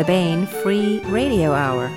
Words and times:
the 0.00 0.06
Baen 0.06 0.46
Free 0.46 1.00
Radio 1.08 1.52
Hour. 1.52 1.88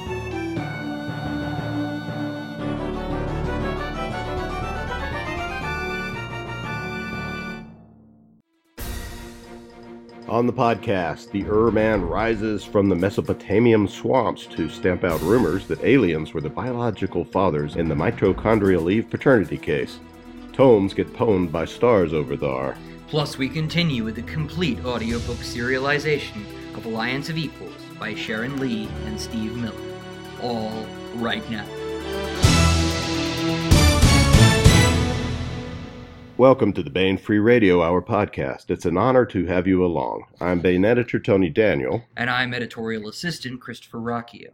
On 10.28 10.46
the 10.46 10.52
podcast, 10.52 11.32
the 11.32 11.46
Ur-Man 11.46 12.02
rises 12.02 12.66
from 12.66 12.90
the 12.90 12.96
Mesopotamian 12.96 13.88
swamps 13.88 14.48
to 14.48 14.68
stamp 14.68 15.06
out 15.06 15.22
rumors 15.22 15.66
that 15.68 15.82
aliens 15.86 16.34
were 16.34 16.42
the 16.42 16.50
biological 16.50 17.24
fathers 17.24 17.78
in 17.78 17.88
the 17.88 17.96
mitochondrial 17.96 18.92
Eve 18.92 19.10
paternity 19.10 19.58
case. 19.58 20.02
Tomes 20.52 20.94
get 20.94 21.14
pwned 21.14 21.54
by 21.54 21.64
stars 21.64 22.12
over 22.12 22.36
there. 22.36 22.76
Plus, 23.08 23.38
we 23.38 23.48
continue 23.48 24.04
with 24.04 24.16
the 24.16 24.24
complete 24.24 24.84
audiobook 24.84 25.38
serialization 25.38 26.44
of 26.76 26.86
Alliance 26.86 27.30
of 27.30 27.38
Equals 27.38 27.83
by 28.04 28.14
Sharon 28.14 28.60
Lee 28.60 28.90
and 29.06 29.18
Steve 29.18 29.56
Miller. 29.56 29.80
All 30.42 30.86
right 31.16 31.50
now. 31.50 31.66
Welcome 36.36 36.74
to 36.74 36.84
the 36.84 36.90
Baen 36.90 37.18
Free 37.18 37.40
Radio 37.40 37.82
Hour 37.82 38.02
podcast. 38.02 38.70
It's 38.70 38.84
an 38.84 38.98
honor 38.98 39.26
to 39.28 39.46
have 39.46 39.68
you 39.68 39.86
along. 39.86 40.26
I'm 40.42 40.60
Baen 40.60 40.84
editor 40.84 41.18
Tony 41.18 41.50
Daniel. 41.50 42.04
And 42.18 42.30
I'm 42.30 42.54
editorial 42.54 43.08
assistant 43.08 43.62
Christopher 43.62 44.00
Ruocchio. 44.00 44.50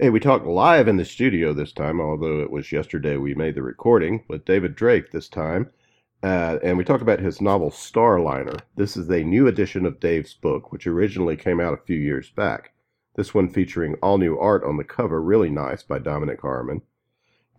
Hey, 0.00 0.10
we 0.10 0.18
talked 0.18 0.44
live 0.44 0.88
in 0.88 0.96
the 0.96 1.04
studio 1.04 1.52
this 1.52 1.70
time, 1.70 2.00
although 2.00 2.40
it 2.40 2.50
was 2.50 2.72
yesterday 2.72 3.16
we 3.16 3.32
made 3.36 3.54
the 3.54 3.62
recording 3.62 4.24
with 4.26 4.44
David 4.44 4.74
Drake 4.74 5.12
this 5.12 5.28
time. 5.28 5.70
Uh, 6.22 6.58
and 6.62 6.78
we 6.78 6.84
talk 6.84 7.00
about 7.02 7.20
his 7.20 7.40
novel 7.40 7.70
Starliner. 7.70 8.58
This 8.76 8.96
is 8.96 9.08
a 9.10 9.22
new 9.22 9.46
edition 9.46 9.86
of 9.86 10.00
Dave's 10.00 10.34
book, 10.34 10.72
which 10.72 10.86
originally 10.86 11.36
came 11.36 11.60
out 11.60 11.74
a 11.74 11.84
few 11.84 11.98
years 11.98 12.30
back. 12.30 12.72
This 13.16 13.32
one 13.32 13.48
featuring 13.48 13.94
all 14.02 14.18
new 14.18 14.38
art 14.38 14.64
on 14.64 14.76
the 14.76 14.84
cover, 14.84 15.22
really 15.22 15.50
nice, 15.50 15.82
by 15.82 15.98
Dominic 15.98 16.40
Harmon. 16.40 16.82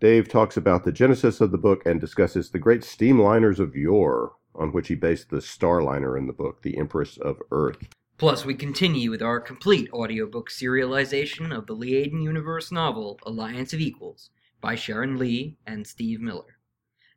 Dave 0.00 0.28
talks 0.28 0.56
about 0.56 0.84
the 0.84 0.92
genesis 0.92 1.40
of 1.40 1.50
the 1.50 1.58
book 1.58 1.84
and 1.84 2.00
discusses 2.00 2.50
the 2.50 2.58
great 2.58 2.82
steamliners 2.82 3.58
of 3.58 3.74
yore, 3.74 4.34
on 4.54 4.72
which 4.72 4.88
he 4.88 4.94
based 4.94 5.30
the 5.30 5.38
Starliner 5.38 6.16
in 6.16 6.26
the 6.26 6.32
book, 6.32 6.62
The 6.62 6.78
Empress 6.78 7.16
of 7.16 7.38
Earth. 7.50 7.78
Plus, 8.18 8.44
we 8.44 8.54
continue 8.54 9.10
with 9.10 9.22
our 9.22 9.40
complete 9.40 9.88
audiobook 9.92 10.50
serialization 10.50 11.56
of 11.56 11.66
the 11.66 11.74
Liaden 11.76 12.22
Universe 12.22 12.70
novel 12.70 13.18
Alliance 13.24 13.72
of 13.72 13.80
Equals 13.80 14.30
by 14.60 14.74
Sharon 14.74 15.18
Lee 15.18 15.56
and 15.66 15.86
Steve 15.86 16.20
Miller. 16.20 16.57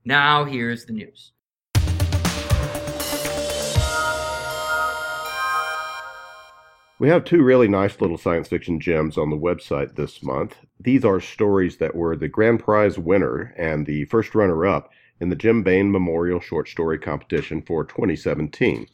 Now, 0.03 0.45
here's 0.45 0.85
the 0.85 0.93
news. 0.93 1.31
We 6.97 7.09
have 7.09 7.23
two 7.23 7.43
really 7.43 7.67
nice 7.67 7.99
little 8.01 8.17
science 8.17 8.47
fiction 8.47 8.79
gems 8.79 9.17
on 9.17 9.29
the 9.29 9.37
website 9.37 9.95
this 9.95 10.23
month. 10.23 10.55
These 10.79 11.05
are 11.05 11.19
stories 11.19 11.77
that 11.77 11.95
were 11.95 12.15
the 12.15 12.27
grand 12.27 12.59
prize 12.61 12.97
winner 12.97 13.53
and 13.57 13.85
the 13.85 14.05
first 14.05 14.33
runner 14.33 14.65
up 14.65 14.91
in 15.19 15.29
the 15.29 15.35
Jim 15.35 15.61
Baen 15.61 15.91
Memorial 15.91 16.39
Short 16.39 16.67
Story 16.67 16.97
Competition 16.97 17.61
for 17.61 17.83
2017. 17.83 18.87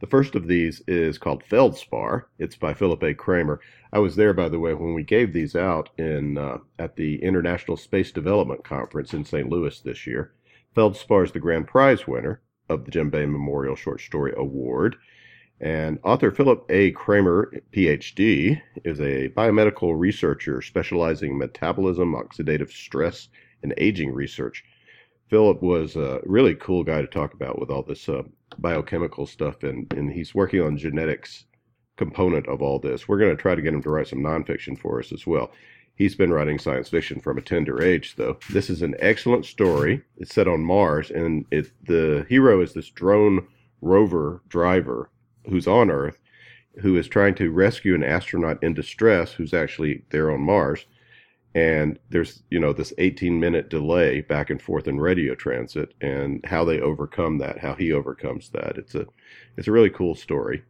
The 0.00 0.06
first 0.06 0.34
of 0.34 0.46
these 0.46 0.82
is 0.86 1.16
called 1.16 1.42
Feldspar. 1.44 2.28
It's 2.38 2.56
by 2.56 2.74
Philip 2.74 3.02
A. 3.02 3.14
Kramer. 3.14 3.60
I 3.92 3.98
was 3.98 4.16
there, 4.16 4.34
by 4.34 4.50
the 4.50 4.58
way, 4.58 4.74
when 4.74 4.92
we 4.94 5.02
gave 5.02 5.32
these 5.32 5.56
out 5.56 5.88
in 5.98 6.36
uh, 6.36 6.58
at 6.78 6.96
the 6.96 7.22
International 7.22 7.78
Space 7.78 8.12
Development 8.12 8.62
Conference 8.62 9.14
in 9.14 9.24
St. 9.24 9.48
Louis 9.48 9.78
this 9.80 10.06
year. 10.06 10.32
Feldspar 10.74 11.24
is 11.24 11.32
the 11.32 11.40
grand 11.40 11.66
prize 11.66 12.06
winner 12.06 12.40
of 12.68 12.84
the 12.84 12.90
Jim 12.90 13.10
Baen 13.10 13.32
Memorial 13.32 13.74
Short 13.74 14.00
Story 14.00 14.32
Award. 14.36 14.96
And 15.60 15.98
author 16.04 16.30
Philip 16.30 16.64
A. 16.70 16.92
Kramer, 16.92 17.52
PhD, 17.72 18.62
is 18.84 19.00
a 19.00 19.28
biomedical 19.30 19.98
researcher 19.98 20.62
specializing 20.62 21.32
in 21.32 21.38
metabolism, 21.38 22.14
oxidative 22.14 22.70
stress, 22.70 23.28
and 23.62 23.74
aging 23.76 24.12
research. 24.12 24.64
Philip 25.28 25.60
was 25.60 25.96
a 25.96 26.20
really 26.24 26.54
cool 26.54 26.82
guy 26.82 27.02
to 27.02 27.06
talk 27.06 27.34
about 27.34 27.58
with 27.58 27.70
all 27.70 27.82
this 27.82 28.08
uh, 28.08 28.22
biochemical 28.58 29.26
stuff, 29.26 29.62
and, 29.62 29.92
and 29.92 30.10
he's 30.10 30.34
working 30.34 30.62
on 30.62 30.78
genetics 30.78 31.44
component 31.96 32.48
of 32.48 32.62
all 32.62 32.78
this. 32.78 33.06
We're 33.06 33.18
going 33.18 33.36
to 33.36 33.40
try 33.40 33.54
to 33.54 33.62
get 33.62 33.74
him 33.74 33.82
to 33.82 33.90
write 33.90 34.08
some 34.08 34.20
nonfiction 34.20 34.78
for 34.78 34.98
us 34.98 35.12
as 35.12 35.26
well. 35.26 35.52
He's 36.00 36.14
been 36.14 36.32
writing 36.32 36.58
science 36.58 36.88
fiction 36.88 37.20
from 37.20 37.36
a 37.36 37.42
tender 37.42 37.82
age, 37.82 38.16
though. 38.16 38.38
This 38.48 38.70
is 38.70 38.80
an 38.80 38.94
excellent 39.00 39.44
story. 39.44 40.00
It's 40.16 40.34
set 40.34 40.48
on 40.48 40.64
Mars, 40.64 41.10
and 41.10 41.44
it, 41.50 41.72
the 41.84 42.24
hero 42.26 42.62
is 42.62 42.72
this 42.72 42.88
drone 42.88 43.46
rover 43.82 44.40
driver 44.48 45.10
who's 45.46 45.66
on 45.66 45.90
Earth, 45.90 46.16
who 46.80 46.96
is 46.96 47.06
trying 47.06 47.34
to 47.34 47.52
rescue 47.52 47.94
an 47.94 48.02
astronaut 48.02 48.62
in 48.62 48.72
distress 48.72 49.32
who's 49.32 49.52
actually 49.52 50.02
there 50.08 50.30
on 50.30 50.40
Mars. 50.40 50.86
And 51.54 51.98
there's, 52.08 52.44
you 52.48 52.60
know, 52.60 52.72
this 52.72 52.94
18 52.96 53.38
minute 53.38 53.68
delay 53.68 54.22
back 54.22 54.48
and 54.48 54.62
forth 54.62 54.88
in 54.88 54.98
radio 54.98 55.34
transit 55.34 55.92
and 56.00 56.42
how 56.46 56.64
they 56.64 56.80
overcome 56.80 57.36
that, 57.40 57.58
how 57.58 57.74
he 57.74 57.92
overcomes 57.92 58.48
that. 58.54 58.78
It's 58.78 58.94
a, 58.94 59.04
it's 59.58 59.68
a 59.68 59.72
really 59.72 59.90
cool 59.90 60.14
story. 60.14 60.62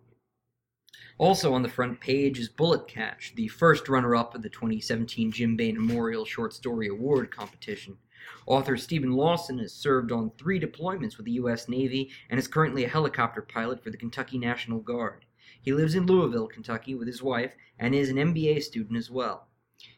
Also 1.20 1.52
on 1.52 1.62
the 1.62 1.68
front 1.68 2.00
page 2.00 2.38
is 2.38 2.48
Bullet 2.48 2.88
Catch, 2.88 3.34
the 3.34 3.46
first 3.48 3.90
runner 3.90 4.16
up 4.16 4.34
of 4.34 4.40
the 4.40 4.48
2017 4.48 5.30
Jim 5.30 5.54
Baen 5.54 5.74
Memorial 5.74 6.24
Short 6.24 6.54
Story 6.54 6.88
Award 6.88 7.30
competition. 7.30 7.98
Author 8.46 8.78
Stephen 8.78 9.12
Lawson 9.12 9.58
has 9.58 9.74
served 9.74 10.12
on 10.12 10.30
three 10.38 10.58
deployments 10.58 11.18
with 11.18 11.26
the 11.26 11.32
U.S. 11.32 11.68
Navy 11.68 12.10
and 12.30 12.40
is 12.40 12.48
currently 12.48 12.84
a 12.84 12.88
helicopter 12.88 13.42
pilot 13.42 13.84
for 13.84 13.90
the 13.90 13.98
Kentucky 13.98 14.38
National 14.38 14.80
Guard. 14.80 15.26
He 15.60 15.74
lives 15.74 15.94
in 15.94 16.06
Louisville, 16.06 16.48
Kentucky 16.48 16.94
with 16.94 17.06
his 17.06 17.22
wife 17.22 17.52
and 17.78 17.94
is 17.94 18.08
an 18.08 18.16
MBA 18.16 18.62
student 18.62 18.96
as 18.96 19.10
well. 19.10 19.48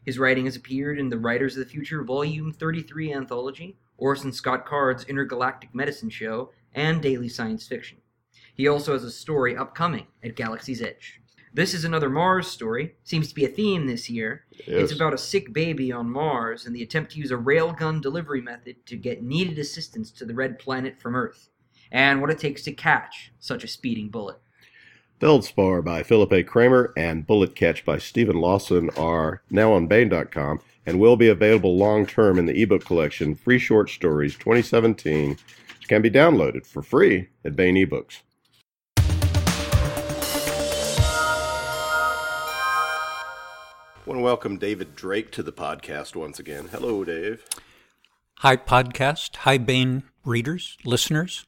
His 0.04 0.18
writing 0.18 0.46
has 0.46 0.56
appeared 0.56 0.98
in 0.98 1.08
the 1.08 1.20
Writers 1.20 1.56
of 1.56 1.64
the 1.64 1.70
Future 1.70 2.02
Volume 2.02 2.52
33 2.52 3.12
anthology, 3.12 3.78
Orson 3.96 4.32
Scott 4.32 4.66
Card's 4.66 5.04
Intergalactic 5.04 5.72
Medicine 5.72 6.10
Show, 6.10 6.50
and 6.74 7.00
Daily 7.00 7.28
Science 7.28 7.64
Fiction. 7.64 8.01
He 8.54 8.68
also 8.68 8.92
has 8.92 9.04
a 9.04 9.10
story 9.10 9.56
upcoming 9.56 10.06
at 10.22 10.36
Galaxy's 10.36 10.82
Edge. 10.82 11.20
This 11.54 11.74
is 11.74 11.84
another 11.84 12.08
Mars 12.08 12.46
story. 12.46 12.94
Seems 13.04 13.28
to 13.28 13.34
be 13.34 13.44
a 13.44 13.48
theme 13.48 13.86
this 13.86 14.08
year. 14.08 14.46
Yes. 14.50 14.68
It's 14.68 14.92
about 14.92 15.12
a 15.12 15.18
sick 15.18 15.52
baby 15.52 15.92
on 15.92 16.10
Mars 16.10 16.64
and 16.64 16.74
the 16.74 16.82
attempt 16.82 17.12
to 17.12 17.18
use 17.18 17.30
a 17.30 17.36
railgun 17.36 18.00
delivery 18.00 18.40
method 18.40 18.84
to 18.86 18.96
get 18.96 19.22
needed 19.22 19.58
assistance 19.58 20.10
to 20.12 20.24
the 20.24 20.34
red 20.34 20.58
planet 20.58 20.98
from 20.98 21.14
Earth, 21.14 21.50
and 21.90 22.20
what 22.20 22.30
it 22.30 22.38
takes 22.38 22.62
to 22.62 22.72
catch 22.72 23.32
such 23.38 23.64
a 23.64 23.68
speeding 23.68 24.08
bullet. 24.08 24.38
Feldspar 25.20 25.82
by 25.82 26.02
Philip 26.02 26.32
A. 26.32 26.42
Kramer 26.42 26.92
and 26.96 27.26
Bullet 27.26 27.54
Catch 27.54 27.84
by 27.84 27.98
Stephen 27.98 28.36
Lawson 28.36 28.90
are 28.96 29.42
now 29.50 29.72
on 29.72 29.86
Baen.com 29.86 30.60
and 30.84 30.98
will 30.98 31.16
be 31.16 31.28
available 31.28 31.76
long 31.76 32.06
term 32.06 32.38
in 32.38 32.46
the 32.46 32.62
ebook 32.62 32.84
collection 32.84 33.34
Free 33.34 33.58
Short 33.58 33.88
Stories 33.88 34.34
2017, 34.34 35.30
which 35.30 35.88
can 35.88 36.02
be 36.02 36.10
downloaded 36.10 36.66
for 36.66 36.82
free 36.82 37.28
at 37.44 37.54
Baen 37.54 37.76
eBooks. 37.76 38.22
Want 44.12 44.20
to 44.20 44.24
welcome 44.24 44.58
David 44.58 44.94
Drake 44.94 45.32
to 45.32 45.42
the 45.42 45.54
podcast 45.54 46.14
once 46.14 46.38
again. 46.38 46.68
Hello, 46.70 47.02
Dave. 47.02 47.46
Hi, 48.40 48.58
podcast. 48.58 49.36
Hi, 49.36 49.56
Baen 49.56 50.02
readers, 50.22 50.76
listeners. 50.84 51.46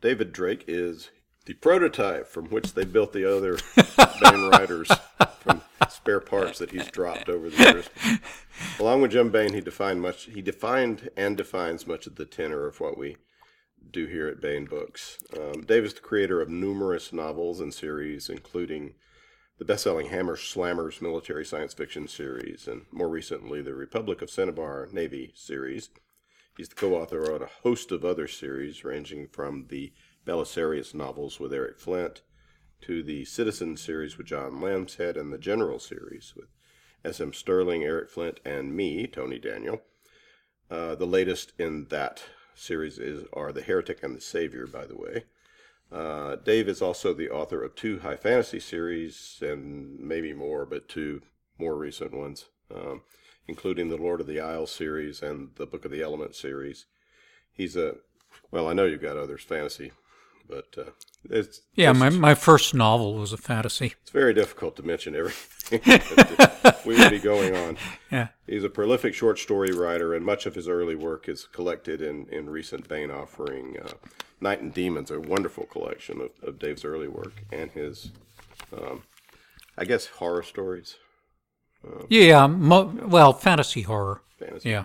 David 0.00 0.32
Drake 0.32 0.64
is 0.66 1.10
the 1.46 1.54
prototype 1.54 2.26
from 2.26 2.46
which 2.46 2.74
they 2.74 2.84
built 2.84 3.12
the 3.12 3.24
other 3.24 3.56
Baen 4.20 4.50
writers 4.50 4.90
from 5.38 5.62
spare 5.88 6.18
parts 6.18 6.58
that 6.58 6.72
he's 6.72 6.90
dropped 6.90 7.28
over 7.28 7.48
the 7.48 7.56
years. 7.56 7.88
Along 8.80 9.00
with 9.00 9.12
Jim 9.12 9.30
Baen, 9.30 9.54
he 9.54 9.60
defined 9.60 10.02
much. 10.02 10.24
He 10.24 10.42
defined 10.42 11.08
and 11.16 11.36
defines 11.36 11.86
much 11.86 12.08
of 12.08 12.16
the 12.16 12.26
tenor 12.26 12.66
of 12.66 12.80
what 12.80 12.98
we 12.98 13.16
do 13.92 14.06
here 14.06 14.26
at 14.26 14.40
Baen 14.40 14.64
Books. 14.64 15.18
Um, 15.36 15.62
Dave 15.62 15.84
is 15.84 15.94
the 15.94 16.00
creator 16.00 16.40
of 16.40 16.48
numerous 16.48 17.12
novels 17.12 17.60
and 17.60 17.72
series, 17.72 18.28
including 18.28 18.94
the 19.58 19.64
best-selling 19.64 20.06
Hammer 20.06 20.36
Slammers 20.36 21.02
military 21.02 21.44
science 21.44 21.74
fiction 21.74 22.06
series, 22.06 22.68
and 22.68 22.82
more 22.92 23.08
recently 23.08 23.60
the 23.60 23.74
Republic 23.74 24.22
of 24.22 24.30
Cinnabar 24.30 24.88
Navy 24.92 25.32
series. 25.34 25.90
He's 26.56 26.68
the 26.68 26.76
co-author 26.76 27.34
on 27.34 27.42
a 27.42 27.50
host 27.62 27.90
of 27.90 28.04
other 28.04 28.28
series, 28.28 28.84
ranging 28.84 29.26
from 29.26 29.66
the 29.68 29.92
Belisarius 30.24 30.94
novels 30.94 31.40
with 31.40 31.52
Eric 31.52 31.80
Flint 31.80 32.22
to 32.82 33.02
the 33.02 33.24
Citizen 33.24 33.76
series 33.76 34.16
with 34.16 34.28
John 34.28 34.60
Lambshead 34.60 35.16
and 35.16 35.32
the 35.32 35.38
General 35.38 35.80
series 35.80 36.34
with 36.36 36.48
S.M. 37.04 37.32
Stirling, 37.32 37.82
Eric 37.82 38.10
Flint, 38.10 38.38
and 38.44 38.76
me, 38.76 39.08
Tony 39.08 39.40
Daniel. 39.40 39.82
Uh, 40.70 40.94
the 40.94 41.06
latest 41.06 41.52
in 41.58 41.86
that 41.90 42.22
series 42.54 42.98
is 42.98 43.24
are 43.32 43.50
The 43.50 43.62
Heretic 43.62 44.04
and 44.04 44.14
the 44.14 44.20
Savior, 44.20 44.68
by 44.68 44.86
the 44.86 44.96
way. 44.96 45.24
Uh, 45.90 46.36
Dave 46.36 46.68
is 46.68 46.82
also 46.82 47.14
the 47.14 47.30
author 47.30 47.62
of 47.62 47.74
two 47.74 48.00
high 48.00 48.16
fantasy 48.16 48.60
series 48.60 49.38
and 49.40 49.98
maybe 49.98 50.32
more, 50.32 50.66
but 50.66 50.88
two 50.88 51.22
more 51.58 51.76
recent 51.76 52.12
ones, 52.12 52.46
um, 52.74 53.02
including 53.46 53.88
the 53.88 53.96
Lord 53.96 54.20
of 54.20 54.26
the 54.26 54.40
Isles 54.40 54.70
series 54.70 55.22
and 55.22 55.50
the 55.56 55.66
Book 55.66 55.84
of 55.84 55.90
the 55.90 56.02
Elements 56.02 56.38
series. 56.38 56.86
He's 57.52 57.76
a, 57.76 57.96
well, 58.50 58.68
I 58.68 58.74
know 58.74 58.84
you've 58.84 59.00
got 59.00 59.16
others 59.16 59.42
fantasy 59.42 59.92
but 60.48 60.66
uh, 60.78 60.90
it's 61.30 61.60
Yeah, 61.74 61.90
just- 61.92 62.00
my, 62.00 62.08
my 62.10 62.34
first 62.34 62.74
novel 62.74 63.14
was 63.14 63.32
a 63.32 63.36
fantasy. 63.36 63.94
it's 64.02 64.10
very 64.10 64.32
difficult 64.34 64.76
to 64.76 64.82
mention 64.82 65.14
everything. 65.14 65.80
we 66.86 66.96
would 66.98 67.10
be 67.10 67.18
going 67.18 67.54
on. 67.54 67.76
Yeah. 68.10 68.28
He's 68.46 68.64
a 68.64 68.70
prolific 68.70 69.12
short 69.14 69.38
story 69.38 69.70
writer, 69.72 70.14
and 70.14 70.24
much 70.24 70.46
of 70.46 70.54
his 70.54 70.66
early 70.66 70.94
work 70.94 71.28
is 71.28 71.46
collected 71.52 72.00
in, 72.00 72.26
in 72.32 72.48
recent 72.48 72.88
Baen 72.88 73.10
offering. 73.10 73.76
Uh, 73.78 73.92
Night 74.40 74.62
and 74.62 74.72
Demons, 74.72 75.10
a 75.10 75.20
wonderful 75.20 75.64
collection 75.66 76.20
of, 76.22 76.30
of 76.42 76.58
Dave's 76.58 76.84
early 76.86 77.08
work 77.08 77.32
and 77.52 77.70
his, 77.72 78.12
um, 78.72 79.02
I 79.76 79.84
guess, 79.84 80.06
horror 80.06 80.42
stories, 80.42 80.96
Yeah, 82.08 82.46
mo- 82.46 82.94
well, 83.06 83.32
fantasy 83.32 83.82
horror. 83.82 84.22
fantasy. 84.38 84.70
Yeah. 84.70 84.84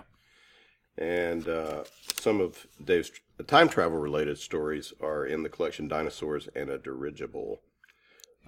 And 0.96 1.48
uh, 1.48 1.84
some 2.16 2.40
of 2.40 2.66
Dave's 2.82 3.10
time 3.46 3.68
travel 3.68 3.98
related 3.98 4.38
stories 4.38 4.92
are 5.00 5.26
in 5.26 5.42
the 5.42 5.48
collection 5.48 5.88
Dinosaurs 5.88 6.48
and 6.54 6.70
a 6.70 6.78
Dirigible. 6.78 7.60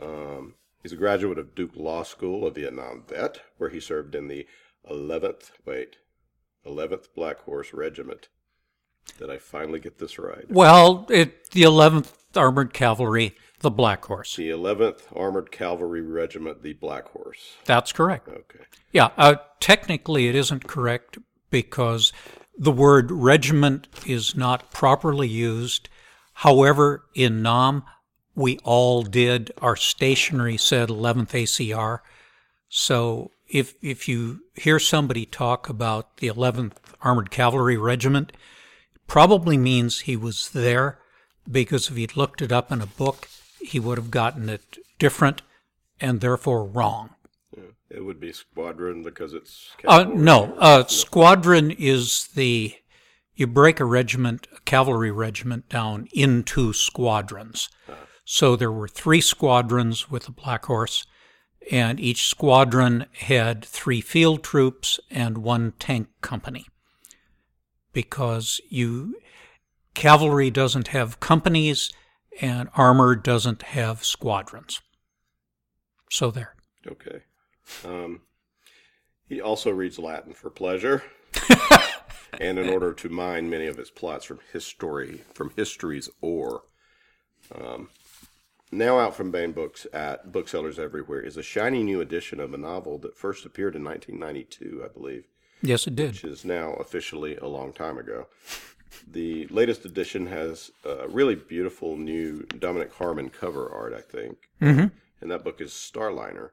Um, 0.01 0.55
he's 0.83 0.93
a 0.93 0.97
graduate 0.97 1.39
of 1.39 1.55
Duke 1.55 1.75
Law 1.75 2.03
School, 2.03 2.47
a 2.47 2.51
Vietnam 2.51 3.05
vet, 3.09 3.41
where 3.59 3.71
he 3.71 3.81
served 3.81 4.15
in 4.15 4.29
the 4.29 4.47
11th, 4.89 5.51
wait, 5.65 5.97
11th 6.65 7.09
Black 7.15 7.41
Horse 7.41 7.73
Regiment. 7.73 8.29
Did 9.19 9.31
I 9.31 9.39
finally 9.39 9.81
get 9.81 9.99
this 9.99 10.19
right? 10.19 10.51
Well, 10.51 11.07
it 11.11 11.51
the 11.51 11.63
11th 11.63 12.13
Armored 12.35 12.73
Cavalry, 12.73 13.35
the 13.61 13.71
Black 13.71 14.05
Horse. 14.05 14.37
The 14.37 14.51
11th 14.51 15.03
Armored 15.15 15.51
Cavalry 15.51 16.03
Regiment, 16.03 16.63
the 16.63 16.75
Black 16.75 17.09
Horse. 17.09 17.57
That's 17.65 17.93
correct. 17.93 18.29
Okay. 18.29 18.65
Yeah, 18.93 19.11
uh, 19.17 19.37
technically 19.61 20.29
it 20.29 20.35
isn't 20.35 20.67
correct 20.67 21.19
because 21.51 22.13
the 22.59 22.73
word 22.73 23.11
regiment 23.11 23.89
is 24.07 24.35
not 24.35 24.71
properly 24.71 25.29
used. 25.29 25.89
However, 26.35 27.05
in 27.15 27.43
Nam, 27.43 27.85
we 28.35 28.59
all 28.65 29.03
did. 29.03 29.53
Our 29.61 29.77
stationery 29.77 30.57
said 30.57 30.89
11th 30.89 31.31
ACR. 31.31 32.01
So 32.69 33.31
if 33.49 33.75
if 33.81 34.09
you 34.09 34.41
hear 34.55 34.79
somebody 34.79 35.25
talk 35.25 35.69
about 35.69 36.19
the 36.19 36.29
11th 36.29 36.73
Armored 37.01 37.31
Cavalry 37.31 37.77
Regiment, 37.77 38.33
probably 39.07 39.57
means 39.57 40.01
he 40.01 40.17
was 40.17 40.51
there 40.51 40.99
because 41.51 41.89
if 41.89 41.97
he'd 41.97 42.17
looked 42.17 42.43
it 42.43 42.53
up 42.53 42.73
in 42.73 42.81
a 42.81 42.87
book, 42.87 43.29
he 43.61 43.79
would 43.79 43.99
have 43.99 44.11
gotten 44.11 44.49
it 44.49 44.79
different 44.99 45.43
and 46.01 46.21
therefore 46.21 46.65
wrong. 46.65 47.11
It 47.89 48.05
would 48.05 48.19
be 48.19 48.33
Squadron 48.33 49.03
because 49.03 49.33
it's. 49.33 49.71
Uh, 49.87 50.05
no, 50.05 50.55
uh, 50.59 50.87
squadron 50.87 51.71
is 51.71 52.29
the 52.35 52.75
you 53.37 53.47
break 53.47 53.81
a 53.81 53.85
regiment, 53.85 54.49
a 54.57 54.61
cavalry 54.61 55.11
regiment, 55.11 55.69
down 55.69 56.09
into 56.13 56.73
squadrons. 56.73 57.69
So 58.25 58.57
there 58.57 58.73
were 58.73 58.89
three 58.89 59.21
squadrons 59.21 60.11
with 60.11 60.25
the 60.25 60.33
Black 60.33 60.65
Horse, 60.65 61.07
and 61.71 62.01
each 62.01 62.27
squadron 62.27 63.07
had 63.13 63.65
three 63.65 64.01
field 64.01 64.43
troops 64.43 64.99
and 65.11 65.39
one 65.39 65.75
tank 65.79 66.09
company. 66.23 66.67
Because 67.93 68.61
you 68.69 69.17
cavalry 69.95 70.51
doesn't 70.51 70.89
have 70.89 71.21
companies, 71.21 71.93
and 72.41 72.69
armor 72.75 73.15
doesn't 73.15 73.63
have 73.63 74.05
squadrons. 74.05 74.81
So 76.11 76.31
there. 76.31 76.55
Okay. 76.87 77.23
Um, 77.85 78.23
he 79.29 79.41
also 79.41 79.71
reads 79.71 79.99
Latin 79.99 80.33
for 80.33 80.51
pleasure, 80.51 81.03
and 82.41 82.59
in 82.59 82.69
order 82.69 82.93
to 82.93 83.09
mine 83.09 83.51
many 83.51 83.67
of 83.67 83.77
his 83.77 83.91
plots 83.91 84.25
from 84.25 84.41
history, 84.53 85.23
from 85.35 85.51
history's 85.57 86.09
ore. 86.21 86.63
Um, 87.55 87.89
now 88.73 88.99
out 88.99 89.15
from 89.17 89.31
Baen 89.31 89.53
Books 89.53 89.87
at 89.93 90.33
booksellers 90.33 90.79
everywhere 90.79 91.21
is 91.21 91.37
a 91.37 91.43
shiny 91.43 91.83
new 91.83 92.01
edition 92.01 92.41
of 92.41 92.53
a 92.55 92.59
novel 92.59 92.99
that 92.99 93.17
first 93.17 93.45
appeared 93.47 93.75
in 93.77 93.85
1992, 93.85 94.83
I 94.85 94.89
believe, 94.89 95.25
Yes, 95.63 95.87
it 95.87 95.95
did. 95.97 96.13
which 96.13 96.25
is 96.25 96.45
now 96.45 96.75
officially 96.75 97.37
a 97.37 97.47
long 97.47 97.73
time 97.73 97.99
ago. 97.99 98.27
The 99.11 99.47
latest 99.49 99.85
edition 99.85 100.27
has 100.27 100.71
a 100.85 101.09
really 101.09 101.35
beautiful 101.35 101.97
new 101.97 102.43
Dominic 102.59 102.93
Harmon 102.95 103.29
cover 103.31 103.69
art, 103.71 103.93
I 103.93 104.01
think. 104.01 104.49
Mhm. 104.61 104.91
And 105.21 105.31
that 105.31 105.45
book 105.45 105.61
is 105.61 105.73
Starliner. 105.73 106.51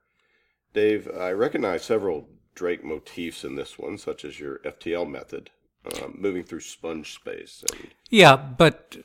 Dave, 0.74 1.08
I 1.16 1.32
recognize 1.32 1.84
several 1.84 2.28
Drake 2.56 2.84
motifs 2.84 3.44
in 3.44 3.56
this 3.56 3.78
one, 3.80 3.98
such 3.98 4.26
as 4.26 4.40
your 4.40 4.60
FTL 4.60 5.10
method, 5.10 5.50
um, 5.96 6.16
moving 6.20 6.44
through 6.44 6.62
sponge 6.62 7.14
space. 7.14 7.64
And 7.72 7.90
Yeah, 8.10 8.36
but 8.36 8.98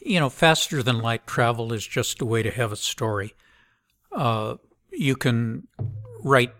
you 0.00 0.20
know, 0.20 0.28
faster 0.28 0.82
than 0.82 0.98
light 0.98 1.26
travel 1.26 1.72
is 1.72 1.86
just 1.86 2.20
a 2.20 2.26
way 2.26 2.42
to 2.42 2.50
have 2.50 2.72
a 2.72 2.76
story. 2.76 3.34
Uh, 4.12 4.56
you 4.90 5.16
can 5.16 5.68
write 6.22 6.54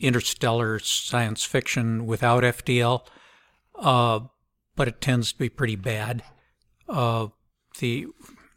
interstellar 0.00 0.78
science 0.78 1.44
fiction 1.44 2.06
without 2.06 2.42
FTL, 2.42 3.06
uh, 3.78 4.20
but 4.76 4.88
it 4.88 5.00
tends 5.00 5.32
to 5.32 5.38
be 5.38 5.48
pretty 5.48 5.76
bad. 5.76 6.22
Uh, 6.88 7.28
the 7.78 8.06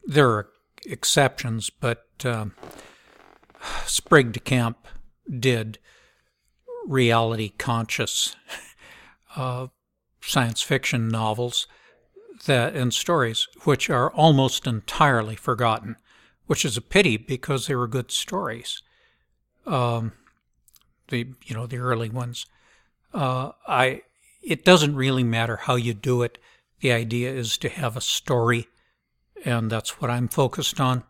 there 0.05 0.29
are 0.29 0.49
exceptions, 0.85 1.69
but 1.69 2.05
um, 2.25 2.53
Sprague 3.85 4.31
de 4.31 4.39
Camp 4.39 4.87
did 5.29 5.79
reality 6.85 7.49
conscious 7.57 8.35
uh, 9.35 9.67
science 10.21 10.61
fiction 10.61 11.07
novels 11.07 11.67
that 12.45 12.75
and 12.75 12.93
stories 12.93 13.47
which 13.63 13.89
are 13.89 14.11
almost 14.11 14.65
entirely 14.65 15.35
forgotten, 15.35 15.95
which 16.47 16.65
is 16.65 16.77
a 16.77 16.81
pity 16.81 17.17
because 17.17 17.67
they 17.67 17.75
were 17.75 17.87
good 17.87 18.11
stories. 18.11 18.81
Um, 19.65 20.13
the 21.09 21.27
you 21.45 21.55
know 21.55 21.67
the 21.67 21.77
early 21.77 22.09
ones. 22.09 22.45
Uh, 23.13 23.51
I 23.67 24.01
it 24.41 24.65
doesn't 24.65 24.95
really 24.95 25.23
matter 25.23 25.57
how 25.57 25.75
you 25.75 25.93
do 25.93 26.23
it. 26.23 26.39
The 26.79 26.91
idea 26.91 27.31
is 27.31 27.57
to 27.59 27.69
have 27.69 27.95
a 27.95 28.01
story, 28.01 28.67
and 29.45 29.69
that's 29.69 30.01
what 30.01 30.09
I'm 30.09 30.27
focused 30.27 30.79
on. 30.79 31.03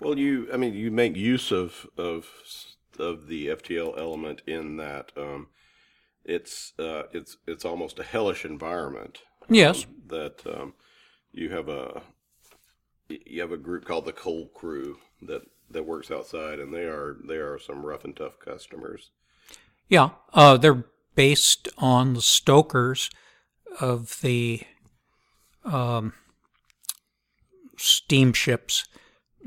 well, 0.00 0.16
you, 0.16 0.48
I 0.52 0.56
mean, 0.56 0.74
you 0.74 0.92
make 0.92 1.16
use 1.16 1.50
of 1.50 1.86
of 1.96 2.28
of 3.00 3.26
the 3.26 3.48
FTL 3.48 3.98
element 3.98 4.42
in 4.46 4.76
that 4.76 5.12
um, 5.16 5.48
it's 6.24 6.72
uh, 6.78 7.04
it's 7.12 7.36
it's 7.46 7.64
almost 7.64 7.98
a 7.98 8.04
hellish 8.04 8.44
environment. 8.44 9.18
Yes. 9.50 9.86
that 10.08 10.42
um, 10.46 10.74
you 11.32 11.48
have 11.50 11.68
a 11.68 12.02
you 13.08 13.40
have 13.40 13.52
a 13.52 13.56
group 13.56 13.86
called 13.86 14.04
the 14.04 14.12
Coal 14.12 14.48
Crew 14.48 14.98
that 15.22 15.42
that 15.70 15.86
works 15.86 16.10
outside, 16.10 16.58
and 16.58 16.72
they 16.72 16.84
are 16.84 17.16
they 17.26 17.36
are 17.36 17.58
some 17.58 17.84
rough 17.84 18.04
and 18.04 18.16
tough 18.16 18.38
customers. 18.38 19.10
Yeah, 19.88 20.10
uh, 20.34 20.56
they're 20.56 20.84
based 21.14 21.68
on 21.78 22.14
the 22.14 22.22
stokers 22.22 23.10
of 23.80 24.20
the 24.20 24.62
um, 25.64 26.12
steamships 27.76 28.86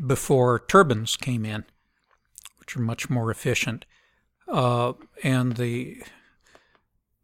before 0.06 0.64
turbines 0.68 1.16
came 1.16 1.46
in, 1.46 1.66
are 2.76 2.82
much 2.82 3.10
more 3.10 3.32
efficient. 3.32 3.86
Uh, 4.48 4.94
and 5.24 5.58
the 5.58 6.02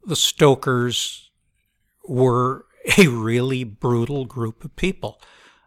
the 0.06 0.16
stokers 0.16 1.30
were 2.08 2.66
a 2.98 3.08
really 3.08 3.64
brutal 3.64 4.26
group 4.26 4.64
of 4.64 4.76
people. 4.76 5.22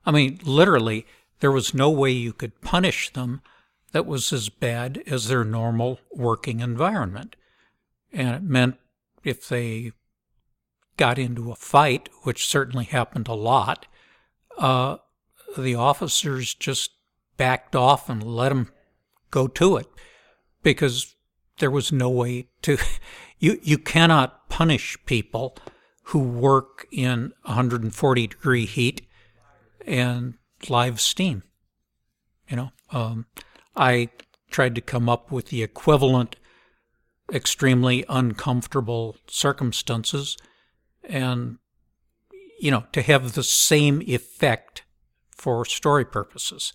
I 0.06 0.10
mean, 0.10 0.40
literally, 0.44 1.06
there 1.40 1.52
was 1.52 1.75
no 1.75 1.90
way 1.90 2.10
you 2.10 2.32
could 2.32 2.60
punish 2.62 3.10
them 3.10 3.42
that 3.92 4.06
was 4.06 4.32
as 4.32 4.49
bad 4.49 5.02
as 5.06 5.28
their 5.28 5.44
normal 5.44 6.00
working 6.10 6.60
environment. 6.60 7.37
And 8.12 8.34
it 8.34 8.42
meant 8.42 8.76
if 9.25 9.49
they 9.49 9.92
got 10.96 11.18
into 11.18 11.50
a 11.50 11.56
fight, 11.56 12.08
which 12.22 12.46
certainly 12.46 12.84
happened 12.84 13.28
a 13.28 13.34
lot, 13.34 13.87
uh, 14.58 14.99
the 15.56 15.75
officers 15.75 16.54
just 16.54 16.90
backed 17.37 17.75
off 17.75 18.08
and 18.08 18.22
let 18.22 18.50
them 18.50 18.70
go 19.30 19.46
to 19.49 19.76
it 19.76 19.87
because 20.62 21.14
there 21.58 21.70
was 21.70 21.92
no 21.92 22.08
way 22.08 22.49
to. 22.62 22.78
You, 23.42 23.58
you 23.62 23.78
cannot 23.78 24.50
punish 24.50 24.99
people 25.06 25.56
who 26.02 26.18
work 26.18 26.87
in 26.92 27.32
140 27.44 28.26
degree 28.26 28.66
heat 28.66 29.08
and 29.87 30.34
live 30.68 31.00
steam. 31.00 31.42
You 32.50 32.56
know, 32.56 32.70
um, 32.90 33.25
I 33.75 34.10
tried 34.50 34.75
to 34.75 34.82
come 34.82 35.08
up 35.08 35.30
with 35.32 35.46
the 35.46 35.62
equivalent 35.62 36.37
extremely 37.32 38.04
uncomfortable 38.08 39.16
circumstances 39.26 40.37
and, 41.04 41.58
you 42.60 42.70
know, 42.70 42.84
to 42.92 43.02
have 43.02 43.32
the 43.32 43.42
same 43.42 44.02
effect 44.02 44.82
for 45.30 45.64
story 45.64 46.04
purposes. 46.04 46.72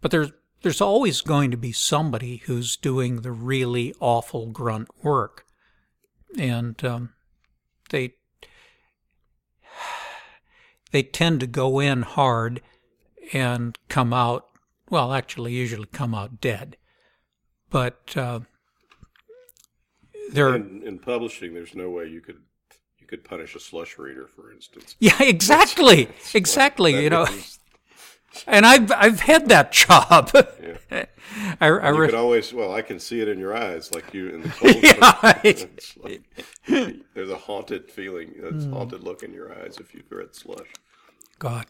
But 0.00 0.12
there's, 0.12 0.30
there's 0.68 0.82
always 0.82 1.22
going 1.22 1.50
to 1.50 1.56
be 1.56 1.72
somebody 1.72 2.42
who's 2.44 2.76
doing 2.76 3.22
the 3.22 3.32
really 3.32 3.94
awful 4.00 4.44
grunt 4.48 4.86
work. 5.02 5.46
And 6.38 6.84
um, 6.84 7.14
they 7.88 8.12
they 10.92 11.02
tend 11.02 11.40
to 11.40 11.46
go 11.46 11.80
in 11.80 12.02
hard 12.02 12.60
and 13.32 13.78
come 13.88 14.12
out, 14.12 14.44
well, 14.90 15.14
actually, 15.14 15.54
usually 15.54 15.86
come 15.86 16.14
out 16.14 16.38
dead. 16.38 16.76
But 17.70 18.14
uh, 18.14 18.40
there, 20.30 20.54
In, 20.54 20.82
in 20.84 20.98
publishing, 20.98 21.54
there's 21.54 21.74
no 21.74 21.88
way 21.88 22.08
you 22.08 22.20
could 22.20 22.42
you 22.98 23.06
could 23.06 23.24
punish 23.24 23.54
a 23.54 23.60
slush 23.60 23.96
reader, 23.96 24.28
for 24.36 24.52
instance. 24.52 24.96
yeah, 25.00 25.16
exactly, 25.22 26.02
It's 26.18 26.34
exactly. 26.34 26.92
like- 26.92 27.02
You 27.04 27.08
know, 27.08 27.26
and 28.46 28.64
I've 28.66 28.90
I've 28.92 29.20
had 29.20 29.48
that 29.48 29.72
job. 29.84 30.30
Yeah. 30.90 31.04
I, 31.60 31.66
I 31.68 31.90
you 31.92 31.98
re- 31.98 32.06
could 32.08 32.14
always 32.14 32.52
well, 32.52 32.74
I 32.74 32.82
can 32.82 32.98
see 32.98 33.20
it 33.20 33.28
in 33.28 33.38
your 33.38 33.56
eyes, 33.56 33.92
like 33.92 34.12
you 34.14 34.28
in 34.30 34.42
the 34.42 34.48
cold. 34.58 34.76
Yeah, 34.82 35.40
like, 36.02 37.04
there's 37.14 37.30
a 37.30 37.36
haunted 37.36 37.90
feeling, 37.90 38.32
it's 38.36 38.64
Hmm. 38.64 38.72
haunted 38.72 39.02
look 39.02 39.22
in 39.22 39.32
your 39.32 39.52
eyes 39.52 39.78
if 39.78 39.94
you've 39.94 40.10
read 40.10 40.34
slush. 40.34 40.68
God. 41.38 41.66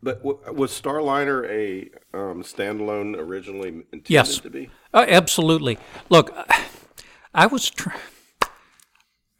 But 0.00 0.22
w- 0.22 0.38
was 0.52 0.70
Starliner 0.70 1.44
a 1.48 1.90
um, 2.16 2.42
standalone 2.44 3.16
originally 3.18 3.68
intended 3.68 4.10
Yes. 4.10 4.38
to 4.38 4.48
be? 4.50 4.70
Uh, 4.94 5.04
absolutely. 5.08 5.76
Look, 6.08 6.32
I 7.34 7.46
was. 7.46 7.68
Tr- 7.68 7.90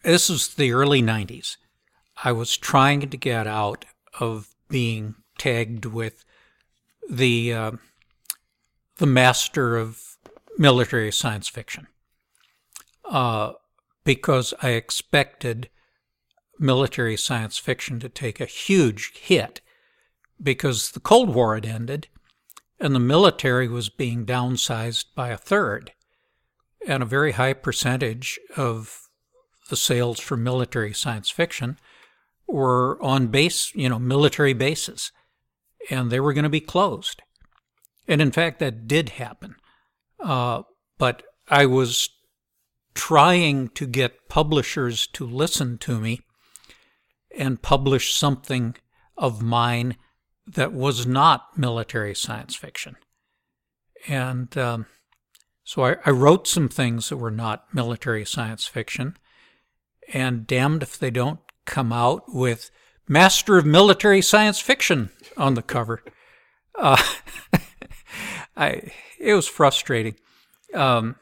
this 0.03 0.29
is 0.29 0.49
the 0.55 0.73
early 0.73 1.01
'90s. 1.01 1.57
I 2.25 2.33
was 2.33 2.57
trying 2.57 3.09
to 3.09 3.17
get 3.17 3.47
out 3.47 3.85
of 4.19 4.49
being 4.69 5.15
tagged 5.39 5.85
with 5.85 6.25
the 7.09 7.53
uh, 7.53 7.73
the 8.97 9.07
master 9.07 9.77
of 9.77 10.17
military 10.59 11.13
science 11.13 11.49
fiction, 11.49 11.87
uh, 13.05 13.53
because 14.05 14.53
I 14.63 14.71
expected 14.71 15.71
military 16.59 17.17
science 17.17 17.59
fiction 17.59 18.01
to 18.01 18.09
take 18.09 18.41
a 18.41 18.47
huge 18.47 19.13
hit 19.17 19.61
because 20.43 20.91
the 20.91 21.01
Cold 21.01 21.35
War 21.35 21.55
had 21.55 21.67
ended 21.67 22.09
and 22.81 22.95
the 22.95 23.01
military 23.01 23.69
was 23.69 23.89
being 23.89 24.25
downsized 24.25 25.07
by 25.15 25.29
a 25.29 25.37
third. 25.37 25.93
And 26.87 27.03
a 27.03 27.07
very 27.07 27.33
high 27.33 27.55
percentage 27.55 28.39
of 28.57 29.09
the 29.69 29.77
sales 29.77 30.21
for 30.21 30.37
military 30.37 30.95
science 30.95 31.29
fiction 31.29 31.79
were 32.49 33.01
on 33.03 33.29
base, 33.29 33.75
you 33.75 33.89
know, 33.89 33.99
military 33.99 34.55
bases, 34.55 35.13
and 35.91 36.11
they 36.11 36.19
were 36.19 36.33
going 36.33 36.45
to 36.45 36.49
be 36.49 36.61
closed. 36.61 37.23
And 38.09 38.23
in 38.23 38.33
fact, 38.33 38.59
that 38.59 38.89
did 38.89 39.11
happen. 39.11 39.57
Uh, 40.19 40.63
but 40.97 41.23
I 41.49 41.67
was 41.67 42.09
trying 42.95 43.69
to 43.69 43.87
get 43.87 44.29
publishers 44.29 45.07
to 45.09 45.27
listen 45.27 45.79
to 45.79 46.01
me 46.01 46.21
and 47.37 47.63
publish 47.63 48.15
something 48.15 48.75
of 49.17 49.43
mine 49.43 49.97
that 50.47 50.73
was 50.73 51.07
not 51.07 51.57
military 51.57 52.15
science 52.15 52.57
fiction. 52.57 52.97
And 54.09 54.57
um, 54.57 54.87
so 55.65 55.85
I, 55.85 55.97
I 56.07 56.11
wrote 56.11 56.49
some 56.49 56.69
things 56.69 57.11
that 57.11 57.19
were 57.19 57.31
not 57.31 57.73
military 57.75 58.25
science 58.25 58.67
fiction, 58.67 59.17
and 60.13 60.47
damned 60.47 60.83
if 60.83 60.99
they 60.99 61.11
don't 61.11 61.41
come 61.69 61.93
out 61.93 62.25
with 62.35 62.71
Master 63.09 63.59
of 63.59 63.67
Military 63.67 64.23
Science 64.23 64.59
Fiction 64.61 65.11
on 65.37 65.55
the 65.55 65.63
cover. 65.63 66.03
Uh, 66.75 67.01
I 68.57 68.91
it 69.21 69.35
was 69.35 69.47
frustrating. 69.49 70.17
Um, 70.75 71.17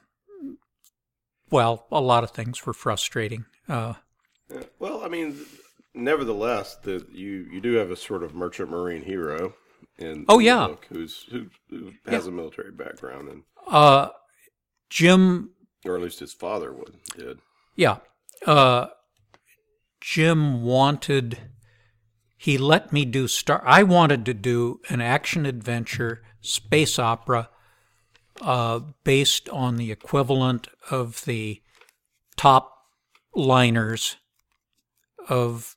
well, 1.50 1.86
a 1.90 2.00
lot 2.00 2.24
of 2.24 2.30
things 2.30 2.64
were 2.66 2.72
frustrating. 2.72 3.44
Uh, 3.68 3.94
Well, 4.78 5.02
I 5.04 5.08
mean, 5.08 5.36
nevertheless, 5.94 6.76
that 6.82 7.10
you 7.12 7.48
you 7.50 7.60
do 7.60 7.74
have 7.74 7.90
a 7.90 7.96
sort 7.96 8.22
of 8.22 8.34
merchant 8.34 8.70
marine 8.70 9.02
hero 9.02 9.54
in 9.98 10.24
Oh, 10.28 10.38
yeah. 10.38 10.66
book 10.68 10.86
who's 10.88 11.24
who, 11.30 11.46
who 11.70 11.92
has 12.06 12.26
a 12.26 12.30
military 12.30 12.70
background 12.72 13.28
and 13.28 13.42
uh, 13.66 14.08
Jim 14.90 15.50
or 15.84 15.96
at 15.96 16.02
least 16.02 16.20
his 16.20 16.32
father 16.32 16.72
would 16.72 16.94
did. 17.16 17.38
Yeah. 17.76 17.98
Uh, 18.44 18.88
Jim 20.06 20.62
wanted, 20.62 21.36
he 22.36 22.56
let 22.56 22.92
me 22.92 23.04
do 23.04 23.26
Star. 23.26 23.60
I 23.66 23.82
wanted 23.82 24.25
to 24.26 24.34
do 24.34 24.80
an 24.88 25.00
action 25.00 25.44
adventure 25.44 26.22
space 26.40 26.96
opera 26.96 27.50
uh, 28.40 28.78
based 29.02 29.48
on 29.48 29.75
the 29.75 29.90
equivalent 29.90 30.68
of 30.92 31.25
the 31.25 31.60
top 32.36 32.84
liners 33.34 34.16
of 35.28 35.75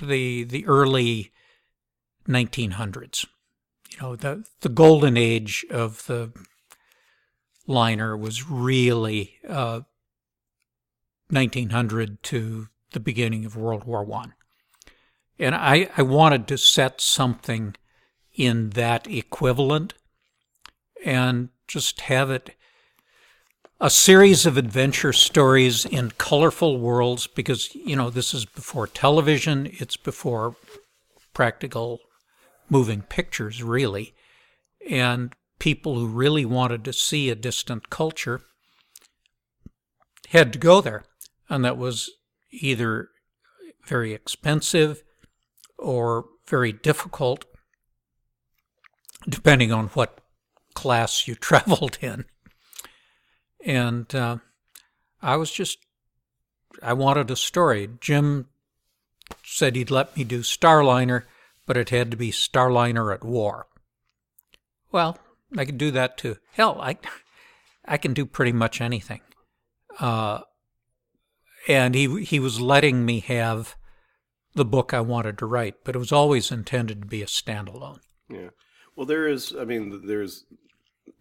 the 0.00 0.42
the 0.42 0.66
early 0.66 1.30
1900s. 2.28 3.24
You 3.92 3.98
know, 4.02 4.16
the 4.16 4.44
the 4.62 4.68
golden 4.68 5.16
age 5.16 5.64
of 5.70 6.06
the 6.06 6.32
liner 7.68 8.16
was 8.16 8.50
really 8.50 9.36
uh, 9.48 9.82
1900 11.28 12.20
to 12.24 12.66
the 12.92 13.00
beginning 13.00 13.44
of 13.44 13.56
World 13.56 13.84
War 13.84 14.04
One, 14.04 14.34
and 15.38 15.54
I, 15.54 15.88
I 15.96 16.02
wanted 16.02 16.46
to 16.48 16.58
set 16.58 17.00
something 17.00 17.76
in 18.34 18.70
that 18.70 19.06
equivalent, 19.06 19.94
and 21.04 21.50
just 21.66 22.02
have 22.02 22.30
it 22.30 22.56
a 23.80 23.88
series 23.88 24.44
of 24.44 24.58
adventure 24.58 25.12
stories 25.12 25.86
in 25.86 26.10
colorful 26.12 26.78
worlds 26.78 27.26
because 27.26 27.74
you 27.74 27.96
know 27.96 28.10
this 28.10 28.34
is 28.34 28.44
before 28.44 28.86
television, 28.86 29.68
it's 29.72 29.96
before 29.96 30.56
practical 31.32 32.00
moving 32.68 33.02
pictures, 33.02 33.62
really, 33.62 34.14
and 34.88 35.34
people 35.58 35.94
who 35.96 36.06
really 36.06 36.44
wanted 36.44 36.84
to 36.84 36.92
see 36.92 37.30
a 37.30 37.34
distant 37.34 37.90
culture 37.90 38.42
had 40.28 40.52
to 40.52 40.58
go 40.58 40.80
there. 40.80 41.04
And 41.48 41.64
that 41.64 41.76
was 41.76 42.10
either 42.50 43.08
very 43.86 44.12
expensive 44.12 45.02
or 45.78 46.26
very 46.48 46.72
difficult, 46.72 47.44
depending 49.28 49.72
on 49.72 49.88
what 49.88 50.20
class 50.74 51.26
you 51.26 51.34
traveled 51.36 51.98
in. 52.00 52.24
And 53.64 54.12
uh, 54.14 54.38
I 55.20 55.36
was 55.36 55.50
just, 55.50 55.78
I 56.82 56.92
wanted 56.92 57.30
a 57.30 57.36
story. 57.36 57.88
Jim 58.00 58.48
said 59.44 59.76
he'd 59.76 59.90
let 59.90 60.16
me 60.16 60.24
do 60.24 60.40
Starliner, 60.40 61.24
but 61.66 61.76
it 61.76 61.90
had 61.90 62.10
to 62.10 62.16
be 62.16 62.30
Starliner 62.30 63.14
at 63.14 63.24
war. 63.24 63.66
Well, 64.90 65.18
I 65.56 65.64
could 65.64 65.78
do 65.78 65.90
that 65.92 66.16
too. 66.16 66.36
Hell, 66.52 66.80
I, 66.80 66.96
I 67.84 67.96
can 67.96 68.14
do 68.14 68.24
pretty 68.26 68.52
much 68.52 68.80
anything. 68.80 69.20
Uh, 69.98 70.40
and 71.70 71.94
he 71.94 72.24
he 72.24 72.40
was 72.40 72.60
letting 72.60 73.04
me 73.04 73.20
have 73.20 73.76
the 74.54 74.64
book 74.64 74.92
I 74.92 75.00
wanted 75.00 75.38
to 75.38 75.46
write, 75.46 75.76
but 75.84 75.94
it 75.94 75.98
was 75.98 76.12
always 76.12 76.50
intended 76.50 77.02
to 77.02 77.06
be 77.06 77.22
a 77.22 77.26
standalone. 77.26 78.00
Yeah. 78.28 78.50
Well, 78.96 79.06
there 79.06 79.26
is. 79.28 79.54
I 79.58 79.64
mean, 79.64 80.06
there's 80.06 80.44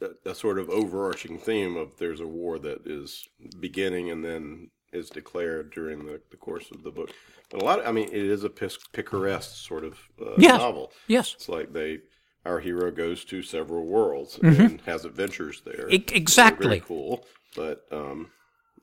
a, 0.02 0.30
a 0.32 0.36
sort 0.36 0.58
of 0.60 0.70
overarching 0.70 1.38
theme 1.38 1.78
of 1.78 1.98
there's 1.98 2.20
a 2.22 2.28
war 2.28 2.60
that 2.60 2.86
is 2.86 3.28
beginning 3.60 4.10
and 4.10 4.26
then 4.26 4.72
is 4.92 5.10
declared 5.10 5.72
during 5.72 6.06
the, 6.06 6.20
the 6.32 6.38
course 6.38 6.72
of 6.72 6.84
the 6.84 6.92
book. 6.92 7.12
But 7.52 7.62
a 7.62 7.66
lot. 7.66 7.80
Of, 7.80 7.88
I 7.88 7.92
mean, 7.92 8.08
it 8.08 8.14
is 8.14 8.44
a 8.44 8.50
pic- 8.50 8.92
picaresque 8.92 9.56
sort 9.56 9.84
of 9.84 10.00
uh, 10.20 10.36
Yeah. 10.38 10.58
novel. 10.58 10.92
Yes, 11.08 11.34
It's 11.36 11.50
like 11.50 11.74
they. 11.74 12.00
Our 12.46 12.62
hero 12.62 12.90
goes 12.90 13.26
to 13.26 13.44
several 13.44 13.86
worlds 13.86 14.40
and 14.42 14.80
has 14.86 15.04
adventures 15.06 15.62
there. 15.66 15.90
E- 15.90 16.06
exactly. 16.14 16.68
very 16.68 16.80
cool. 16.80 17.26
But 17.56 17.86
um, 17.92 18.32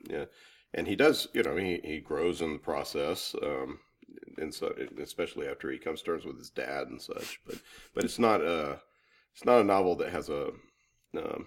yeah, 0.08 0.26
and 0.76 0.86
he 0.86 0.94
does. 0.94 1.26
You 1.32 1.42
know, 1.42 1.56
he 1.56 1.80
he 1.82 1.98
grows 2.00 2.40
in 2.40 2.52
the 2.52 2.58
process. 2.58 3.34
Um, 3.42 3.80
and 4.38 4.54
so 4.54 4.74
especially 5.02 5.48
after 5.48 5.70
he 5.70 5.78
comes 5.78 6.00
to 6.00 6.06
terms 6.06 6.24
with 6.24 6.38
his 6.38 6.50
dad 6.50 6.88
and 6.88 7.00
such. 7.00 7.40
But 7.46 7.56
but 7.94 8.04
it's 8.04 8.18
not 8.18 8.40
a 8.42 8.80
it's 9.34 9.44
not 9.44 9.60
a 9.60 9.64
novel 9.64 9.96
that 9.96 10.10
has 10.10 10.28
a 10.28 10.48
um, 11.16 11.46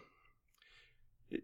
it- 1.31 1.43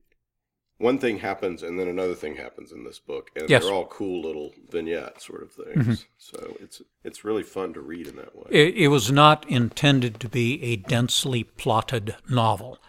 one 0.77 0.97
thing 0.99 1.19
happens 1.19 1.63
and 1.63 1.79
then 1.79 1.87
another 1.87 2.15
thing 2.15 2.35
happens 2.35 2.71
in 2.71 2.83
this 2.83 2.99
book, 2.99 3.31
and 3.35 3.49
Yes. 3.49 3.63
they're 3.63 3.73
all 3.73 3.85
cool 3.85 4.21
little 4.21 4.53
vignette 4.69 5.21
sort 5.21 5.43
of 5.43 5.51
things. 5.53 6.05
So 6.17 6.57
it's 6.59 6.81
it's 7.03 7.23
really 7.23 7.43
fun 7.43 7.73
to 7.73 7.81
read 7.81 8.07
in 8.07 8.15
that 8.17 8.35
way. 8.35 8.47
it, 8.49 8.75
it 8.75 8.87
was 8.89 9.11
not 9.11 9.47
intended 9.49 10.19
to 10.19 10.29
be 10.29 10.61
a 10.63 10.75
densely 10.75 11.43
plotted 11.43 12.15
novel. 12.29 12.79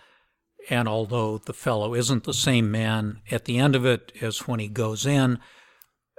And 0.69 0.89
although 0.89 1.39
the 1.39 1.53
fellow 1.53 1.95
isn't 1.95 2.25
the 2.25 2.35
same 2.35 2.71
man 2.71 3.21
at 3.31 3.45
the 3.45 3.59
end 3.59 3.77
of 3.77 3.87
it 3.87 4.13
as 4.21 4.49
when 4.49 4.59
he 4.59 4.69
goes 4.69 5.07
in, 5.07 5.39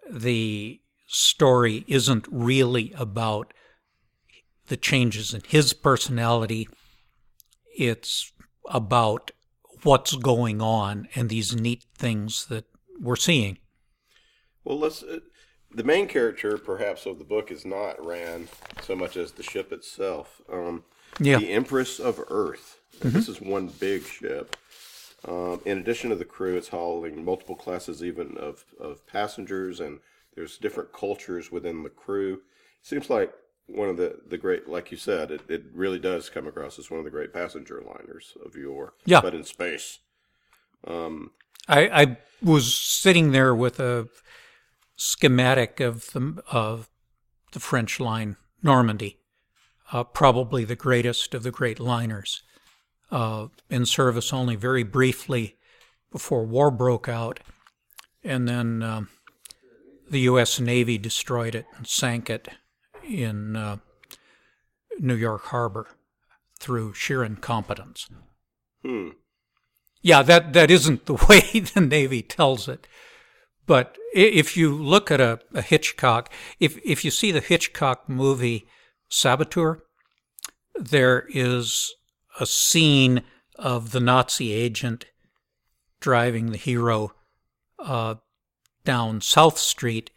the 0.09 0.79
story 1.07 1.83
isn't 1.87 2.27
really 2.31 2.93
about 2.97 3.53
the 4.67 4.77
changes 4.77 5.33
in 5.33 5.41
his 5.47 5.73
personality. 5.73 6.67
It's 7.77 8.31
about 8.69 9.31
what's 9.83 10.15
going 10.15 10.61
on 10.61 11.07
and 11.15 11.29
these 11.29 11.55
neat 11.55 11.85
things 11.95 12.45
that 12.47 12.65
we're 12.99 13.15
seeing. 13.15 13.57
Well, 14.63 14.79
let's. 14.79 15.03
Uh, 15.03 15.19
the 15.73 15.83
main 15.83 16.07
character, 16.07 16.57
perhaps, 16.57 17.05
of 17.05 17.19
the 17.19 17.25
book 17.25 17.51
is 17.51 17.65
not 17.65 18.03
Rand 18.03 18.47
so 18.81 18.95
much 18.95 19.17
as 19.17 19.33
the 19.33 19.43
ship 19.43 19.71
itself. 19.71 20.41
Um, 20.51 20.83
Yeah. 21.19 21.39
The 21.39 21.51
Empress 21.51 21.99
of 21.99 22.19
Earth. 22.29 22.76
And 23.01 23.13
This 23.13 23.29
is 23.29 23.41
one 23.41 23.67
big 23.67 24.03
ship. 24.03 24.55
Um, 25.27 25.61
in 25.65 25.79
addition 25.79 26.09
to 26.11 26.15
the 26.15 26.25
crew, 26.25 26.55
it's 26.55 26.69
hauling 26.69 27.25
multiple 27.25 27.55
classes, 27.55 28.03
even 28.03 28.37
of, 28.37 28.65
of 28.79 29.05
passengers, 29.07 29.79
and 29.79 29.99
there's 30.35 30.57
different 30.57 30.93
cultures 30.93 31.51
within 31.51 31.83
the 31.83 31.89
crew. 31.89 32.41
Seems 32.81 33.09
like 33.09 33.33
one 33.65 33.89
of 33.89 33.97
the, 33.97 34.19
the 34.27 34.37
great, 34.37 34.67
like 34.67 34.91
you 34.91 34.97
said, 34.97 35.31
it, 35.31 35.41
it 35.49 35.65
really 35.73 35.99
does 35.99 36.29
come 36.29 36.47
across 36.47 36.79
as 36.79 36.89
one 36.89 36.99
of 36.99 37.03
the 37.03 37.11
great 37.11 37.33
passenger 37.33 37.83
liners 37.85 38.37
of 38.45 38.55
yore. 38.55 38.93
Yeah. 39.05 39.21
But 39.21 39.35
in 39.35 39.43
space. 39.43 39.99
Um, 40.85 41.31
I, 41.67 42.01
I 42.01 42.17
was 42.41 42.73
sitting 42.73 43.31
there 43.31 43.53
with 43.53 43.79
a 43.79 44.07
schematic 44.95 45.79
of 45.79 46.11
the 46.11 46.41
of 46.51 46.89
the 47.51 47.59
French 47.59 47.99
line 47.99 48.37
Normandie, 48.63 49.17
uh, 49.91 50.03
probably 50.03 50.63
the 50.63 50.75
greatest 50.75 51.33
of 51.33 51.43
the 51.43 51.51
great 51.51 51.79
liners, 51.79 52.43
uh, 53.11 53.47
in 53.69 53.85
service 53.85 54.33
only 54.33 54.55
very 54.55 54.83
briefly 54.83 55.57
before 56.11 56.45
war 56.45 56.71
broke 56.71 57.07
out, 57.07 57.39
and 58.23 58.47
then 58.47 58.83
um, 58.83 59.09
the 60.09 60.21
U.S. 60.21 60.59
Navy 60.59 60.97
destroyed 60.97 61.55
it 61.55 61.65
and 61.75 61.87
sank 61.87 62.29
it 62.29 62.47
in 63.07 63.55
uh, 63.55 63.77
New 64.99 65.15
York 65.15 65.45
Harbor 65.45 65.87
through 66.59 66.93
sheer 66.93 67.23
incompetence. 67.23 68.09
hmm. 68.83 69.09
Yeah, 70.01 70.21
that, 70.23 70.53
that 70.53 70.71
isn't 70.71 71.05
the 71.05 71.13
way 71.29 71.59
the 71.59 71.81
Navy 71.81 72.21
tells 72.21 72.67
it. 72.67 72.87
But 73.65 73.97
if 74.13 74.55
you 74.55 74.73
look 74.73 75.11
at 75.11 75.19
a, 75.19 75.39
a 75.53 75.61
Hitchcock, 75.61 76.31
if, 76.59 76.77
if 76.85 77.03
you 77.03 77.11
see 77.11 77.31
the 77.31 77.41
Hitchcock 77.41 78.07
movie 78.07 78.67
Saboteur, 79.09 79.83
there 80.75 81.25
is 81.29 81.93
a 82.39 82.45
scene 82.45 83.23
of 83.55 83.91
the 83.91 83.99
Nazi 83.99 84.53
agent 84.53 85.05
driving 85.99 86.51
the 86.51 86.57
hero 86.57 87.11
uh, 87.79 88.15
down 88.85 89.21
South 89.21 89.57
Street, 89.57 90.11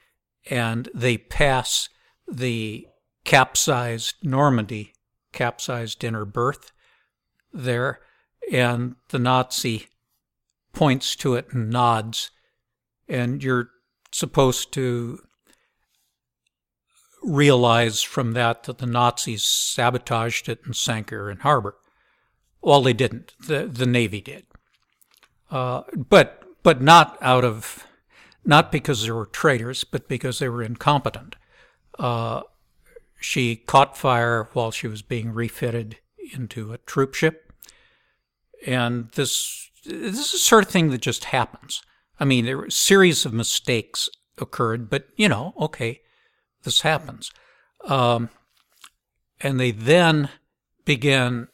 and 0.48 0.88
they 0.94 1.16
pass 1.18 1.88
the 2.30 2.86
capsized 3.24 4.14
Normandie, 4.22 4.92
capsized 5.32 6.04
inner 6.04 6.24
berth 6.24 6.72
there, 7.52 8.00
and 8.52 8.96
the 9.08 9.18
Nazi 9.18 9.88
points 10.72 11.16
to 11.16 11.34
it 11.34 11.48
and 11.52 11.70
nods, 11.70 12.30
and 13.08 13.42
you're 13.42 13.70
supposed 14.12 14.72
to 14.72 15.20
realize 17.22 18.02
from 18.02 18.32
that 18.32 18.64
that 18.64 18.78
the 18.78 18.86
Nazis 18.86 19.44
sabotaged 19.44 20.48
it 20.48 20.60
and 20.64 20.74
sank 20.74 21.10
her 21.10 21.30
in 21.30 21.38
harbor. 21.38 21.76
Well, 22.62 22.82
they 22.82 22.92
didn't. 22.92 23.34
The 23.46 23.66
the 23.66 23.86
Navy 23.86 24.20
did, 24.20 24.44
uh, 25.50 25.82
but 25.96 26.42
but 26.62 26.80
not 26.80 27.16
out 27.20 27.44
of 27.44 27.86
not 28.44 28.72
because 28.72 29.02
they 29.04 29.10
were 29.10 29.26
traitors, 29.26 29.84
but 29.84 30.08
because 30.08 30.38
they 30.38 30.48
were 30.48 30.62
incompetent. 30.62 31.36
Uh, 31.98 32.42
she 33.20 33.56
caught 33.56 33.96
fire 33.96 34.48
while 34.52 34.70
she 34.70 34.86
was 34.86 35.02
being 35.02 35.32
refitted 35.32 35.98
into 36.32 36.72
a 36.72 36.78
troop 36.78 37.14
ship 37.14 37.50
and 38.66 39.10
this 39.12 39.70
this 39.84 40.18
is 40.18 40.32
the 40.32 40.38
sort 40.38 40.64
of 40.64 40.70
thing 40.70 40.90
that 40.90 41.00
just 41.00 41.24
happens. 41.24 41.82
I 42.18 42.24
mean, 42.26 42.44
there 42.44 42.58
were 42.58 42.66
a 42.66 42.70
series 42.70 43.24
of 43.24 43.32
mistakes 43.32 44.08
occurred, 44.38 44.90
but 44.90 45.08
you 45.16 45.28
know, 45.28 45.54
okay, 45.58 46.00
this 46.64 46.82
happens. 46.82 47.30
Um, 47.84 48.28
and 49.40 49.58
they 49.58 49.70
then 49.70 50.28
began 50.84 51.48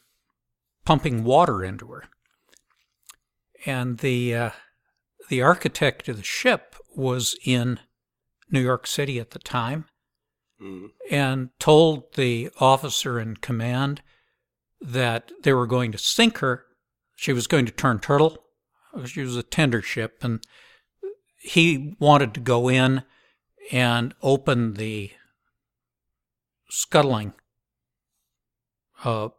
pumping 0.87 1.25
water 1.25 1.65
into 1.65 1.85
her, 1.87 2.05
and 3.65 3.97
the 3.97 4.33
uh, 4.33 4.49
the 5.27 5.41
architect 5.41 6.07
of 6.07 6.15
the 6.15 6.23
ship 6.23 6.77
was 6.95 7.35
in 7.43 7.77
New 8.49 8.61
York 8.61 8.87
City 8.87 9.19
at 9.19 9.31
the 9.31 9.39
time, 9.39 9.83
Mm. 10.61 10.91
and 11.11 11.49
told 11.59 12.15
the 12.15 12.49
officer 12.59 13.19
in 13.19 13.35
command 13.35 14.01
that 14.81 15.31
they 15.43 15.53
were 15.53 15.67
going 15.67 15.91
to 15.91 15.97
sink 15.97 16.37
her. 16.37 16.65
She 17.15 17.33
was 17.33 17.47
going 17.47 17.65
to 17.65 17.71
turn 17.71 17.99
turtle. 17.99 18.37
She 19.05 19.21
was 19.21 19.35
a 19.35 19.43
tender 19.43 19.81
ship, 19.81 20.23
and 20.23 20.41
he 21.37 21.95
wanted 21.99 22.33
to 22.33 22.39
go 22.39 22.69
in 22.69 23.03
and 23.71 24.15
open 24.23 24.75
the 24.75 25.11
scuttling 26.69 27.33
uh, 29.03 29.29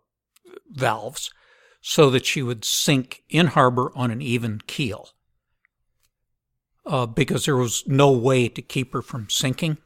valves 0.70 1.32
so 1.80 2.10
that 2.10 2.26
she 2.26 2.42
would 2.42 2.64
sink 2.64 3.22
in 3.28 3.48
harbor 3.48 3.92
on 3.94 4.10
an 4.10 4.22
even 4.22 4.60
keel. 4.66 5.10
Uh, 6.84 7.06
because 7.06 7.44
there 7.44 7.56
was 7.56 7.84
no 7.86 8.10
way 8.10 8.48
to 8.48 8.62
keep 8.62 8.92
her 8.92 9.02
from 9.02 9.28
sinking. 9.28 9.78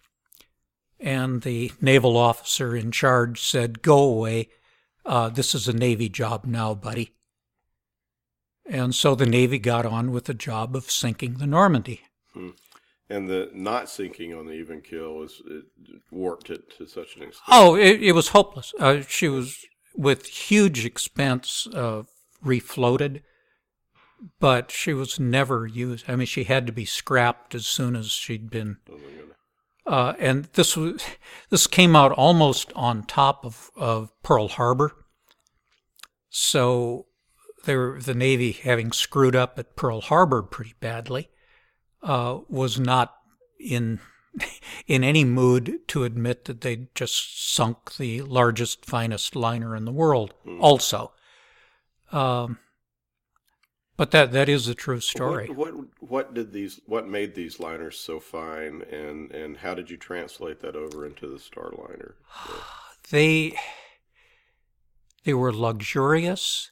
And 1.01 1.43
the 1.43 1.73
naval 1.81 2.17
officer 2.17 2.77
in 2.77 2.93
charge 2.93 3.43
said, 3.43 3.83
Go 3.83 3.99
away. 3.99 4.51
Uh, 5.05 5.29
this 5.29 5.53
is 5.55 5.67
a 5.67 5.73
Navy 5.73 6.09
job 6.09 6.45
now, 6.45 6.75
buddy. 6.75 7.11
And 8.65 8.95
so 8.95 9.17
the 9.17 9.27
Navy 9.27 9.59
got 9.59 9.85
on 9.85 10.13
with 10.13 10.27
the 10.27 10.35
job 10.35 10.77
of 10.77 10.91
sinking 10.91 11.35
the 11.35 11.47
Normandie. 11.47 12.03
And 13.11 13.29
the 13.29 13.51
not 13.53 13.91
sinking 13.91 14.33
on 14.33 14.47
the 14.47 14.53
even 14.53 14.81
keel 14.81 15.15
was 15.15 15.43
it 15.45 15.65
warped 16.11 16.51
it 16.51 16.71
to 16.79 16.87
such 16.87 17.17
an 17.17 17.25
extent. 17.25 17.45
Oh, 17.49 17.75
it, 17.75 18.03
it 18.03 18.13
was 18.13 18.29
hopeless. 18.29 18.73
Uh, 18.79 19.03
she 19.07 19.29
was 19.29 19.67
with 19.95 20.27
huge 20.27 20.85
expense 20.85 21.67
uh, 21.75 22.03
refloated, 22.45 23.23
but 24.41 24.71
she 24.71 24.93
was 24.93 25.19
never 25.19 25.67
used. 25.67 26.05
I 26.09 26.17
mean, 26.17 26.27
she 26.27 26.45
had 26.45 26.67
to 26.67 26.73
be 26.73 26.85
scrapped 26.85 27.55
as 27.55 27.67
soon 27.67 27.97
as 27.97 28.11
she'd 28.11 28.51
been. 28.51 28.79
Oh. 28.91 28.99
Uh, 29.85 30.15
and 30.21 30.45
this 30.53 30.77
was 30.77 31.03
this 31.51 31.67
came 31.67 31.97
out 31.97 32.13
almost 32.13 32.73
on 32.75 33.03
top 33.03 33.45
of, 33.45 33.71
of 33.75 34.13
Pearl 34.23 34.49
Harbor. 34.49 34.93
So 36.31 37.07
they 37.65 37.77
were, 37.77 38.01
the 38.01 38.15
Navy, 38.15 38.53
having 38.53 38.93
screwed 38.93 39.37
up 39.37 39.59
at 39.59 39.77
Pearl 39.77 40.01
Harbor 40.01 40.43
pretty 40.43 40.75
badly, 40.81 41.31
uh, 42.03 42.39
was 42.49 42.79
not 42.79 43.15
in 43.61 44.01
in 44.87 45.05
any 45.05 45.25
mood 45.25 45.81
to 45.89 46.05
admit 46.05 46.45
that 46.47 46.61
they'd 46.61 46.95
just 46.95 47.53
sunk 47.55 47.97
the 47.97 48.23
largest, 48.23 48.85
finest 48.85 49.37
liner 49.37 49.77
in 49.77 49.85
the 49.85 49.93
world. 49.93 50.35
Also, 50.61 51.13
um, 52.11 52.59
but 53.97 54.11
that 54.11 54.33
that 54.33 54.49
is 54.49 54.69
a 54.69 54.75
true 54.75 55.01
story. 55.01 55.49
What, 55.49 55.75
what 55.75 55.87
what 56.01 56.35
did 56.35 56.53
these 56.53 56.81
what 56.87 57.09
made 57.09 57.35
these 57.35 57.61
liners 57.61 57.99
so 57.99 58.21
fine 58.21 58.83
and 58.91 59.31
and 59.31 59.57
how 59.57 59.75
did 59.75 59.91
you 59.91 59.97
translate 59.97 60.61
that 60.61 60.77
over 60.77 61.07
into 61.07 61.29
the 61.29 61.39
Starliner? 61.39 62.15
they 63.11 63.55
they 65.25 65.35
were 65.35 65.53
luxurious 65.53 66.71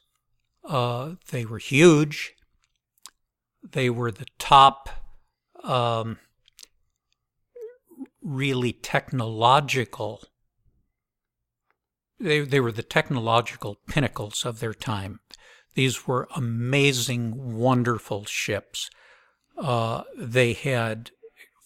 uh, 0.63 1.15
they 1.29 1.45
were 1.45 1.57
huge 1.57 2.33
they 3.69 3.89
were 3.89 4.11
the 4.11 4.25
top 4.39 4.89
um, 5.63 6.17
really 8.21 8.73
technological. 8.73 10.23
They, 12.19 12.41
they 12.41 12.59
were 12.59 12.71
the 12.71 12.83
technological 12.83 13.79
pinnacles 13.87 14.45
of 14.45 14.59
their 14.59 14.73
time. 14.73 15.19
These 15.73 16.07
were 16.07 16.27
amazing 16.35 17.57
wonderful 17.57 18.25
ships. 18.25 18.89
Uh, 19.57 20.03
they 20.17 20.53
had 20.53 21.11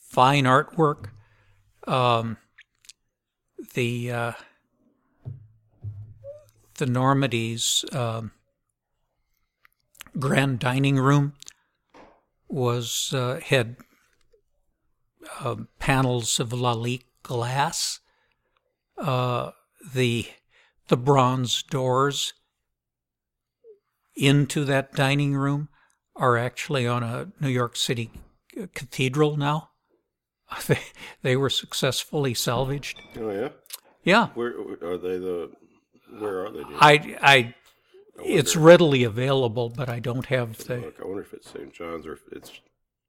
fine 0.10 0.46
artwork. 0.46 1.10
Um, 1.88 2.38
the 3.74 4.12
uh, 4.12 4.32
the 6.78 6.86
Normandie's 6.86 7.86
um, 7.92 8.32
grand 10.20 10.60
dining 10.60 10.98
room 10.98 11.34
was 12.48 13.14
uh, 13.14 13.40
had 13.44 13.78
uh, 15.40 15.56
panels 15.80 16.40
of 16.40 16.50
Lalique 16.50 17.06
glass. 17.24 18.00
Uh, 18.98 19.52
the 19.94 20.28
the 20.88 20.98
bronze 20.98 21.64
doors 21.64 22.34
into 24.16 24.64
that 24.66 24.94
dining 24.94 25.36
room 25.36 25.68
are 26.16 26.38
actually 26.38 26.88
on 26.88 27.04
a 27.04 27.32
New 27.40 27.50
York 27.50 27.76
City 27.76 28.12
cathedral 28.74 29.38
now. 29.38 29.70
They, 30.68 30.80
they 31.24 31.36
were 31.36 31.50
successfully 31.50 32.36
salvaged. 32.36 33.02
Oh 33.18 33.32
yeah, 33.32 33.50
Yeah, 34.04 34.28
where 34.36 34.54
are 34.84 34.98
they? 34.98 35.18
The 35.18 35.52
where 36.20 36.46
are 36.46 36.52
they? 36.52 36.64
Dean? 36.64 36.78
I, 36.80 37.18
I, 37.22 37.56
it's 38.24 38.56
readily 38.56 39.04
available, 39.04 39.70
but 39.70 39.90
I 39.90 40.00
don't 40.00 40.28
have 40.28 40.58
the. 40.60 40.78
Look, 40.78 41.00
I 41.02 41.06
wonder 41.06 41.24
if 41.24 41.34
it's 41.34 41.50
St. 41.50 41.74
John's 41.74 42.06
or 42.06 42.14
if 42.14 42.22
it's 42.32 42.52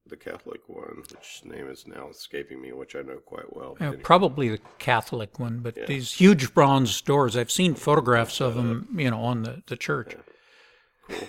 the 0.08 0.16
Catholic 0.16 0.60
one, 0.68 1.02
which 1.10 1.42
name 1.44 1.68
is 1.68 1.86
now 1.86 2.08
escaping 2.08 2.60
me, 2.60 2.72
which 2.72 2.94
I 2.94 3.02
know 3.02 3.18
quite 3.18 3.54
well. 3.54 3.76
Uh, 3.80 3.84
Anyway. 3.86 4.02
probably 4.02 4.48
the 4.48 4.60
Catholic 4.78 5.38
one, 5.38 5.60
but 5.60 5.76
Yeah. 5.76 5.86
these 5.86 6.12
huge 6.14 6.54
bronze 6.54 7.00
doors, 7.00 7.36
I've 7.36 7.50
seen 7.50 7.74
photographs 7.74 8.40
of 8.40 8.54
them, 8.54 8.88
you 8.96 9.10
know, 9.10 9.20
on 9.20 9.42
the, 9.42 9.62
the 9.66 9.76
church. 9.76 10.14
Cool. 11.08 11.28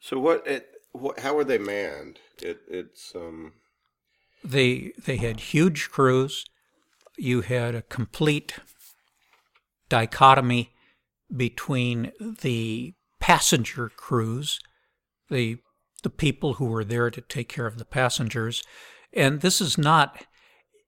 So 0.00 0.18
what? 0.18 0.46
It, 0.46 0.68
what? 0.92 1.20
How 1.20 1.36
are 1.36 1.44
they 1.44 1.58
manned? 1.58 2.18
It, 2.42 2.60
it's 2.68 3.14
um. 3.14 3.52
They 4.44 4.92
they 5.04 5.16
had 5.16 5.40
huge 5.40 5.90
crews. 5.90 6.44
You 7.16 7.40
had 7.42 7.74
a 7.74 7.82
complete 7.82 8.54
dichotomy 9.88 10.70
between 11.34 12.12
the 12.40 12.94
passenger 13.20 13.90
crews, 13.94 14.60
the 15.28 15.58
the 16.02 16.10
people 16.10 16.54
who 16.54 16.66
were 16.66 16.84
there 16.84 17.10
to 17.10 17.20
take 17.20 17.48
care 17.48 17.66
of 17.66 17.78
the 17.78 17.84
passengers, 17.84 18.62
and 19.12 19.40
this 19.40 19.60
is 19.60 19.76
not. 19.76 20.24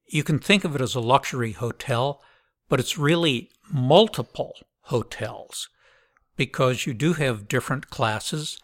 You 0.07 0.25
can 0.25 0.39
think 0.39 0.65
of 0.65 0.75
it 0.75 0.81
as 0.81 0.95
a 0.95 1.01
luxury 1.01 1.53
hotel, 1.53 2.23
but 2.69 2.81
it's 2.81 2.99
really 2.99 3.51
multiple 3.71 4.55
hotels 4.83 5.69
because 6.37 6.87
you 6.87 6.95
do 6.95 7.15
have 7.15 7.49
different 7.49 7.91
classes, 7.91 8.59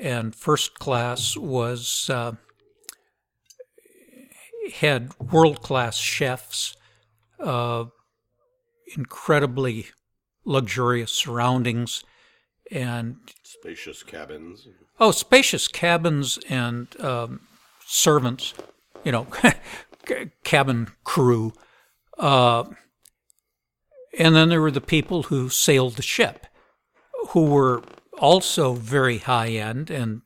and 0.00 0.34
first 0.34 0.78
class 0.78 1.36
was. 1.36 2.08
Uh, 2.08 2.32
had 4.74 5.18
world 5.18 5.62
class 5.62 5.96
chefs, 5.96 6.76
uh, 7.40 7.84
incredibly 8.96 9.86
luxurious 10.44 11.12
surroundings, 11.12 12.04
and 12.70 13.16
Spacious 13.50 14.02
cabins. 14.02 14.68
oh, 15.00 15.10
spacious 15.10 15.68
cabins 15.68 16.38
and 16.50 16.88
um, 17.00 17.40
servants, 17.86 18.52
you 19.04 19.10
know, 19.10 19.26
cabin 20.44 20.88
crew. 21.02 21.54
Uh, 22.18 22.64
and 24.18 24.36
then 24.36 24.50
there 24.50 24.60
were 24.60 24.70
the 24.70 24.82
people 24.82 25.24
who 25.24 25.48
sailed 25.48 25.94
the 25.94 26.02
ship, 26.02 26.46
who 27.30 27.46
were 27.46 27.82
also 28.18 28.74
very 28.74 29.16
high 29.16 29.48
end, 29.48 29.88
and 29.88 30.20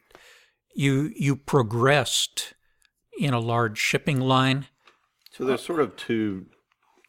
you 0.75 1.13
you 1.15 1.37
progressed 1.37 2.55
in 3.21 3.33
a 3.33 3.39
large 3.39 3.79
shipping 3.79 4.19
line. 4.21 4.67
So 5.31 5.45
there's 5.45 5.63
sort 5.63 5.79
of 5.81 5.95
two 5.97 6.47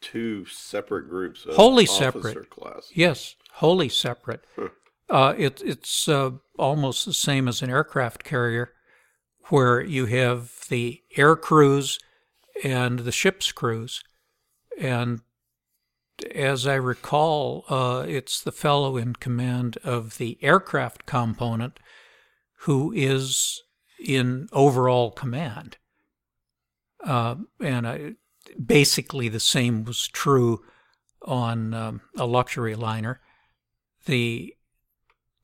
two 0.00 0.44
separate 0.46 1.08
groups 1.08 1.44
of 1.44 1.56
Wholly 1.56 1.88
officer 1.88 2.22
separate. 2.22 2.50
class. 2.50 2.90
Yes, 2.94 3.34
wholly 3.54 3.88
separate. 3.88 4.44
Uh, 5.10 5.34
it, 5.36 5.62
it's 5.64 6.08
uh, 6.08 6.30
almost 6.58 7.04
the 7.04 7.14
same 7.14 7.46
as 7.48 7.62
an 7.62 7.70
aircraft 7.70 8.24
carrier, 8.24 8.72
where 9.48 9.80
you 9.80 10.06
have 10.06 10.52
the 10.68 11.02
air 11.16 11.36
crews 11.36 11.98
and 12.62 13.00
the 13.00 13.12
ship's 13.12 13.52
crews. 13.52 14.02
And 14.80 15.20
as 16.34 16.66
I 16.66 16.74
recall, 16.74 17.64
uh, 17.68 18.04
it's 18.08 18.40
the 18.40 18.52
fellow 18.52 18.96
in 18.96 19.14
command 19.14 19.78
of 19.84 20.18
the 20.18 20.38
aircraft 20.40 21.06
component 21.06 21.78
who 22.60 22.92
is 22.92 23.62
in 23.98 24.48
overall 24.52 25.10
command. 25.10 25.76
Uh, 27.04 27.36
and 27.60 27.86
I, 27.86 28.12
basically, 28.64 29.28
the 29.28 29.40
same 29.40 29.84
was 29.84 30.08
true 30.08 30.62
on 31.22 31.74
um, 31.74 32.00
a 32.16 32.26
luxury 32.26 32.74
liner. 32.74 33.20
The 34.06 34.54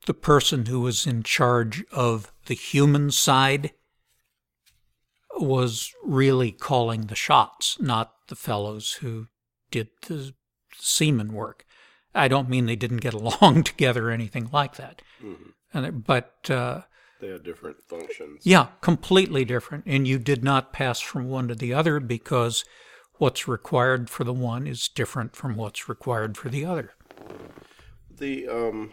the 0.06 0.14
person 0.14 0.66
who 0.66 0.80
was 0.80 1.06
in 1.06 1.22
charge 1.22 1.84
of 1.92 2.32
the 2.46 2.54
human 2.54 3.10
side 3.10 3.72
was 5.38 5.92
really 6.04 6.52
calling 6.52 7.02
the 7.06 7.14
shots, 7.14 7.76
not 7.80 8.12
the 8.28 8.36
fellows 8.36 8.94
who 8.94 9.26
did 9.70 9.88
the 10.06 10.34
seaman 10.76 11.32
work. 11.32 11.64
I 12.14 12.28
don't 12.28 12.48
mean 12.48 12.66
they 12.66 12.76
didn't 12.76 12.98
get 12.98 13.14
along 13.22 13.62
together 13.64 14.08
or 14.08 14.12
anything 14.12 14.48
like 14.52 14.76
that, 14.76 15.02
Mhm. 15.22 15.52
and 15.72 16.04
but 16.04 16.50
uh, 16.50 16.82
They 17.20 17.28
had 17.28 17.44
different 17.44 17.82
functions. 17.88 18.42
yeah, 18.44 18.68
completely 18.80 19.44
different. 19.44 19.84
And 19.86 20.08
you 20.08 20.18
did 20.18 20.42
not 20.42 20.72
pass 20.72 21.00
from 21.00 21.28
one 21.28 21.48
to 21.48 21.54
the 21.54 21.72
other 21.74 22.00
because 22.00 22.64
what's 23.14 23.46
required 23.46 24.08
for 24.10 24.24
the 24.24 24.32
one 24.32 24.66
is 24.66 24.88
different 24.88 25.36
from 25.36 25.54
what's 25.54 25.88
required 25.88 26.36
for 26.36 26.48
the 26.48 26.64
other. 26.64 26.92
The 28.10 28.48
um 28.48 28.92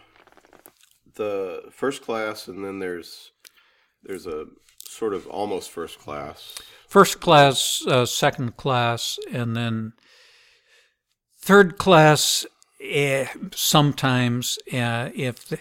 the 1.18 1.64
first 1.72 2.02
class 2.02 2.48
and 2.48 2.64
then 2.64 2.80
there's 2.80 3.32
there's 4.04 4.26
a 4.28 4.46
sort 4.88 5.14
of 5.14 5.28
almost 5.28 5.70
first 5.70 6.00
class. 6.00 6.56
First 6.88 7.20
class, 7.20 7.86
uh, 7.86 8.06
second 8.06 8.56
class, 8.58 9.20
and 9.32 9.56
then 9.56 9.94
third 11.40 11.78
class. 11.78 12.46
Eh, 12.80 13.28
sometimes, 13.54 14.58
uh, 14.72 15.10
if 15.16 15.48
the, 15.48 15.60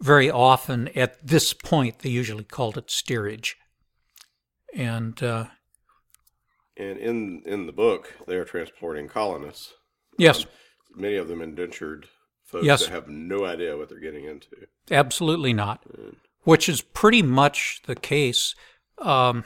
very 0.00 0.30
often 0.30 0.88
at 0.88 1.26
this 1.26 1.54
point, 1.54 2.00
they 2.00 2.10
usually 2.10 2.44
called 2.44 2.76
it 2.78 2.90
steerage, 2.90 3.56
and 4.74 5.22
uh, 5.22 5.46
And 6.76 6.98
in 6.98 7.42
in 7.46 7.66
the 7.66 7.72
book 7.72 8.14
they're 8.26 8.44
transporting 8.44 9.08
colonists. 9.08 9.72
yes, 10.18 10.46
Many 10.94 11.16
of 11.16 11.28
them 11.28 11.40
indentured 11.42 12.08
folks 12.50 12.66
Yes. 12.66 12.80
that 12.82 12.90
have 12.90 13.08
no 13.08 13.44
idea 13.44 13.76
what 13.76 13.88
they're 13.88 14.00
getting 14.00 14.24
into. 14.24 14.48
Absolutely 14.90 15.52
not. 15.52 15.84
Which 16.42 16.68
is 16.68 16.80
pretty 16.82 17.22
much 17.22 17.82
the 17.86 17.94
case. 17.96 18.54
Um, 18.98 19.44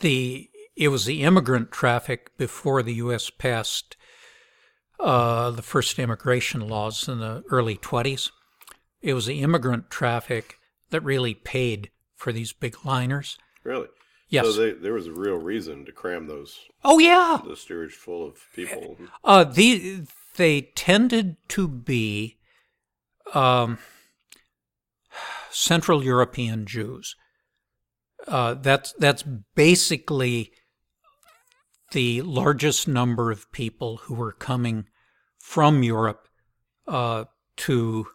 the 0.00 0.48
it 0.76 0.88
was 0.88 1.04
the 1.04 1.22
immigrant 1.22 1.70
traffic 1.70 2.36
before 2.36 2.82
the 2.82 2.94
U.S. 2.94 3.30
passed 3.30 3.96
uh, 4.98 5.50
the 5.50 5.62
first 5.62 5.98
immigration 5.98 6.66
laws 6.68 7.08
in 7.08 7.20
the 7.20 7.44
early 7.50 7.76
20s. 7.76 8.30
It 9.00 9.14
was 9.14 9.26
the 9.26 9.40
immigrant 9.40 9.90
traffic 9.90 10.58
that 10.90 11.02
really 11.02 11.34
paid 11.34 11.90
for 12.16 12.32
these 12.32 12.52
big 12.52 12.84
liners. 12.84 13.38
Really? 13.62 13.88
Yes. 14.28 14.46
So 14.46 14.52
they, 14.52 14.72
there 14.72 14.94
was 14.94 15.06
a 15.06 15.12
real 15.12 15.36
reason 15.36 15.84
to 15.84 15.92
cram 15.92 16.26
those 16.26 16.58
oh 16.84 16.98
yeah. 16.98 17.40
the 17.46 17.56
steerage 17.56 17.92
full 17.92 18.26
of 18.26 18.38
people. 18.54 18.96
Uh, 19.22 19.44
the 19.44 20.02
they 20.36 20.62
tended 20.74 21.36
to 21.48 21.68
be 21.68 22.38
um, 23.34 23.78
Central 25.50 26.02
European 26.02 26.66
Jews. 26.66 27.16
Uh, 28.26 28.54
that's 28.54 28.92
that's 28.98 29.22
basically 29.54 30.52
the 31.92 32.22
largest 32.22 32.88
number 32.88 33.30
of 33.30 33.50
people 33.52 33.98
who 33.98 34.14
were 34.14 34.32
coming 34.32 34.86
from 35.38 35.82
Europe 35.82 36.26
uh, 36.88 37.24
to 37.56 38.06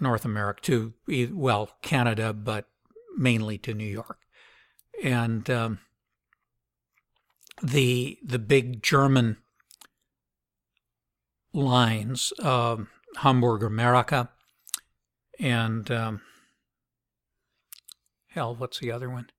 North 0.00 0.24
America, 0.24 0.60
to 0.62 0.94
well 1.32 1.70
Canada, 1.82 2.32
but 2.32 2.66
mainly 3.16 3.58
to 3.58 3.74
New 3.74 3.84
York, 3.86 4.18
and 5.02 5.48
um, 5.50 5.78
the 7.62 8.18
the 8.24 8.38
big 8.38 8.82
German 8.82 9.36
lines, 11.56 12.32
um, 12.42 12.88
Hamburg 13.16 13.62
America, 13.62 14.28
and 15.40 15.90
um, 15.90 16.20
hell, 18.28 18.54
what's 18.54 18.78
the 18.78 18.92
other 18.92 19.08
one? 19.08 19.30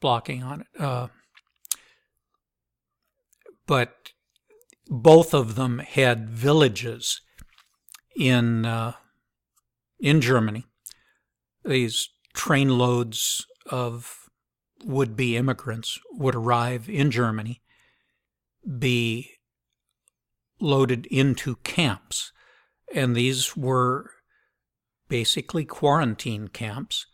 Blocking 0.00 0.42
on 0.42 0.60
it. 0.60 0.66
Uh, 0.78 1.08
but 3.66 4.12
both 4.88 5.32
of 5.32 5.54
them 5.54 5.78
had 5.78 6.28
villages 6.28 7.22
in 8.16 8.66
uh, 8.66 8.92
in 9.98 10.20
Germany. 10.20 10.66
These 11.64 12.10
trainloads 12.36 13.44
of 13.70 14.28
would-be 14.84 15.36
immigrants 15.38 15.98
would 16.12 16.34
arrive 16.34 16.90
in 16.90 17.10
Germany, 17.10 17.62
be 18.78 19.30
loaded 20.60 21.06
into 21.06 21.56
camps, 21.56 22.32
and 22.94 23.14
these 23.14 23.56
were 23.56 24.10
basically 25.08 25.64
quarantine 25.64 26.48
camps 26.48 27.06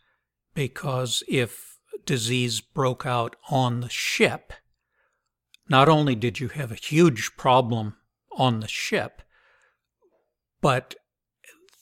because 0.53 1.23
if 1.27 1.77
disease 2.05 2.61
broke 2.61 3.05
out 3.05 3.35
on 3.49 3.81
the 3.81 3.89
ship, 3.89 4.53
not 5.69 5.87
only 5.87 6.15
did 6.15 6.39
you 6.39 6.49
have 6.49 6.71
a 6.71 6.75
huge 6.75 7.31
problem 7.37 7.95
on 8.31 8.59
the 8.59 8.67
ship, 8.67 9.21
but 10.61 10.95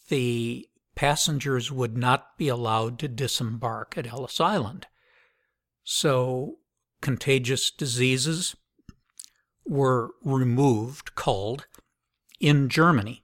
the 0.10 0.67
passengers 0.95 1.72
would 1.72 1.98
not 1.98 2.38
be 2.38 2.48
allowed 2.48 3.00
to 3.00 3.08
disembark 3.08 3.98
at 3.98 4.08
Ellis 4.08 4.39
Island. 4.39 4.88
So 5.84 6.58
contagious 7.02 7.72
diseases 7.72 8.56
were 9.69 10.10
removed, 10.23 11.15
culled, 11.15 11.67
in 12.39 12.67
Germany 12.69 13.23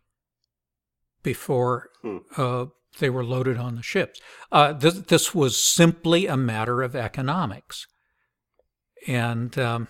before 1.24 1.90
Hmm. 2.02 2.18
uh, 2.38 2.66
they 3.00 3.10
were 3.10 3.24
loaded 3.26 3.58
on 3.58 3.76
the 3.76 3.82
ships. 3.82 4.22
Uh, 4.52 4.74
th- 4.74 5.08
this 5.08 5.34
was 5.34 5.62
simply 5.62 6.28
a 6.28 6.38
matter 6.38 6.82
of 6.82 6.96
economics. 6.96 7.88
And 9.08 9.58
um, 9.58 9.88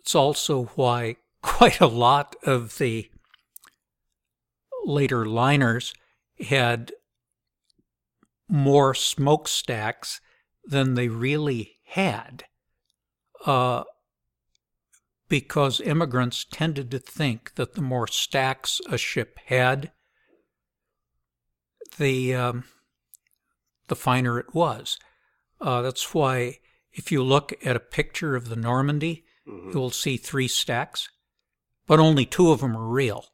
it's 0.00 0.14
also 0.14 0.64
why 0.74 1.16
quite 1.42 1.80
a 1.80 1.86
lot 1.86 2.34
of 2.42 2.78
the 2.78 3.10
later 4.84 5.26
liners 5.26 5.92
had 6.48 6.92
more 8.48 8.94
smokestacks 8.94 10.20
than 10.64 10.94
they 10.94 11.08
really 11.08 11.76
had. 11.84 12.44
Uh, 13.44 13.84
because 15.28 15.80
immigrants 15.80 16.44
tended 16.50 16.90
to 16.90 16.98
think 16.98 17.54
that 17.56 17.74
the 17.74 17.82
more 17.82 18.06
stacks 18.06 18.80
a 18.88 18.96
ship 18.98 19.38
had, 19.46 19.92
the 21.98 22.34
um, 22.34 22.64
the 23.88 23.96
finer 23.96 24.38
it 24.38 24.54
was. 24.54 24.98
Uh, 25.60 25.82
that's 25.82 26.14
why 26.14 26.58
if 26.92 27.10
you 27.10 27.22
look 27.22 27.54
at 27.64 27.76
a 27.76 27.80
picture 27.80 28.36
of 28.36 28.48
the 28.48 28.56
Normandie, 28.56 29.24
Mhm. 29.46 29.72
you 29.74 29.80
will 29.80 29.90
see 29.90 30.16
three 30.16 30.48
stacks, 30.48 31.08
but 31.86 31.98
only 31.98 32.26
two 32.26 32.50
of 32.52 32.60
them 32.60 32.76
are 32.76 32.86
real. 32.88 33.26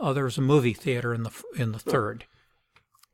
Uh, 0.00 0.12
there's 0.12 0.38
a 0.38 0.42
movie 0.42 0.74
theater 0.74 1.12
in 1.12 1.24
the 1.24 1.32
in 1.56 1.72
the 1.72 1.78
third, 1.78 2.26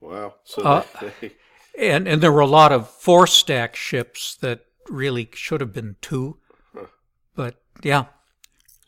Wow. 0.01 0.35
So 0.45 0.63
Uh, 0.63 0.85
they, 1.21 1.33
and 1.79 2.07
and 2.07 2.23
there 2.23 2.33
were 2.33 2.41
a 2.41 2.47
lot 2.47 2.73
of 2.73 2.91
four 2.91 3.27
stack 3.27 3.75
ships 3.75 4.37
that 4.37 4.67
really 4.89 5.31
should 5.35 5.61
have 5.63 5.73
been 5.73 5.97
two, 6.03 6.39
Huh. 6.75 6.87
but 7.35 7.63
yeah, 7.83 8.07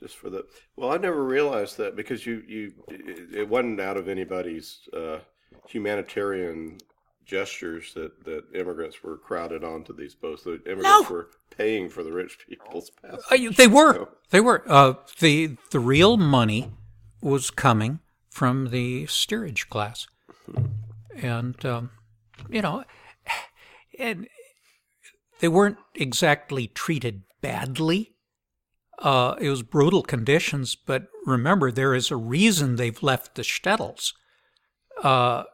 just 0.06 0.18
for 0.18 0.30
the 0.30 0.44
well, 0.76 0.92
I 0.92 0.98
never 0.98 1.24
realized 1.24 1.78
that 1.78 1.96
because 1.96 2.26
you 2.26 2.42
you 2.46 2.72
it 2.88 3.48
wasn't 3.48 3.80
out 3.80 3.96
of 3.96 4.08
anybody's 4.08 4.80
uh, 4.92 5.18
humanitarian 5.68 6.78
gestures 7.24 7.92
that 7.94 8.24
that 8.24 8.44
immigrants 8.54 9.02
were 9.02 9.16
crowded 9.16 9.64
onto 9.64 9.94
these 9.94 10.14
boats. 10.14 10.44
The 10.44 10.62
immigrants 10.70 11.10
were 11.10 11.30
paying 11.56 11.88
for 11.88 12.02
the 12.04 12.12
rich 12.12 12.38
people's 12.48 12.90
passage. 12.90 13.48
Uh, 13.48 13.52
they 13.56 13.66
were. 13.66 13.92
No. 13.94 14.08
They 14.30 14.40
were. 14.40 14.62
Uh, 14.66 14.94
the 15.18 15.56
the 15.70 15.80
real 15.80 16.16
money 16.16 16.70
was 17.20 17.50
coming 17.50 18.00
from 18.30 18.70
the 18.70 19.06
steerage 19.06 19.68
class, 19.68 20.06
and 21.16 21.64
um, 21.66 21.90
you 22.48 22.62
know, 22.62 22.84
and 23.98 24.28
they 25.40 25.48
weren't 25.48 25.78
exactly 25.94 26.68
treated 26.68 27.22
badly. 27.40 28.15
Uh, 28.98 29.34
it 29.40 29.50
was 29.50 29.62
brutal 29.62 30.02
conditions, 30.02 30.74
but 30.74 31.08
remember, 31.26 31.70
there 31.70 31.94
is 31.94 32.10
a 32.10 32.16
reason 32.16 32.76
they've 32.76 33.02
left 33.02 33.34
the 33.34 33.42
shtetls. 33.42 34.12
Uh, 35.02 35.44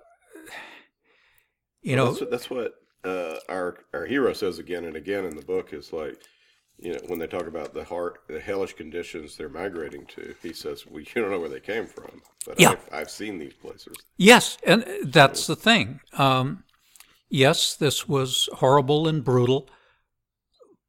you 1.83 1.96
Well, 1.96 2.05
know, 2.05 2.11
that's 2.11 2.20
what, 2.20 2.31
that's 2.31 2.50
what 2.50 2.74
uh, 3.05 3.37
our 3.48 3.78
our 3.92 4.07
hero 4.07 4.33
says 4.33 4.59
again 4.59 4.85
and 4.85 4.96
again 4.96 5.24
in 5.24 5.37
the 5.37 5.42
book 5.42 5.72
is 5.72 5.92
like, 5.92 6.20
you 6.78 6.92
know, 6.92 7.00
when 7.07 7.18
they 7.18 7.26
talk 7.26 7.46
about 7.46 7.74
the 7.74 7.85
heart, 7.85 8.20
the 8.28 8.40
hellish 8.40 8.74
conditions 8.74 9.37
they're 9.37 9.48
migrating 9.48 10.07
to, 10.07 10.35
he 10.42 10.52
says, 10.52 10.87
"Well, 10.87 11.00
you 11.00 11.07
don't 11.14 11.31
know 11.31 11.40
where 11.40 11.48
they 11.48 11.61
came 11.61 11.87
from, 11.87 12.22
but 12.46 12.59
Yeah. 12.59 12.70
I've, 12.70 12.88
I've 12.92 13.11
seen 13.11 13.38
these 13.38 13.55
places." 13.55 14.05
Yes, 14.16 14.57
and 14.64 14.85
that's 15.05 15.46
the 15.46 15.57
thing. 15.57 16.00
Um, 16.16 16.64
yes, 17.31 17.74
this 17.76 18.09
was 18.09 18.48
horrible 18.55 19.09
and 19.09 19.24
brutal, 19.24 19.68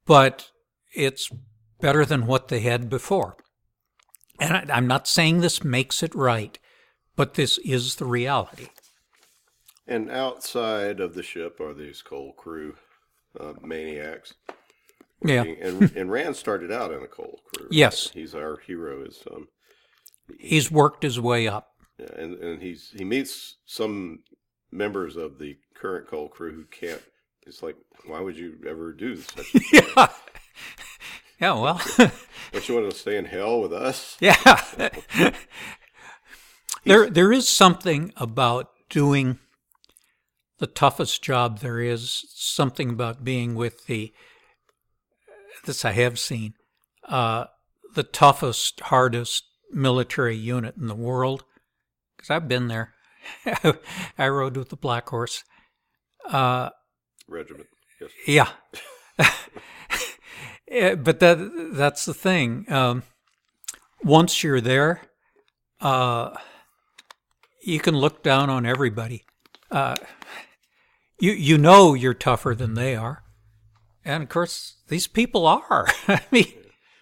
but 0.06 0.52
it's 0.94 1.30
better 1.84 2.06
than 2.06 2.26
what 2.26 2.48
they 2.48 2.62
had 2.62 2.90
before. 2.90 3.36
And 4.40 4.56
I, 4.56 4.66
I'm 4.78 4.88
not 4.88 5.06
saying 5.06 5.42
this 5.42 5.66
makes 5.66 6.02
it 6.02 6.16
right, 6.16 6.58
but 7.18 7.34
this 7.34 7.58
is 7.60 7.96
the 7.96 8.06
reality. 8.06 8.70
And 9.86 10.10
outside 10.10 11.02
of 11.02 11.14
the 11.14 11.22
ship 11.22 11.60
are 11.60 11.74
these 11.74 12.02
coal 12.02 12.32
crew 12.38 12.76
uh, 13.38 13.54
maniacs. 13.62 14.34
Yeah. 15.26 15.44
And, 15.44 15.92
and 15.98 16.10
Rand 16.10 16.38
started 16.38 16.72
out 16.72 16.94
in 16.94 17.04
a 17.04 17.08
coal 17.08 17.42
crew. 17.54 17.68
Yes. 17.70 18.10
he's 18.14 18.34
our 18.34 18.58
hero. 18.66 19.04
Is 19.06 19.22
um, 19.30 19.50
He's 20.40 20.72
worked 20.72 21.04
his 21.04 21.20
way 21.20 21.50
up. 21.50 21.74
yeah, 22.00 22.16
and 22.18 22.36
and 22.36 22.62
he's 22.62 22.92
he 22.96 23.04
meets 23.04 23.58
some 23.66 24.20
members 24.72 25.18
of 25.18 25.38
the 25.38 25.58
current 25.76 26.08
coal 26.08 26.30
crew 26.30 26.54
who 26.56 26.64
can't. 26.66 27.02
It's 27.46 27.62
like, 27.62 27.76
why 28.06 28.22
would 28.22 28.38
you 28.38 28.56
ever 28.66 28.94
do 28.94 29.18
such? 29.18 29.54
a 29.54 29.60
thing? 29.60 29.84
yeah. 29.98 30.08
Yeah, 31.44 31.60
well, 31.60 31.82
Don't 32.54 32.70
you 32.70 32.76
want 32.76 32.90
to 32.90 32.98
stay 32.98 33.18
in 33.18 33.26
hell 33.26 33.60
with 33.60 33.74
us? 33.74 34.16
yeah. 34.22 34.62
there, 36.86 37.10
there 37.10 37.34
is 37.34 37.50
something 37.50 38.14
about 38.16 38.70
doing 38.90 39.40
the 40.60 40.68
toughest 40.68 41.22
job 41.22 41.60
there 41.60 41.82
is. 41.82 42.24
Something 42.30 42.92
about 42.92 43.26
being 43.26 43.56
with 43.56 43.88
the. 43.88 44.14
This 45.66 45.84
I 45.84 45.92
have 45.92 46.18
seen, 46.18 46.54
uh, 47.10 47.48
the 47.94 48.04
toughest, 48.04 48.80
hardest 48.80 49.44
military 49.70 50.38
unit 50.38 50.78
in 50.78 50.88
the 50.88 50.96
world. 50.96 51.44
Because 52.16 52.30
I've 52.30 52.48
been 52.48 52.70
there. 52.70 52.94
I 54.18 54.30
rode 54.30 54.56
with 54.56 54.70
the 54.70 54.78
Black 54.78 55.10
Horse. 55.10 55.44
Uh, 56.24 56.70
Regiment. 57.28 57.68
Yes. 58.00 58.12
yeah. 59.20 59.28
But 60.74 61.20
that 61.20 61.72
that's 61.74 62.06
the 62.06 62.14
thing. 62.14 62.66
Um, 62.72 63.04
once 64.04 64.44
you're 64.44 64.62
there, 64.62 65.02
uh, 65.82 66.36
you 67.62 67.80
can 67.80 67.96
look 67.96 68.24
down 68.24 68.50
on 68.50 68.66
everybody. 68.66 69.24
Uh, 69.70 69.96
you 71.20 71.32
you 71.32 71.58
know 71.58 71.94
you're 71.94 72.14
tougher 72.14 72.56
than 72.56 72.74
they 72.74 72.96
are, 72.96 73.24
and 74.04 74.24
of 74.24 74.30
course 74.30 74.78
these 74.88 75.08
people 75.08 75.46
are. 75.46 75.88
I 76.08 76.22
mean, 76.32 76.54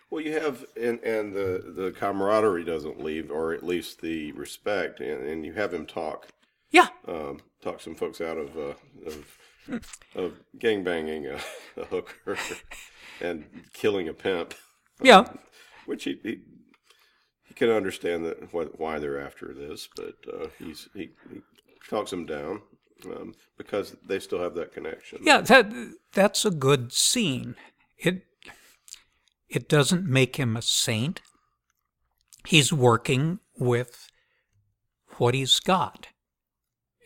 Well, 0.10 0.22
you 0.22 0.34
have, 0.34 0.66
and 0.76 1.00
and 1.04 1.34
the 1.34 1.74
the 1.74 1.92
camaraderie 1.92 2.66
doesn't 2.66 3.02
leave, 3.02 3.32
or 3.32 3.54
at 3.54 3.64
least 3.64 4.02
the 4.02 4.34
respect, 4.34 5.00
and, 5.00 5.26
and 5.26 5.46
you 5.46 5.54
have 5.54 5.74
him 5.74 5.86
talk, 5.86 6.28
yeah, 6.70 6.88
um, 7.08 7.40
talk 7.64 7.80
some 7.80 7.96
folks 7.96 8.20
out 8.20 8.38
of 8.38 8.58
uh, 8.58 8.74
of 9.06 9.80
of 10.16 10.34
gang 10.60 10.84
banging 10.84 11.28
a, 11.28 11.40
a 11.78 11.86
hooker 11.86 12.38
and 13.22 13.46
killing 13.74 14.08
a 14.08 14.14
pimp, 14.14 14.54
yeah, 15.02 15.26
which 15.86 16.04
he 16.04 16.20
he, 16.24 16.42
he 17.46 17.54
can 17.54 17.70
understand 17.70 18.26
that 18.26 18.54
what 18.54 18.80
why 18.80 19.00
they're 19.00 19.20
after 19.20 19.54
this, 19.54 19.88
but 19.96 20.16
uh, 20.34 20.48
he's 20.60 20.90
he, 20.94 21.12
he 21.32 21.42
talks 21.90 22.12
them 22.12 22.26
down 22.26 22.62
um, 23.06 23.34
because 23.58 23.96
they 24.08 24.20
still 24.20 24.42
have 24.42 24.56
that 24.56 24.74
connection. 24.74 25.20
yeah. 25.24 25.42
That 25.42 25.72
that's 26.14 26.46
a 26.46 26.52
good 26.52 26.94
scene. 26.94 27.56
It 27.98 28.26
it 29.50 29.68
doesn't 29.68 30.06
make 30.06 30.38
him 30.38 30.56
a 30.56 30.62
saint. 30.62 31.22
He's 32.48 32.74
working 32.74 33.40
with 33.58 34.08
what 35.18 35.34
he's 35.34 35.60
got. 35.60 36.08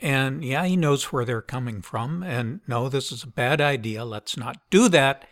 And 0.01 0.43
yeah, 0.43 0.65
he 0.65 0.77
knows 0.77 1.11
where 1.11 1.25
they're 1.25 1.41
coming 1.41 1.81
from. 1.81 2.21
And 2.21 2.61
no, 2.67 2.89
this 2.89 3.11
is 3.11 3.23
a 3.23 3.27
bad 3.27 3.59
idea. 3.59 4.05
Let's 4.05 4.37
not 4.37 4.57
do 4.69 4.87
that. 4.89 5.27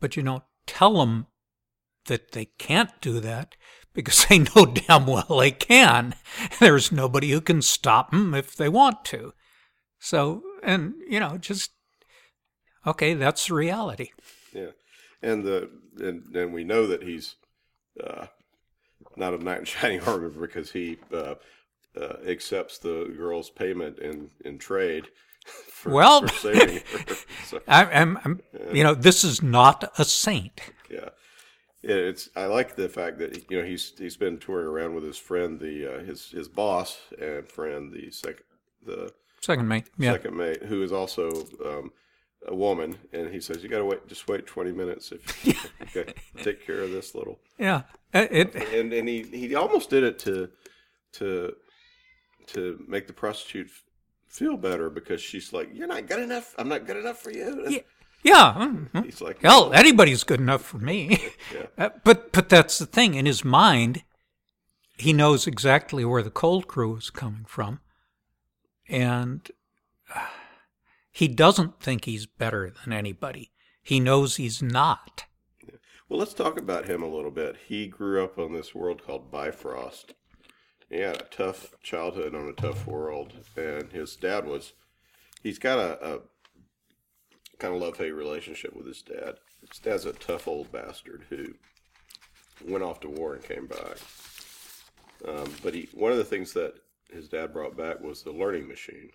But 0.00 0.16
you 0.16 0.22
know, 0.22 0.44
tell 0.66 0.98
them 0.98 1.26
that 2.06 2.32
they 2.32 2.46
can't 2.58 2.90
do 3.00 3.20
that 3.20 3.56
because 3.94 4.26
they 4.26 4.40
know 4.40 4.66
damn 4.88 5.06
well 5.06 5.38
they 5.38 5.50
can. 5.50 6.14
There's 6.60 6.92
nobody 6.92 7.30
who 7.30 7.40
can 7.40 7.62
stop 7.62 8.10
them 8.10 8.34
if 8.34 8.56
they 8.56 8.68
want 8.68 9.04
to. 9.06 9.32
So, 9.98 10.42
and 10.62 10.94
you 11.08 11.18
know, 11.20 11.38
just 11.38 11.70
okay, 12.86 13.14
that's 13.14 13.46
the 13.46 13.54
reality. 13.54 14.10
Yeah, 14.52 14.72
and 15.22 15.44
the 15.44 15.70
and, 15.98 16.34
and 16.34 16.52
we 16.52 16.64
know 16.64 16.86
that 16.86 17.02
he's 17.02 17.36
uh, 18.02 18.26
not 19.16 19.34
a 19.34 19.38
knight 19.38 19.60
in 19.60 19.64
shining 19.64 20.00
armor 20.02 20.28
because 20.28 20.72
he 20.72 20.98
uh, 21.12 21.36
uh, 21.98 22.16
accepts 22.26 22.78
the 22.78 23.14
girl's 23.16 23.50
payment 23.50 23.98
in 23.98 24.30
in 24.44 24.58
trade. 24.58 25.06
For, 25.70 25.90
Well- 25.92 26.26
for 26.26 26.52
saving 26.52 26.76
her. 26.92 27.14
So, 27.46 27.60
I, 27.68 27.84
I'm, 27.84 28.18
I'm, 28.24 28.40
you 28.72 28.82
know, 28.82 28.94
this 28.94 29.22
is 29.22 29.42
not 29.42 29.92
a 29.98 30.04
saint. 30.04 30.60
yeah, 30.90 31.10
yeah. 31.82 31.94
It's 31.96 32.30
I 32.34 32.46
like 32.46 32.74
the 32.76 32.88
fact 32.88 33.18
that 33.18 33.50
you 33.50 33.58
know 33.60 33.64
he's 33.66 33.92
he's 33.98 34.16
been 34.16 34.38
touring 34.38 34.66
around 34.66 34.94
with 34.94 35.04
his 35.04 35.18
friend, 35.18 35.60
the 35.60 35.96
uh, 35.96 36.04
his 36.04 36.30
his 36.30 36.48
boss 36.48 36.98
and 37.20 37.46
friend, 37.46 37.92
the 37.92 38.10
second 38.10 38.44
the 38.86 39.12
Second 39.42 39.68
mate, 39.68 39.84
yeah, 39.98 40.12
second 40.12 40.36
mate, 40.38 40.62
who 40.62 40.82
is 40.82 40.90
also 40.90 41.28
um, 41.66 41.92
a 42.48 42.54
woman, 42.54 42.96
and 43.12 43.30
he 43.30 43.40
says 43.40 43.62
you 43.62 43.68
got 43.68 43.78
to 43.80 43.84
wait, 43.84 44.08
just 44.08 44.26
wait 44.26 44.46
twenty 44.46 44.72
minutes 44.72 45.12
if 45.12 45.46
you 45.46 45.52
okay, 45.82 46.14
take 46.42 46.64
care 46.66 46.80
of 46.80 46.90
this 46.92 47.14
little. 47.14 47.38
yeah. 47.58 47.82
Uh, 48.14 48.26
It, 48.30 48.54
and 48.54 48.90
and 48.94 49.06
he 49.06 49.22
he 49.24 49.54
almost 49.54 49.90
did 49.90 50.02
it 50.02 50.18
to 50.20 50.48
to 51.18 51.52
to 52.46 52.82
make 52.88 53.06
the 53.06 53.12
prostitute 53.12 53.70
feel 54.34 54.56
better 54.56 54.90
because 54.90 55.20
she's 55.22 55.52
like 55.52 55.68
you're 55.72 55.86
not 55.86 56.06
good 56.08 56.18
enough 56.18 56.54
i'm 56.58 56.68
not 56.68 56.86
good 56.86 56.96
enough 56.96 57.18
for 57.18 57.30
you 57.30 57.64
Yeah. 57.68 57.78
yeah. 58.24 58.54
mhm. 58.92 59.04
he's 59.04 59.20
like 59.20 59.40
Hell, 59.40 59.72
anybody's 59.72 60.24
good 60.24 60.40
enough 60.40 60.62
for 60.62 60.78
me. 60.78 61.22
Yeah. 61.54 61.66
Uh, 61.78 61.88
but 62.04 62.32
but 62.32 62.48
that's 62.48 62.78
the 62.78 62.86
thing. 62.86 63.14
In 63.14 63.26
his 63.26 63.44
mind, 63.44 64.02
he 64.98 65.12
knows 65.12 65.46
exactly 65.46 66.04
where 66.04 66.22
the 66.22 66.30
coal 66.42 66.62
crew 66.62 66.96
is 66.96 67.10
coming 67.10 67.44
from, 67.46 67.80
and 68.88 69.50
he 71.10 71.28
doesn't 71.28 71.80
think 71.80 72.04
he's 72.04 72.26
better 72.26 72.72
than 72.82 72.92
anybody. 72.92 73.52
He 73.82 74.00
knows 74.00 74.36
he's 74.36 74.62
not. 74.62 75.24
Well, 76.08 76.18
let's 76.18 76.34
talk 76.34 76.58
about 76.58 76.86
him 76.88 77.02
a 77.02 77.08
little 77.14 77.30
bit. 77.30 77.56
He 77.68 77.86
grew 77.88 78.22
up 78.24 78.38
on 78.38 78.52
this 78.52 78.74
world 78.74 79.02
called 79.04 79.30
Bifrost. 79.30 80.14
He 80.94 81.00
had 81.00 81.16
a 81.20 81.24
tough 81.24 81.74
childhood 81.82 82.36
on 82.36 82.46
a 82.46 82.52
tough 82.52 82.86
world, 82.86 83.32
and 83.56 83.90
his 83.90 84.14
dad 84.14 84.46
was. 84.46 84.74
He's 85.42 85.58
got 85.58 85.80
a, 85.80 86.14
a 86.14 86.18
kind 87.58 87.74
of 87.74 87.80
love 87.82 87.96
hate 87.96 88.12
relationship 88.12 88.76
with 88.76 88.86
his 88.86 89.02
dad. 89.02 89.34
His 89.60 89.80
dad's 89.80 90.04
a 90.04 90.12
tough 90.12 90.46
old 90.46 90.70
bastard 90.70 91.24
who 91.30 91.46
went 92.64 92.84
off 92.84 93.00
to 93.00 93.08
war 93.08 93.34
and 93.34 93.42
came 93.42 93.66
back. 93.66 93.96
Um, 95.26 95.52
but 95.64 95.74
he 95.74 95.88
one 95.94 96.12
of 96.12 96.18
the 96.18 96.24
things 96.24 96.52
that 96.52 96.74
his 97.12 97.28
dad 97.28 97.52
brought 97.52 97.76
back 97.76 98.00
was 98.00 98.22
the 98.22 98.30
learning 98.30 98.68
machine, 98.68 99.10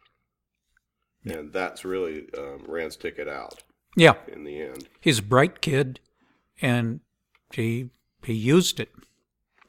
and 1.24 1.54
that's 1.54 1.86
really 1.86 2.28
um, 2.38 2.66
Rand's 2.68 2.98
ticket 2.98 3.30
out 3.30 3.64
Yeah, 3.96 4.16
in 4.28 4.44
the 4.44 4.62
end. 4.62 4.90
he's 5.00 5.20
a 5.20 5.24
bright 5.24 5.62
kid, 5.62 6.02
and 6.62 7.00
he 7.54 7.90
he 8.22 8.34
used 8.34 8.82
it. 8.82 8.90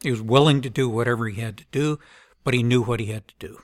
He 0.02 0.10
was 0.10 0.22
willing 0.22 0.62
to 0.62 0.70
do 0.70 0.88
whatever 0.88 1.28
he 1.28 1.40
had 1.40 1.56
to 1.58 1.64
do, 1.70 1.98
but 2.44 2.54
he 2.54 2.62
knew 2.62 2.82
what 2.82 3.00
he 3.00 3.06
had 3.06 3.28
to 3.28 3.34
do. 3.38 3.62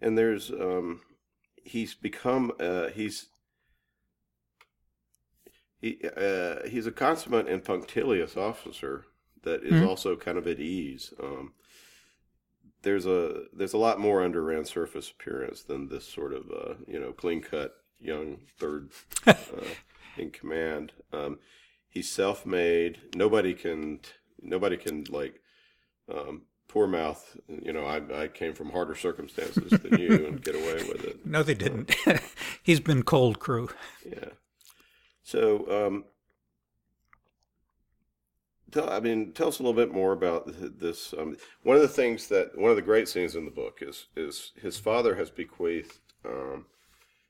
and 0.00 0.16
there's 0.16 0.50
um 0.50 1.02
he's 1.62 1.94
become 1.94 2.52
uh 2.58 2.88
he's 2.88 3.26
he 5.80 5.98
uh 6.16 6.66
he's 6.68 6.86
a 6.86 6.92
consummate 6.92 7.48
and 7.48 7.64
punctilious 7.64 8.36
officer 8.36 9.04
that 9.42 9.62
is 9.62 9.80
Mhm. 9.80 9.86
also 9.86 10.16
kind 10.16 10.38
of 10.38 10.46
at 10.46 10.58
ease 10.58 11.12
um 11.22 11.52
there's 12.82 13.06
a 13.06 13.44
there's 13.52 13.74
a 13.74 13.78
lot 13.78 14.00
more 14.00 14.22
under 14.22 14.42
Rand's 14.42 14.70
surface 14.70 15.10
appearance 15.10 15.62
than 15.62 15.88
this 15.88 16.06
sort 16.06 16.32
of 16.32 16.50
uh 16.50 16.74
you 16.86 16.98
know 16.98 17.12
clean 17.12 17.42
cut 17.42 17.74
young 17.98 18.38
third 18.58 18.90
uh, 19.26 19.34
in 20.16 20.30
command 20.30 20.92
um 21.12 21.38
he's 21.88 22.10
self-made 22.10 22.98
nobody 23.14 23.52
can 23.54 24.00
nobody 24.42 24.76
can 24.76 25.04
like 25.10 25.40
um 26.12 26.42
poor 26.68 26.86
mouth 26.86 27.36
you 27.48 27.72
know 27.72 27.84
I, 27.84 28.22
I 28.24 28.28
came 28.28 28.54
from 28.54 28.70
harder 28.70 28.94
circumstances 28.94 29.70
than 29.80 29.98
you 29.98 30.26
and 30.26 30.42
get 30.42 30.54
away 30.54 30.74
with 30.88 31.04
it 31.04 31.26
No, 31.26 31.42
they 31.42 31.54
didn't. 31.54 31.94
he's 32.62 32.80
been 32.80 33.02
coal 33.02 33.34
crew. 33.34 33.68
yeah 34.06 34.30
so 35.22 35.86
um 35.86 36.04
tell 38.70 38.88
i 38.90 39.00
mean 39.00 39.32
tell 39.32 39.48
us 39.48 39.58
a 39.58 39.62
little 39.62 39.74
bit 39.74 39.92
more 39.92 40.12
about 40.12 40.44
this 40.78 41.12
um, 41.18 41.36
one 41.62 41.76
of 41.76 41.82
the 41.82 41.88
things 41.88 42.28
that 42.28 42.56
one 42.56 42.70
of 42.70 42.76
the 42.76 42.82
great 42.82 43.08
scenes 43.08 43.34
in 43.34 43.44
the 43.44 43.50
book 43.50 43.78
is 43.82 44.06
is 44.16 44.52
his 44.60 44.78
father 44.78 45.16
has 45.16 45.30
bequeathed 45.30 45.98
um, 46.24 46.66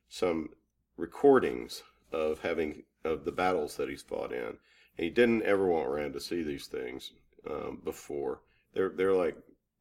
some 0.08 0.50
recordings 0.96 1.82
of 2.12 2.40
having 2.40 2.82
of 3.04 3.24
the 3.24 3.32
battles 3.32 3.76
that 3.76 3.88
he's 3.88 4.02
fought 4.02 4.32
in 4.32 4.58
he 5.00 5.10
didn't 5.10 5.42
ever 5.42 5.66
want 5.66 5.88
rand 5.88 6.12
to 6.14 6.20
see 6.20 6.42
these 6.42 6.66
things 6.66 7.12
um, 7.50 7.80
before 7.84 8.40
they're 8.74 8.90
they're 8.90 9.14
like 9.14 9.36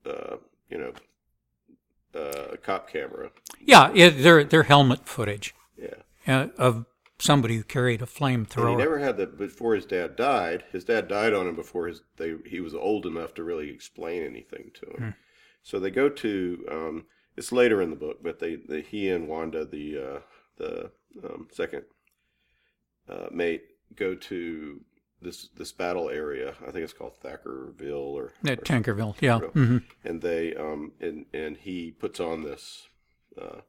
uh, 0.06 0.38
you 0.70 0.78
know 0.78 0.94
uh, 2.16 2.50
a 2.54 2.58
cop 2.58 2.90
camera 2.90 3.32
Yeah, 3.66 3.92
it, 3.94 4.12
they're 4.22 4.44
they're 4.44 4.64
helmet 4.64 5.08
footage 5.08 5.54
yeah 5.78 6.02
uh, 6.28 6.48
of 6.58 6.86
somebody 7.20 7.56
who 7.58 7.64
carried 7.64 8.02
a 8.02 8.06
And 8.56 8.70
he 8.70 8.76
flamethrower. 8.76 8.76
never 8.76 9.00
had 9.00 9.18
that 9.18 9.38
before 9.40 9.74
his 9.74 9.88
dad 9.88 10.16
died. 10.16 10.66
His 10.72 10.84
dad 10.86 11.08
died 11.08 11.34
on 11.34 11.48
him 11.48 11.56
before 11.56 11.88
his 11.88 12.04
they 12.18 12.36
he 12.46 12.60
was 12.60 12.76
old 12.76 13.08
enough 13.08 13.34
to 13.36 13.44
really 13.44 13.70
explain 13.72 14.22
anything 14.22 14.70
to 14.76 14.86
him. 14.86 15.04
So 15.64 15.80
they 15.80 15.92
go 15.92 16.10
to 16.10 16.66
um, 16.70 17.06
it's 17.38 17.52
later 17.52 17.82
in 17.82 17.90
the 17.90 17.96
book, 17.96 18.22
but 18.22 18.40
they, 18.40 18.56
they 18.58 18.82
he 18.82 19.10
and 19.10 19.28
Wanda 19.28 19.66
the 19.66 19.98
uh, 19.98 20.20
the 20.58 20.92
um, 21.24 21.48
second 21.52 21.86
uh, 23.10 23.28
mate 23.32 23.64
go 23.96 24.16
to 24.16 24.82
this 25.22 25.50
this 25.58 25.72
battle 25.72 26.10
area. 26.10 26.56
I 26.62 26.72
think 26.72 26.84
it's 26.84 26.94
called 26.94 27.20
Thackerville 27.22 28.14
or, 28.14 28.34
At 28.46 28.60
or 28.60 28.62
Tankerville, 28.62 29.16
yeah. 29.20 29.40
Tankerville. 29.40 29.52
hmm 29.54 29.78
and 30.04 30.22
they 30.22 30.56
um 30.56 30.94
and 31.00 31.26
and 31.34 31.58
he 31.58 31.92
puts 31.92 32.20
on 32.20 32.44
this 32.44 32.88
uh, 33.40 33.62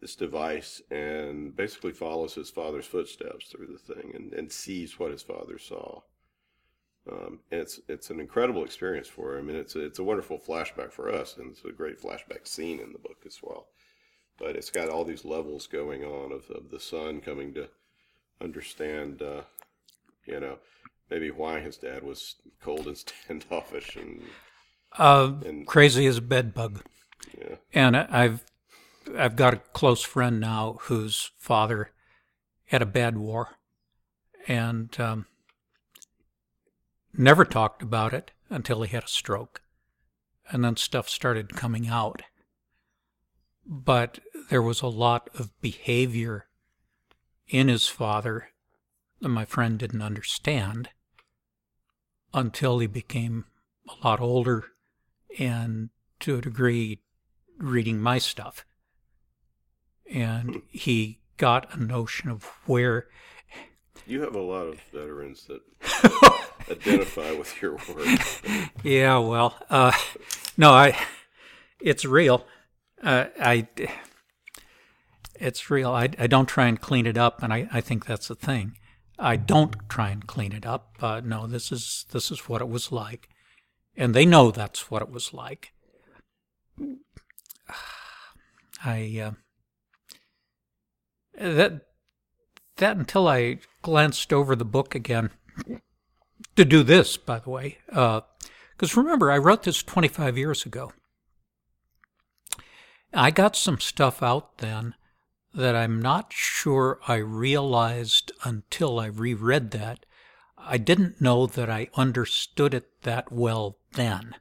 this 0.00 0.16
device 0.16 0.82
and 0.90 1.56
basically 1.56 1.92
follows 1.92 2.34
his 2.34 2.50
father's 2.50 2.86
footsteps 2.86 3.48
through 3.48 3.66
the 3.68 3.94
thing 3.94 4.12
and, 4.14 4.32
and 4.34 4.52
sees 4.52 4.98
what 4.98 5.10
his 5.10 5.22
father 5.22 5.58
saw. 5.58 6.02
Um, 7.10 7.40
and 7.52 7.60
it's 7.60 7.80
it's 7.88 8.10
an 8.10 8.18
incredible 8.20 8.64
experience 8.64 9.06
for 9.08 9.38
him, 9.38 9.48
and 9.48 9.56
it's 9.56 9.76
a, 9.76 9.84
it's 9.84 10.00
a 10.00 10.04
wonderful 10.04 10.38
flashback 10.38 10.92
for 10.92 11.08
us, 11.08 11.36
and 11.36 11.52
it's 11.52 11.64
a 11.64 11.70
great 11.70 12.00
flashback 12.02 12.48
scene 12.48 12.80
in 12.80 12.92
the 12.92 12.98
book 12.98 13.18
as 13.24 13.38
well. 13.42 13.68
But 14.38 14.56
it's 14.56 14.70
got 14.70 14.88
all 14.88 15.04
these 15.04 15.24
levels 15.24 15.66
going 15.68 16.04
on 16.04 16.32
of, 16.32 16.50
of 16.50 16.70
the 16.70 16.80
son 16.80 17.20
coming 17.20 17.54
to 17.54 17.68
understand, 18.40 19.22
uh, 19.22 19.42
you 20.26 20.40
know, 20.40 20.58
maybe 21.10 21.30
why 21.30 21.60
his 21.60 21.76
dad 21.76 22.02
was 22.02 22.36
cold 22.60 22.86
and 22.86 22.96
standoffish, 22.98 23.96
and 23.96 24.22
Uh, 24.98 25.34
And- 25.44 25.66
crazy 25.66 26.06
as 26.06 26.18
a 26.18 26.22
bedbug. 26.22 26.82
yeah, 27.38 27.56
And 27.72 27.96
I've 27.96 28.44
I've 29.16 29.36
got 29.36 29.54
a 29.54 29.58
close 29.72 30.02
friend 30.02 30.40
now 30.40 30.78
whose 30.82 31.30
father 31.38 31.92
had 32.66 32.82
a 32.82 32.86
bad 32.86 33.16
war, 33.16 33.56
and 34.48 34.98
um, 35.00 35.26
never 37.12 37.44
talked 37.44 37.82
about 37.82 38.12
it 38.12 38.32
until 38.50 38.82
he 38.82 38.88
had 38.94 39.04
a 39.04 39.08
stroke, 39.08 39.62
and 40.50 40.64
then 40.64 40.76
stuff 40.76 41.08
started 41.08 41.54
coming 41.56 41.86
out. 41.86 42.22
But 43.64 44.18
there 44.50 44.62
was 44.62 44.82
a 44.82 44.88
lot 44.88 45.28
of 45.34 45.50
behavior 45.60 46.46
in 47.48 47.68
his 47.68 47.86
father 47.88 48.48
that 49.20 49.28
my 49.28 49.44
friend 49.44 49.78
didn't 49.78 50.02
understand 50.02 50.90
until 52.34 52.78
he 52.78 52.86
became 52.86 53.44
a 53.88 54.06
lot 54.06 54.20
older 54.20 54.64
and 55.38 55.90
to 56.20 56.36
a 56.36 56.40
degree 56.40 57.00
reading 57.58 58.00
my 58.00 58.18
stuff. 58.18 58.64
And 60.12 60.62
he 60.68 61.20
got 61.36 61.74
a 61.74 61.82
notion 61.82 62.30
of 62.30 62.44
where, 62.66 63.06
you 64.06 64.20
have 64.22 64.34
a 64.34 64.40
lot 64.40 64.68
of 64.68 64.80
veterans 64.92 65.48
that 65.48 65.62
identify 66.70 67.32
with 67.32 67.60
your 67.60 67.72
work. 67.72 68.20
yeah, 68.84 69.18
well, 69.18 69.56
uh, 69.68 69.92
no, 70.56 70.70
I, 70.72 70.96
it's 71.80 72.04
real. 72.04 72.46
Uh, 73.02 73.26
I, 73.40 73.66
it's 75.40 75.70
real. 75.70 75.90
I, 75.90 76.10
I 76.18 76.26
don't 76.28 76.46
try 76.46 76.66
and 76.66 76.80
clean 76.80 77.06
it 77.06 77.18
up, 77.18 77.42
and 77.42 77.52
I, 77.52 77.68
I 77.72 77.80
think 77.80 78.06
that's 78.06 78.28
the 78.28 78.36
thing. 78.36 78.78
I 79.18 79.36
don't 79.36 79.88
try 79.88 80.10
and 80.10 80.26
clean 80.26 80.52
it 80.52 80.66
up. 80.66 80.96
Uh, 81.00 81.20
no, 81.24 81.46
this 81.46 81.72
is 81.72 82.04
this 82.10 82.30
is 82.30 82.48
what 82.48 82.60
it 82.60 82.68
was 82.68 82.92
like, 82.92 83.28
and 83.96 84.14
they 84.14 84.26
know 84.26 84.50
that's 84.50 84.90
what 84.90 85.02
it 85.02 85.10
was 85.10 85.32
like. 85.32 85.72
I 88.84 89.22
uh, 89.24 89.30
that 91.38 91.86
that 92.76 92.96
until 92.96 93.26
I 93.26 93.58
glanced 93.82 94.32
over 94.32 94.54
the 94.54 94.64
book 94.64 94.94
again 94.94 95.30
to 96.56 96.64
do 96.64 96.82
this, 96.82 97.16
by 97.16 97.38
the 97.38 97.50
way, 97.50 97.78
because 97.88 98.96
remember 98.96 99.30
I 99.30 99.38
wrote 99.38 99.62
this 99.62 99.82
25 99.82 100.36
years 100.36 100.66
ago. 100.66 100.92
I 103.14 103.30
got 103.30 103.56
some 103.56 103.80
stuff 103.80 104.22
out 104.22 104.58
then 104.58 104.94
that 105.56 105.74
I'm 105.74 106.00
not 106.02 106.32
sure 106.34 107.00
I 107.08 107.16
realized 107.16 108.30
until 108.44 109.00
I 109.00 109.06
reread 109.06 109.70
that. 109.70 110.04
I 110.58 110.76
didn't 110.76 111.20
know 111.20 111.46
that 111.46 111.70
I 111.70 111.88
understood 111.94 112.74
it 112.74 113.02
that 113.02 113.32
well 113.32 113.78
then, 113.94 114.34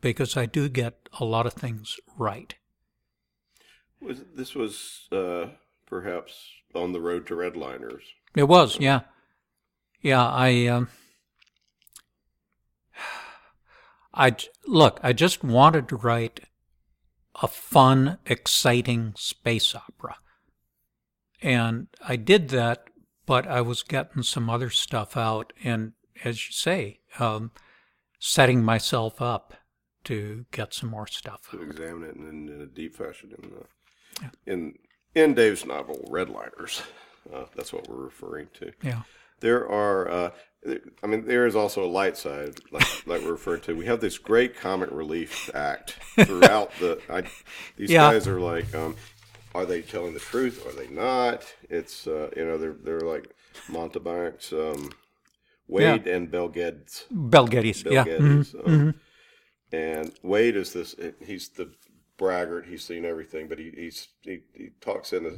because 0.00 0.36
I 0.36 0.46
do 0.46 0.68
get 0.68 1.08
a 1.18 1.24
lot 1.24 1.46
of 1.46 1.54
things 1.54 1.98
right. 2.16 2.54
Was 4.00 4.20
this 4.34 4.54
was 4.54 5.08
uh, 5.10 5.46
perhaps 5.86 6.50
on 6.74 6.92
the 6.92 7.00
road 7.00 7.26
to 7.26 7.34
redliners? 7.34 8.02
It 8.36 8.44
was, 8.44 8.78
yeah, 8.78 9.00
yeah. 10.00 10.24
I, 10.24 10.66
um, 10.66 10.88
I 14.14 14.36
look. 14.66 15.00
I 15.02 15.12
just 15.12 15.42
wanted 15.42 15.88
to 15.88 15.96
write 15.96 16.40
a 17.40 17.48
fun, 17.48 18.18
exciting 18.26 19.14
space 19.16 19.74
opera, 19.74 20.16
and 21.40 21.88
I 22.06 22.16
did 22.16 22.48
that. 22.48 22.84
But 23.24 23.46
I 23.46 23.60
was 23.60 23.84
getting 23.84 24.24
some 24.24 24.50
other 24.50 24.68
stuff 24.68 25.16
out, 25.16 25.52
and 25.62 25.92
as 26.24 26.46
you 26.46 26.52
say, 26.52 26.98
um, 27.20 27.52
setting 28.18 28.64
myself 28.64 29.22
up 29.22 29.54
to 30.04 30.44
get 30.50 30.74
some 30.74 30.90
more 30.90 31.06
stuff. 31.06 31.48
To 31.52 31.62
examine 31.62 32.08
it 32.08 32.16
in, 32.16 32.48
in 32.48 32.60
a 32.60 32.66
deep 32.66 32.96
fashion 32.96 33.32
in 33.40 33.50
the, 33.50 34.52
in 34.52 34.74
in 35.14 35.34
Dave's 35.34 35.64
novel 35.64 36.08
Redliners. 36.10 36.82
Uh, 37.32 37.44
that's 37.54 37.72
what 37.72 37.88
we're 37.88 38.04
referring 38.04 38.48
to. 38.54 38.72
Yeah. 38.82 39.02
There 39.42 39.68
are, 39.68 40.10
uh, 40.10 40.30
I 41.02 41.06
mean, 41.08 41.26
there 41.26 41.46
is 41.46 41.56
also 41.56 41.84
a 41.84 41.90
light 42.00 42.16
side, 42.16 42.60
like, 42.70 43.06
like 43.06 43.22
we're 43.22 43.32
referring 43.32 43.62
to. 43.62 43.76
We 43.76 43.86
have 43.86 44.00
this 44.00 44.18
great 44.18 44.56
comic 44.56 44.90
relief 44.92 45.50
act 45.54 45.96
throughout 46.24 46.70
the. 46.80 47.00
I, 47.10 47.24
these 47.76 47.90
Yeah. 47.90 48.10
guys 48.12 48.26
are 48.28 48.40
like, 48.40 48.74
um, 48.74 48.96
are 49.54 49.66
they 49.66 49.82
telling 49.82 50.14
the 50.14 50.20
truth? 50.20 50.66
Are 50.66 50.72
they 50.72 50.88
not? 50.88 51.44
It's 51.68 52.06
uh, 52.06 52.30
you 52.36 52.44
know 52.46 52.56
they're 52.58 52.76
they're 52.82 53.00
like 53.00 53.34
mountebanks, 53.68 54.52
um, 54.52 54.90
Wade 55.68 56.06
and 56.06 56.30
Belgeds. 56.30 57.04
Belgedis, 57.12 57.84
yeah. 57.90 58.04
Mhm, 58.04 58.66
um, 58.66 58.94
And 59.72 60.12
Wade 60.22 60.56
is 60.56 60.72
this. 60.72 60.94
He's 61.24 61.48
the 61.50 61.72
braggart. 62.18 62.66
He's 62.66 62.84
seen 62.84 63.04
everything, 63.04 63.48
but 63.48 63.58
he 63.58 63.70
he's, 63.74 64.08
he 64.22 64.40
he 64.54 64.70
talks 64.80 65.12
in 65.12 65.26
a 65.26 65.32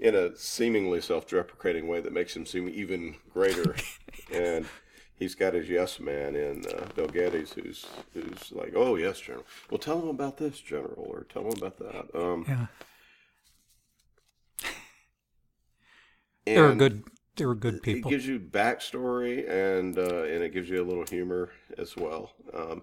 in 0.00 0.14
a 0.16 0.34
seemingly 0.34 1.00
self-deprecating 1.00 1.86
way 1.86 2.00
that 2.00 2.12
makes 2.12 2.34
him 2.34 2.46
seem 2.46 2.68
even 2.68 3.16
greater. 3.32 3.76
and 4.32 4.66
he's 5.14 5.34
got 5.36 5.54
his 5.54 5.68
yes 5.68 6.00
man 6.00 6.34
in 6.34 6.64
uh, 6.66 6.86
Bill 6.96 7.06
Geddes, 7.06 7.52
who's 7.52 7.86
who's 8.14 8.50
like, 8.50 8.72
"Oh 8.74 8.96
yes, 8.96 9.20
General. 9.20 9.44
Well, 9.70 9.78
tell 9.78 10.00
him 10.00 10.08
about 10.08 10.38
this, 10.38 10.58
General, 10.60 11.06
or 11.08 11.24
tell 11.24 11.42
him 11.42 11.52
about 11.58 11.78
that." 11.78 12.18
Um, 12.18 12.44
Yeah. 12.48 12.66
They 16.46 16.60
were 16.60 16.70
and 16.70 16.78
good. 16.78 17.04
They 17.36 17.46
were 17.46 17.54
good 17.54 17.82
people. 17.82 18.10
It 18.10 18.12
gives 18.12 18.26
you 18.26 18.40
backstory 18.40 19.48
and 19.48 19.96
uh, 19.96 20.24
and 20.24 20.42
it 20.42 20.52
gives 20.52 20.68
you 20.68 20.82
a 20.82 20.86
little 20.86 21.04
humor 21.06 21.50
as 21.78 21.96
well. 21.96 22.32
Um, 22.52 22.82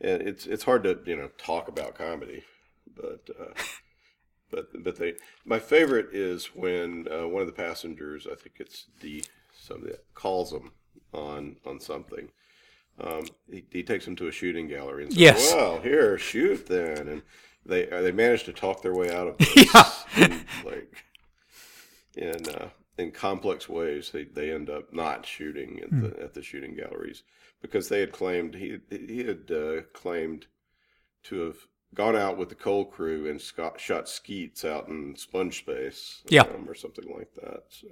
and 0.00 0.22
it's 0.22 0.46
it's 0.46 0.64
hard 0.64 0.84
to 0.84 0.98
you 1.06 1.16
know 1.16 1.30
talk 1.38 1.68
about 1.68 1.94
comedy, 1.94 2.44
but 2.94 3.28
uh, 3.40 3.52
but 4.50 4.82
but 4.82 4.96
they 4.96 5.14
my 5.44 5.58
favorite 5.58 6.08
is 6.12 6.46
when 6.54 7.06
uh, 7.10 7.26
one 7.28 7.42
of 7.42 7.46
the 7.48 7.52
passengers 7.52 8.26
I 8.30 8.34
think 8.34 8.56
it's 8.58 8.86
D 9.00 9.24
somebody 9.58 9.94
calls 10.14 10.50
them 10.50 10.72
on 11.12 11.56
on 11.66 11.80
something. 11.80 12.28
Um, 12.98 13.26
he, 13.50 13.64
he 13.70 13.82
takes 13.82 14.06
them 14.06 14.16
to 14.16 14.28
a 14.28 14.32
shooting 14.32 14.68
gallery 14.68 15.04
and 15.04 15.12
says, 15.12 15.20
Yes. 15.20 15.52
"Well, 15.54 15.80
here, 15.80 16.16
shoot 16.18 16.66
then." 16.66 17.08
And 17.08 17.22
they 17.64 17.90
uh, 17.90 18.00
they 18.02 18.12
manage 18.12 18.44
to 18.44 18.52
talk 18.52 18.82
their 18.82 18.94
way 18.94 19.12
out 19.14 19.28
of 19.28 19.38
this. 19.38 19.74
Yeah. 19.74 20.24
in, 20.24 20.44
like 20.64 21.04
in 22.16 22.48
uh, 22.48 22.68
in 22.98 23.10
complex 23.12 23.68
ways. 23.68 24.10
They 24.12 24.24
they 24.24 24.50
end 24.52 24.70
up 24.70 24.92
not 24.94 25.26
shooting 25.26 25.80
at 25.82 25.90
the 25.90 26.22
at 26.22 26.34
the 26.34 26.42
shooting 26.42 26.74
galleries 26.74 27.22
because 27.60 27.88
they 27.88 28.00
had 28.00 28.12
claimed 28.12 28.54
he 28.54 28.78
he 28.90 29.24
had 29.24 29.50
uh, 29.50 29.82
claimed 29.92 30.46
to 31.24 31.40
have 31.40 31.56
gone 31.96 32.14
out 32.14 32.36
with 32.36 32.48
the 32.50 32.54
coal 32.54 32.84
crew 32.84 33.28
and 33.28 33.40
sco- 33.40 33.74
shot 33.78 34.08
skeets 34.08 34.64
out 34.64 34.86
in 34.86 35.16
sponge 35.16 35.58
space, 35.58 36.22
Yeah. 36.28 36.42
um, 36.42 36.66
or 36.68 36.74
something 36.74 37.12
like 37.12 37.34
that. 37.42 37.64
So, 37.70 37.88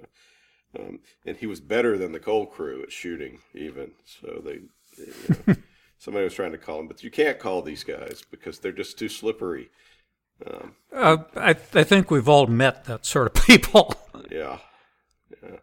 um, 0.79 0.99
and 1.25 1.35
he 1.35 1.47
was 1.47 1.59
better 1.59 1.97
than 1.97 2.11
the 2.13 2.19
coal 2.19 2.45
crew 2.45 2.83
at 2.83 2.91
shooting, 2.91 3.39
even. 3.53 3.91
So 4.05 4.41
they, 4.45 4.59
they, 4.97 5.11
you 5.27 5.35
know, 5.47 5.55
somebody 5.97 6.23
was 6.23 6.33
trying 6.35 6.51
to 6.53 6.57
call 6.57 6.79
him, 6.79 6.87
but 6.87 7.03
you 7.03 7.11
can't 7.11 7.39
call 7.39 7.61
these 7.61 7.83
guys 7.83 8.23
because 8.31 8.59
they're 8.59 8.71
just 8.71 8.97
too 8.97 9.09
slippery. 9.09 9.69
Um, 10.45 10.75
Uh, 10.93 11.17
I, 11.35 11.49
I 11.73 11.83
think 11.83 12.11
we've 12.11 12.29
all 12.29 12.47
met 12.47 12.85
that 12.85 13.05
sort 13.05 13.27
of 13.27 13.33
people. 13.45 13.95
yeah, 14.31 14.59
yeah. 15.43 15.57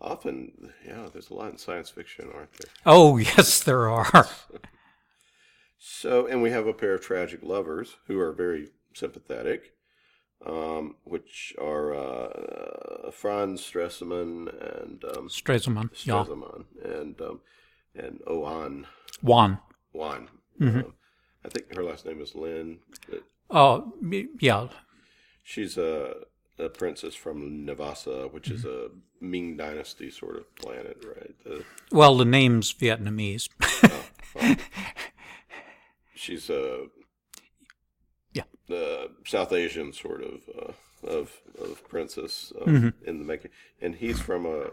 Often, 0.00 0.72
yeah. 0.86 1.08
There's 1.12 1.30
a 1.30 1.34
lot 1.34 1.50
in 1.50 1.58
science 1.58 1.90
fiction, 1.90 2.28
aren't 2.32 2.52
there? 2.52 2.70
Oh, 2.86 3.16
yes, 3.16 3.60
there 3.64 3.88
are. 3.88 4.28
So, 5.78 6.26
and 6.26 6.42
we 6.42 6.50
have 6.50 6.66
a 6.66 6.72
pair 6.72 6.94
of 6.94 7.00
tragic 7.00 7.40
lovers 7.42 7.96
who 8.06 8.18
are 8.18 8.32
very 8.32 8.70
sympathetic, 8.94 9.72
um, 10.44 10.96
which 11.04 11.54
are 11.60 11.94
uh, 11.94 13.10
Franz 13.12 13.60
Stresemann 13.62 14.48
and 14.82 15.04
um, 15.04 15.28
Stresemann, 15.28 15.90
yeah. 16.04 16.24
And 16.84 17.20
um, 17.20 17.40
and 17.94 18.20
Oan 18.26 18.86
Juan. 19.22 19.58
Wan. 19.92 20.28
Mm-hmm. 20.60 20.78
Um, 20.78 20.94
I 21.44 21.48
think 21.48 21.74
her 21.74 21.84
last 21.84 22.04
name 22.04 22.20
is 22.20 22.34
Lin. 22.34 22.78
Oh, 23.50 23.92
y- 24.02 24.26
yeah. 24.40 24.68
She's 25.44 25.78
a, 25.78 26.14
a 26.58 26.68
princess 26.68 27.14
from 27.14 27.64
Navasa, 27.66 28.30
which 28.32 28.50
is 28.50 28.64
a 28.64 28.88
Ming 29.20 29.56
Dynasty 29.56 30.10
sort 30.10 30.36
of 30.36 30.54
planet, 30.56 31.02
right? 31.06 31.34
The, 31.44 31.64
Well, 31.90 32.16
the 32.16 32.24
name's 32.26 32.72
Vietnamese. 32.74 33.48
she's 36.28 36.50
a 36.50 36.86
Yeah. 38.34 38.44
the 38.66 39.10
South 39.24 39.52
Asian 39.52 39.92
sort 39.92 40.22
of 40.22 40.40
uh, 40.58 40.72
of 41.06 41.40
of 41.58 41.88
princess 41.88 42.52
um, 42.60 42.92
in 43.04 43.18
the 43.18 43.24
making, 43.24 43.50
and 43.80 43.94
he's 43.96 44.20
from 44.20 44.44
a 44.46 44.70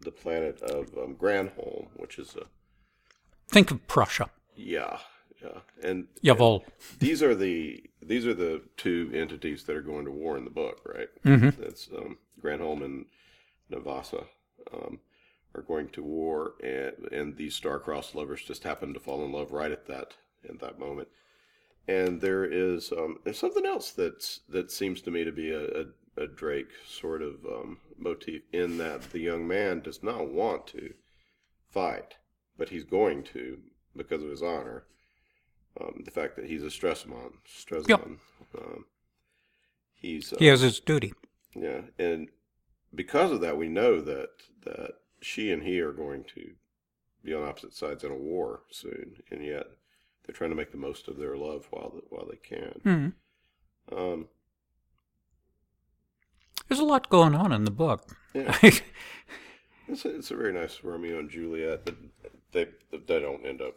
the 0.00 0.10
planet 0.12 0.62
of 0.62 0.96
um, 0.96 1.14
Granholm, 1.16 1.88
which 1.96 2.18
is 2.18 2.34
a 2.36 2.46
Think 3.48 3.70
of 3.70 3.86
Prussia. 3.86 4.30
yeah 4.56 4.98
yeah, 5.42 5.60
and 5.82 6.08
Jawohl. 6.24 6.62
these 6.98 7.22
are 7.22 7.34
the 7.34 7.84
these 8.02 8.26
are 8.26 8.34
the 8.34 8.62
two 8.76 9.10
entities 9.14 9.64
that 9.64 9.76
are 9.76 9.82
going 9.82 10.04
to 10.06 10.10
war 10.10 10.36
in 10.36 10.44
the 10.44 10.50
book, 10.50 10.80
right? 10.84 11.08
Mm-hmm. 11.24 11.62
That's 11.62 11.88
um, 11.96 12.18
Granholm 12.42 12.84
and 12.84 13.04
Navasa 13.70 14.24
um, 14.72 14.98
are 15.54 15.62
going 15.62 15.88
to 15.90 16.02
war, 16.02 16.54
and 16.62 17.12
and 17.12 17.36
these 17.36 17.54
star-crossed 17.54 18.14
lovers 18.16 18.42
just 18.42 18.64
happen 18.64 18.92
to 18.94 19.00
fall 19.00 19.24
in 19.24 19.30
love 19.32 19.52
right 19.52 19.70
at 19.70 19.86
that 19.86 20.14
in 20.48 20.58
that 20.58 20.78
moment. 20.78 21.08
And 21.86 22.20
there 22.20 22.44
is 22.44 22.92
um, 22.92 23.18
there's 23.24 23.38
something 23.38 23.64
else 23.64 23.90
that's 23.92 24.40
that 24.48 24.70
seems 24.70 25.00
to 25.02 25.10
me 25.10 25.24
to 25.24 25.32
be 25.32 25.50
a, 25.50 25.64
a, 25.64 25.84
a 26.24 26.26
Drake 26.26 26.70
sort 26.86 27.22
of 27.22 27.36
um, 27.46 27.78
motif 27.96 28.42
in 28.52 28.76
that 28.78 29.10
the 29.10 29.20
young 29.20 29.48
man 29.48 29.80
does 29.80 30.02
not 30.02 30.28
want 30.28 30.66
to 30.68 30.92
fight, 31.70 32.16
but 32.58 32.68
he's 32.68 32.84
going 32.84 33.22
to 33.24 33.58
because 33.96 34.22
of 34.22 34.30
his 34.30 34.42
honor. 34.42 34.84
Um, 35.80 36.02
the 36.04 36.10
fact 36.10 36.36
that 36.36 36.46
he's 36.46 36.62
a 36.62 36.66
Stresemann, 36.66 37.32
Stresemann. 37.46 37.88
Yep. 37.88 38.62
Um, 38.62 38.84
he's 39.94 40.32
uh, 40.32 40.36
He 40.38 40.46
has 40.46 40.60
his 40.60 40.80
duty. 40.80 41.14
yeah, 41.54 41.82
and 41.98 42.28
because 42.94 43.30
of 43.30 43.40
that, 43.40 43.56
we 43.56 43.68
know 43.68 44.00
that 44.02 44.30
that 44.64 44.92
she 45.22 45.50
and 45.52 45.62
he 45.62 45.80
are 45.80 45.92
going 45.92 46.24
to 46.34 46.50
be 47.24 47.32
on 47.32 47.44
opposite 47.44 47.74
sides 47.74 48.04
in 48.04 48.10
a 48.10 48.16
war 48.16 48.60
soon, 48.70 49.22
and 49.30 49.44
yet 49.44 49.66
they're 50.28 50.34
trying 50.34 50.50
to 50.50 50.56
make 50.56 50.72
the 50.72 50.76
most 50.76 51.08
of 51.08 51.16
their 51.16 51.38
love 51.38 51.66
while 51.70 51.90
the, 51.94 52.02
while 52.10 52.26
they 52.28 52.36
can. 52.36 53.14
Hmm. 53.90 53.96
Um, 53.96 54.28
There's 56.68 56.80
a 56.80 56.84
lot 56.84 57.08
going 57.08 57.34
on 57.34 57.50
in 57.50 57.64
the 57.64 57.70
book. 57.70 58.14
yeah, 58.34 58.54
it's 58.62 60.04
a, 60.04 60.14
it's 60.16 60.30
a 60.30 60.36
very 60.36 60.52
nice 60.52 60.80
Romeo 60.84 61.18
and 61.18 61.30
Juliet, 61.30 61.86
but 61.86 61.96
they 62.52 62.66
they 62.92 63.20
don't 63.20 63.46
end 63.46 63.62
up 63.62 63.76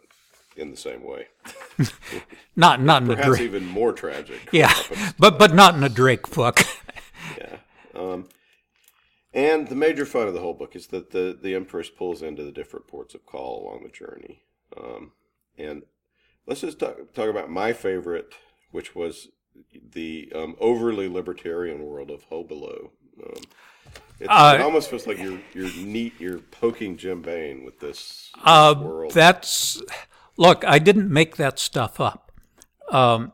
in 0.54 0.70
the 0.70 0.76
same 0.76 1.02
way. 1.02 1.28
not 2.56 2.82
not 2.82 3.02
in 3.02 3.10
a 3.10 3.16
Perhaps 3.16 3.38
Drake. 3.38 3.40
even 3.40 3.64
more 3.64 3.94
tragic. 3.94 4.46
Yeah, 4.52 4.74
but 5.18 5.38
but 5.38 5.54
not 5.54 5.74
in 5.74 5.82
a 5.82 5.88
Drake 5.88 6.30
book. 6.34 6.60
Yeah. 7.38 7.56
Um, 7.94 8.28
and 9.32 9.68
the 9.68 9.74
major 9.74 10.04
fun 10.04 10.28
of 10.28 10.34
the 10.34 10.40
whole 10.40 10.52
book 10.52 10.76
is 10.76 10.88
that 10.88 11.12
the, 11.12 11.38
the 11.40 11.54
Empress 11.54 11.88
pulls 11.88 12.20
into 12.20 12.44
the 12.44 12.52
different 12.52 12.86
ports 12.86 13.14
of 13.14 13.24
call 13.24 13.62
along 13.62 13.84
the 13.84 13.88
journey. 13.88 14.42
Um, 14.76 15.12
and 15.56 15.84
let's 16.46 16.60
just 16.60 16.78
talk, 16.78 17.12
talk 17.14 17.28
about 17.28 17.50
my 17.50 17.72
favorite, 17.72 18.34
which 18.70 18.94
was 18.94 19.28
the 19.92 20.32
um, 20.34 20.56
overly 20.60 21.08
libertarian 21.08 21.84
world 21.84 22.10
of 22.10 22.28
Hobelo. 22.30 22.90
Um, 23.24 23.42
Uh, 24.28 24.56
it 24.58 24.62
almost 24.62 24.88
feels 24.88 25.06
like 25.06 25.18
you're 25.18 25.40
you're 25.52 25.72
neat. 25.72 26.14
You're 26.20 26.38
poking 26.38 26.96
Jim 26.96 27.22
Baen 27.22 27.64
with 27.64 27.80
this, 27.80 28.30
this 28.36 28.36
Uh, 28.44 28.74
world. 28.78 29.12
that's 29.12 29.82
look. 30.36 30.64
I 30.64 30.78
didn't 30.78 31.10
make 31.12 31.36
that 31.36 31.58
stuff 31.58 32.00
up. 32.00 32.30
Um, 32.90 33.32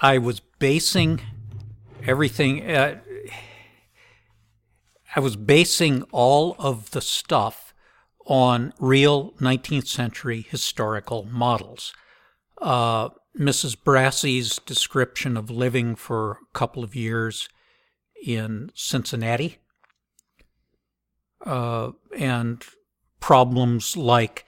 I 0.00 0.18
was 0.18 0.40
basing 0.40 1.20
everything. 2.06 2.70
Uh, 2.70 3.00
I 5.14 5.20
was 5.20 5.36
basing 5.36 6.02
all 6.12 6.56
of 6.58 6.92
the 6.92 7.00
stuff 7.00 7.74
on 8.26 8.72
real 8.78 9.32
19th 9.40 9.88
century 9.88 10.46
historical 10.48 11.24
models. 11.24 11.92
Uh, 12.60 13.10
Mrs. 13.38 13.76
Brassey's 13.82 14.58
description 14.66 15.36
of 15.36 15.50
living 15.50 15.94
for 15.94 16.32
a 16.32 16.58
couple 16.58 16.84
of 16.84 16.94
years 16.94 17.48
in 18.24 18.70
Cincinnati, 18.74 19.58
uh, 21.46 21.92
and 22.18 22.62
problems 23.20 23.96
like 23.96 24.44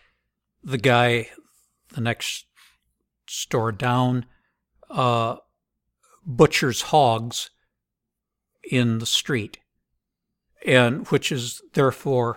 the 0.63 0.79
guy 0.79 1.29
the 1.93 2.01
next 2.01 2.47
store 3.27 3.73
down 3.73 4.27
uh, 4.91 5.37
butchers 6.27 6.83
hogs 6.83 7.51
in 8.71 8.99
the 8.99 9.07
street, 9.07 9.59
and 10.67 11.07
which 11.09 11.33
is 11.33 11.63
therefore 11.75 12.37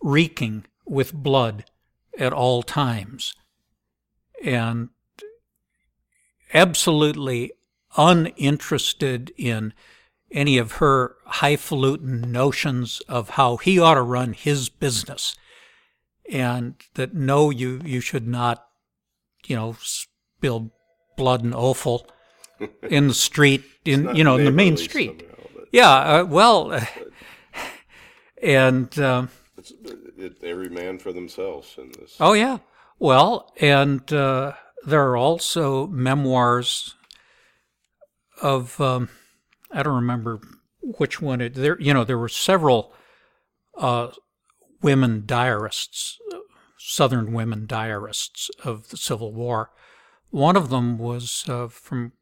reeking 0.00 0.64
with 0.86 1.12
blood 1.12 1.64
at 2.18 2.32
all 2.32 2.62
times, 2.62 3.34
and 4.44 4.88
absolutely 6.54 7.52
uninterested 7.96 9.32
in 9.36 9.72
any 10.30 10.58
of 10.58 10.72
her 10.72 11.16
highfalutin 11.26 12.32
notions 12.32 13.00
of 13.08 13.30
how 13.30 13.56
he 13.56 13.78
ought 13.78 13.94
to 13.94 14.02
run 14.02 14.32
his 14.32 14.68
business 14.68 15.36
and 16.30 16.74
that 16.94 17.14
no, 17.14 17.50
you 17.50 17.80
you 17.84 18.00
should 18.00 18.26
not, 18.26 18.66
you 19.46 19.56
know, 19.56 19.76
spill 19.80 20.72
blood 21.16 21.44
and 21.44 21.54
offal 21.54 22.06
in 22.82 23.08
the 23.08 23.14
street, 23.14 23.64
in 23.84 24.14
you 24.14 24.24
know, 24.24 24.36
in 24.36 24.44
the 24.44 24.50
main 24.50 24.76
street. 24.76 25.20
somehow, 25.20 25.66
Yeah, 25.72 25.90
uh, 25.90 26.24
well, 26.24 26.80
and 28.42 28.98
um, 28.98 29.30
it's, 29.56 29.72
it, 30.16 30.42
every 30.42 30.68
man 30.68 30.98
for 30.98 31.12
themselves 31.12 31.74
in 31.78 31.92
this. 31.98 32.16
oh 32.20 32.32
yeah, 32.32 32.58
well, 32.98 33.52
and 33.60 34.10
uh, 34.12 34.52
there 34.86 35.08
are 35.08 35.16
also 35.16 35.86
memoirs 35.88 36.94
of 38.42 38.80
um, 38.80 39.08
I 39.70 39.82
don't 39.82 39.94
remember 39.94 40.40
which 40.80 41.20
one 41.20 41.40
it 41.40 41.54
there. 41.54 41.80
You 41.80 41.92
know, 41.92 42.04
there 42.04 42.18
were 42.18 42.28
several 42.28 42.92
uh, 43.76 44.08
women 44.82 45.24
diarists, 45.26 46.18
Southern 46.78 47.32
women 47.32 47.66
diarists 47.66 48.50
of 48.64 48.88
the 48.88 48.96
Civil 48.96 49.32
War. 49.32 49.70
One 50.30 50.56
of 50.56 50.70
them 50.70 50.98
was 50.98 51.44
uh, 51.48 51.68
from 51.68 52.12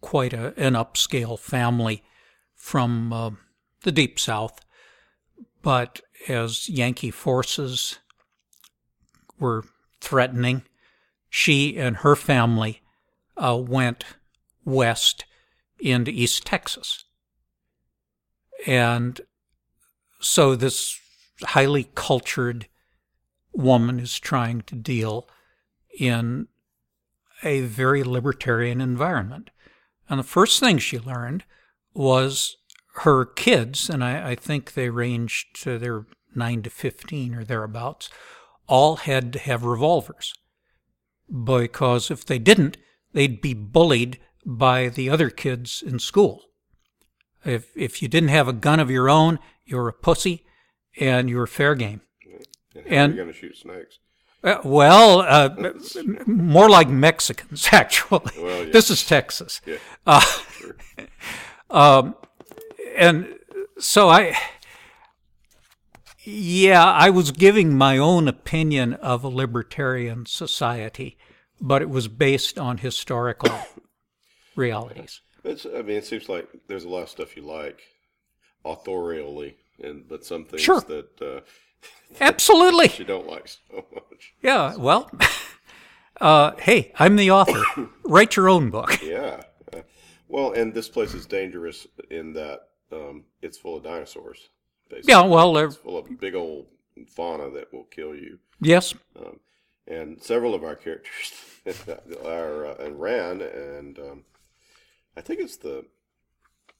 quite 0.00 0.32
a, 0.32 0.54
an 0.56 0.74
upscale 0.74 1.38
family 1.38 2.02
from 2.54 3.12
uh, 3.12 3.30
the 3.82 3.92
deep 3.92 4.18
South, 4.18 4.60
but 5.62 6.00
as 6.28 6.68
Yankee 6.68 7.10
forces 7.10 7.98
were 9.38 9.64
threatening, 10.02 10.62
she 11.30 11.78
and 11.78 11.98
her 11.98 12.16
family 12.16 12.82
uh, 13.36 13.56
went 13.56 14.04
west 14.64 15.24
into 15.78 16.10
East 16.10 16.44
Texas. 16.44 17.04
And 18.66 19.20
so 20.20 20.54
this 20.54 20.98
highly 21.42 21.88
cultured 21.94 22.68
woman 23.52 24.00
is 24.00 24.18
trying 24.18 24.62
to 24.62 24.74
deal 24.74 25.28
in 25.98 26.48
a 27.42 27.60
very 27.62 28.04
libertarian 28.04 28.80
environment. 28.80 29.50
And 30.08 30.18
the 30.18 30.24
first 30.24 30.60
thing 30.60 30.78
she 30.78 30.98
learned 30.98 31.44
was 31.94 32.56
her 32.94 33.24
kids, 33.24 33.88
and 33.88 34.04
I, 34.04 34.30
I 34.30 34.34
think 34.34 34.74
they 34.74 34.90
ranged 34.90 35.62
to 35.62 35.78
their 35.78 36.06
9 36.34 36.62
to 36.62 36.70
15 36.70 37.34
or 37.34 37.44
thereabouts, 37.44 38.10
all 38.66 38.96
had 38.96 39.32
to 39.34 39.38
have 39.38 39.64
revolvers. 39.64 40.32
Because 41.44 42.10
if 42.10 42.24
they 42.24 42.38
didn't, 42.38 42.76
they'd 43.12 43.40
be 43.40 43.54
bullied 43.54 44.18
by 44.44 44.88
the 44.88 45.08
other 45.08 45.30
kids 45.30 45.82
in 45.86 45.98
school. 45.98 46.42
If, 47.44 47.68
if 47.76 48.02
you 48.02 48.08
didn't 48.08 48.28
have 48.30 48.48
a 48.48 48.52
gun 48.52 48.80
of 48.80 48.90
your 48.90 49.08
own, 49.08 49.38
you 49.64 49.76
were 49.76 49.88
a 49.88 49.92
pussy 49.92 50.44
and 50.98 51.28
you 51.30 51.36
were 51.38 51.46
fair 51.46 51.74
game. 51.74 52.02
and 52.74 52.86
and- 52.86 53.14
you're 53.14 53.24
going 53.24 53.34
to 53.34 53.38
shoot 53.38 53.56
snakes. 53.56 53.98
Uh, 54.44 54.58
well, 54.64 55.20
uh, 55.20 55.50
more 56.26 56.68
like 56.68 56.88
Mexicans, 56.88 57.68
actually. 57.72 58.32
Well, 58.42 58.64
yeah. 58.64 58.72
This 58.72 58.90
is 58.90 59.04
Texas. 59.06 59.60
Yeah. 59.64 59.76
Uh, 60.04 60.20
Sure. 60.50 60.76
um, 61.70 62.16
and 62.96 63.36
so 63.78 64.08
I, 64.08 64.36
yeah, 66.24 66.84
I 66.84 67.10
was 67.10 67.30
giving 67.32 67.76
my 67.76 67.98
own 67.98 68.28
opinion 68.28 68.94
of 68.94 69.24
a 69.24 69.28
libertarian 69.28 70.26
society, 70.26 71.16
but 71.60 71.82
it 71.82 71.90
was 71.90 72.08
based 72.08 72.58
on 72.58 72.78
historical 72.78 73.50
realities. 74.56 75.20
It's, 75.44 75.66
I 75.66 75.82
mean, 75.82 75.96
it 75.96 76.06
seems 76.06 76.28
like 76.28 76.48
there's 76.68 76.84
a 76.84 76.88
lot 76.88 77.02
of 77.02 77.08
stuff 77.08 77.36
you 77.36 77.42
like 77.42 77.80
authorially, 78.64 79.54
and 79.82 80.08
but 80.08 80.24
some 80.24 80.44
things 80.44 80.62
Sure. 80.62 80.80
that 80.82 81.20
uh, 81.20 81.40
Absolutely. 82.20 82.92
you 82.98 83.04
don't 83.04 83.26
like 83.26 83.48
so 83.48 83.84
much. 83.92 84.34
Yeah, 84.42 84.76
well, 84.76 85.10
uh, 86.20 86.52
hey, 86.58 86.92
I'm 86.98 87.16
the 87.16 87.30
author. 87.32 87.62
Write 88.04 88.36
your 88.36 88.48
own 88.48 88.70
book. 88.70 89.02
Yeah. 89.02 89.42
Well, 90.28 90.52
and 90.52 90.72
this 90.72 90.88
place 90.88 91.12
is 91.12 91.26
dangerous 91.26 91.86
in 92.10 92.32
that 92.34 92.60
um, 92.90 93.24
it's 93.42 93.58
full 93.58 93.76
of 93.76 93.84
dinosaurs. 93.84 94.48
Basically. 94.92 95.10
Yeah, 95.10 95.22
well, 95.22 95.56
uh, 95.56 95.64
it's 95.64 95.76
full 95.76 95.96
of 95.96 96.20
big 96.20 96.34
old 96.34 96.66
fauna 97.08 97.48
that 97.50 97.72
will 97.72 97.84
kill 97.84 98.14
you. 98.14 98.38
yes. 98.60 98.94
Um, 99.18 99.40
and 99.86 100.22
several 100.22 100.54
of 100.54 100.62
our 100.62 100.76
characters 100.76 101.32
are 102.24 102.66
uh, 102.66 102.74
and 102.78 103.00
ran, 103.00 103.40
and 103.40 103.98
um, 103.98 104.24
I 105.16 105.22
think 105.22 105.40
it's 105.40 105.56
the 105.56 105.86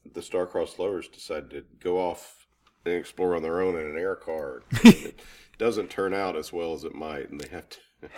the 0.05 0.21
Starcrossed 0.21 0.79
Lovers 0.79 1.09
decided 1.09 1.51
to 1.51 1.65
go 1.83 1.99
off 1.99 2.47
and 2.85 2.95
explore 2.95 3.35
on 3.35 3.43
their 3.43 3.63
own 3.63 3.79
in 3.79 3.87
an 3.87 3.97
air 3.97 4.15
car. 4.15 4.63
it 4.85 5.21
doesn't 5.59 5.89
turn 5.91 6.13
out 6.13 6.37
as 6.37 6.53
well 6.53 6.75
as 6.75 6.85
it 6.85 6.95
might, 6.95 7.31
and 7.31 7.41
they 7.41 7.49
have 7.49 7.69
to. 7.71 7.79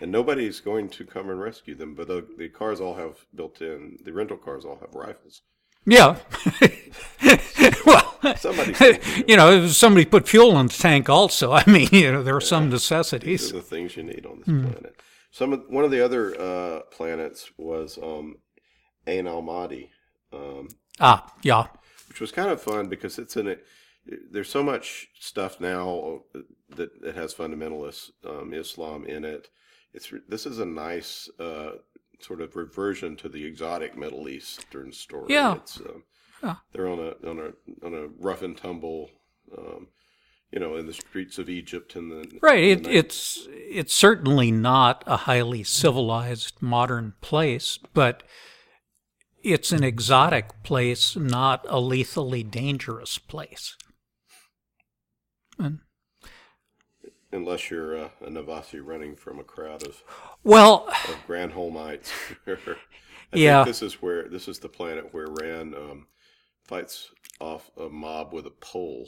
And 0.00 0.10
nobody's 0.10 0.58
going 0.58 0.88
to 0.88 1.04
come 1.04 1.30
and 1.30 1.40
rescue 1.40 1.76
them, 1.76 1.94
but 1.94 2.08
the, 2.08 2.26
the 2.36 2.48
cars 2.48 2.80
all 2.80 2.96
have 2.96 3.24
built-in. 3.36 3.98
The 4.04 4.12
rental 4.12 4.36
cars 4.36 4.64
all 4.64 4.80
have 4.80 4.96
rifles. 4.96 5.42
Yeah. 5.86 6.16
well, 7.86 8.36
Somebody's 8.36 8.80
you 9.28 9.36
know, 9.36 9.66
somebody 9.68 10.04
put 10.04 10.28
fuel 10.28 10.58
in 10.58 10.66
the 10.68 10.72
tank 10.72 11.08
also. 11.08 11.52
I 11.60 11.64
mean, 11.66 11.88
you 11.92 12.12
know, 12.12 12.22
there 12.22 12.36
are 12.36 12.40
some 12.40 12.64
These 12.64 12.72
necessities. 12.72 13.50
are 13.50 13.56
the 13.56 13.62
things 13.62 13.96
you 13.96 14.02
need 14.04 14.24
on 14.26 14.38
this 14.38 14.46
planet. 14.72 15.00
Some 15.30 15.52
of, 15.54 15.62
one 15.68 15.84
of 15.84 15.90
the 15.90 16.04
other 16.04 16.38
uh, 16.40 16.80
planets 16.90 17.50
was 17.56 17.98
um, 18.02 18.36
Ain 19.06 19.24
Almadi, 19.24 19.88
um, 20.32 20.68
Ah, 21.00 21.32
yeah. 21.42 21.66
which 22.08 22.20
was 22.20 22.30
kind 22.30 22.50
of 22.50 22.60
fun 22.60 22.88
because 22.88 23.18
it's 23.18 23.36
in 23.36 23.46
it. 23.48 23.64
There's 24.30 24.50
so 24.50 24.62
much 24.62 25.08
stuff 25.18 25.60
now 25.60 26.22
that 26.70 27.00
that 27.02 27.14
has 27.14 27.32
fundamentalist 27.34 28.10
um, 28.28 28.52
Islam 28.52 29.06
in 29.06 29.24
it. 29.24 29.48
It's 29.94 30.12
this 30.28 30.44
is 30.44 30.58
a 30.58 30.66
nice 30.66 31.30
uh, 31.38 31.72
sort 32.20 32.40
of 32.40 32.54
reversion 32.56 33.16
to 33.16 33.28
the 33.28 33.44
exotic 33.44 33.96
Middle 33.96 34.28
Eastern 34.28 34.92
story. 34.92 35.26
Yeah. 35.32 35.54
It's, 35.56 35.78
um, 35.80 36.02
They're 36.72 36.88
on 36.88 36.98
a 36.98 37.28
on 37.28 37.38
a 37.38 37.86
on 37.86 37.94
a 37.94 38.08
rough 38.18 38.42
and 38.42 38.56
tumble, 38.56 39.10
um, 39.56 39.88
you 40.50 40.58
know, 40.60 40.76
in 40.76 40.86
the 40.86 40.92
streets 40.92 41.38
of 41.38 41.48
Egypt 41.48 41.94
and 41.96 42.10
the 42.10 42.38
Right. 42.42 42.64
In 42.64 42.82
the- 42.82 42.90
it's 42.96 43.46
it's 43.50 43.94
certainly 43.94 44.50
not 44.50 45.04
a 45.06 45.18
highly 45.18 45.62
civilized 45.62 46.60
modern 46.60 47.14
place, 47.20 47.78
but 47.94 48.22
it's 49.42 49.72
an 49.72 49.82
exotic 49.84 50.62
place, 50.62 51.16
not 51.16 51.64
a 51.68 51.80
lethally 51.80 52.42
dangerous 52.42 53.18
place. 53.18 53.76
And, 55.58 55.80
unless 57.32 57.70
you're 57.70 57.96
uh, 58.04 58.08
a 58.20 58.28
Navasi 58.30 58.80
running 58.84 59.16
from 59.16 59.38
a 59.38 59.44
crowd 59.44 59.86
of, 59.86 60.02
well, 60.44 60.86
of 60.88 61.16
Granholmites. 61.26 62.10
I 62.46 63.36
Yeah. 63.36 63.64
think 63.64 63.74
this 63.74 63.82
is 63.82 64.02
where 64.02 64.28
this 64.28 64.48
is 64.48 64.58
the 64.58 64.68
planet 64.68 65.12
where 65.12 65.26
Ran 65.28 65.74
um, 65.74 66.06
fights 66.72 67.10
off 67.38 67.70
a 67.78 67.90
mob 67.90 68.32
with 68.32 68.46
a 68.46 68.50
pole 68.50 69.06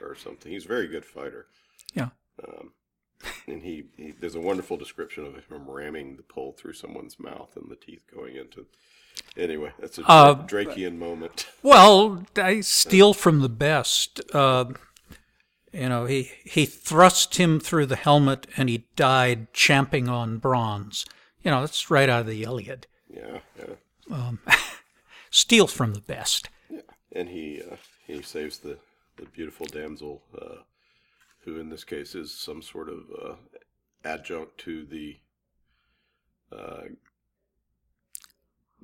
or 0.00 0.16
something. 0.16 0.50
He's 0.50 0.64
a 0.64 0.68
very 0.68 0.88
good 0.88 1.04
fighter. 1.04 1.46
Yeah. 1.94 2.08
Um, 2.42 2.72
and 3.46 3.62
he, 3.62 3.84
he 3.96 4.12
there's 4.18 4.34
a 4.34 4.40
wonderful 4.40 4.76
description 4.76 5.24
of 5.24 5.34
him 5.34 5.70
ramming 5.70 6.16
the 6.16 6.24
pole 6.24 6.56
through 6.58 6.72
someone's 6.72 7.20
mouth 7.20 7.56
and 7.56 7.70
the 7.70 7.76
teeth 7.76 8.02
going 8.12 8.34
into. 8.34 8.66
Anyway, 9.36 9.70
that's 9.78 9.98
a 9.98 10.08
Uh, 10.08 10.46
Drakean 10.46 10.96
moment. 10.96 11.46
Well, 11.62 12.24
I 12.36 12.60
steal 12.60 13.14
from 13.14 13.40
the 13.40 13.48
best. 13.48 14.20
Uh, 14.34 14.72
you 15.72 15.88
know, 15.88 16.06
he 16.06 16.30
he 16.44 16.66
thrust 16.66 17.36
him 17.36 17.60
through 17.60 17.86
the 17.86 17.96
helmet, 17.96 18.48
and 18.56 18.68
he 18.68 18.86
died 18.96 19.52
champing 19.52 20.08
on 20.08 20.38
bronze. 20.38 21.04
You 21.44 21.52
know, 21.52 21.60
that's 21.60 21.90
right 21.90 22.08
out 22.08 22.22
of 22.22 22.26
the 22.26 22.42
Iliad. 22.42 22.86
Yeah, 23.08 23.38
yeah. 23.58 24.32
Steal 25.30 25.68
from 25.68 25.94
the 25.94 26.00
best. 26.00 26.48
And 27.12 27.28
he 27.28 27.62
uh, 27.70 27.76
he 28.06 28.22
saves 28.22 28.58
the, 28.58 28.78
the 29.16 29.26
beautiful 29.26 29.66
damsel, 29.66 30.22
uh, 30.40 30.56
who 31.44 31.58
in 31.58 31.68
this 31.68 31.84
case 31.84 32.14
is 32.14 32.32
some 32.32 32.62
sort 32.62 32.88
of 32.88 32.98
uh, 33.22 33.34
adjunct 34.04 34.58
to 34.58 34.84
the 34.84 35.16
uh, 36.56 36.82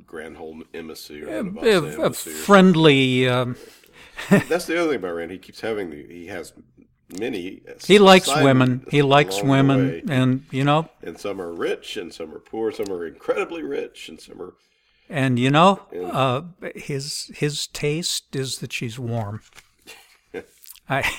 Granholm 0.05 0.63
embassy 0.75 1.23
or 1.23 1.29
A, 1.29 2.01
a- 2.03 2.13
friendly. 2.13 3.29
Um. 3.29 3.57
That's 4.31 4.67
the 4.67 4.79
other 4.81 4.91
thing 4.91 4.99
about 5.01 5.15
Rand. 5.15 5.31
He 5.31 5.39
keeps 5.39 5.61
having 5.61 5.91
the 5.91 6.07
he 6.07 6.27
has 6.27 6.53
many. 7.19 7.63
he 7.85 7.99
likes 7.99 8.29
women. 8.35 8.85
He 8.91 9.03
likes 9.03 9.43
women, 9.43 10.03
and 10.11 10.45
you 10.51 10.65
know, 10.65 10.89
and 11.03 11.19
some 11.19 11.41
are 11.41 11.53
rich, 11.53 11.97
and 11.97 12.13
some 12.13 12.33
are 12.35 12.39
poor. 12.39 12.73
Some 12.73 12.91
are 12.91 13.07
incredibly 13.07 13.63
rich, 13.63 14.09
and 14.09 14.21
some 14.21 14.41
are 14.41 14.55
and 15.09 15.39
you 15.39 15.51
know, 15.51 15.83
uh, 16.13 16.43
his 16.75 17.31
his 17.35 17.67
taste 17.69 18.35
is 18.35 18.59
that 18.59 18.73
she's 18.73 18.99
warm. 18.99 19.41
I, 20.89 21.11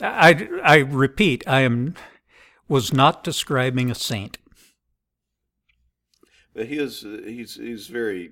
I, 0.00 0.48
I 0.62 0.76
repeat, 0.78 1.46
I 1.46 1.60
am 1.60 1.94
was 2.68 2.92
not 2.92 3.24
describing 3.24 3.90
a 3.90 3.94
saint. 3.94 4.38
But 6.54 6.66
he 6.66 6.78
is 6.78 7.02
he's 7.02 7.56
he's 7.56 7.86
very 7.86 8.30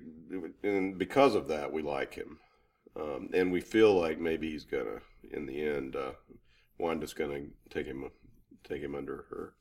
and 0.63 0.97
because 0.97 1.35
of 1.35 1.47
that 1.47 1.71
we 1.71 1.81
like 1.81 2.13
him, 2.13 2.39
um, 2.95 3.29
and 3.33 3.51
we 3.51 3.61
feel 3.61 3.93
like 3.93 4.19
maybe 4.19 4.51
he's 4.51 4.65
gonna 4.65 4.99
in 5.31 5.45
the 5.45 5.65
end 5.65 5.95
uh, 5.95 6.11
Wanda's 6.77 7.13
gonna 7.13 7.45
take 7.69 7.85
him 7.85 8.09
take 8.67 8.81
him 8.81 8.95
under 8.95 9.25
her 9.29 9.53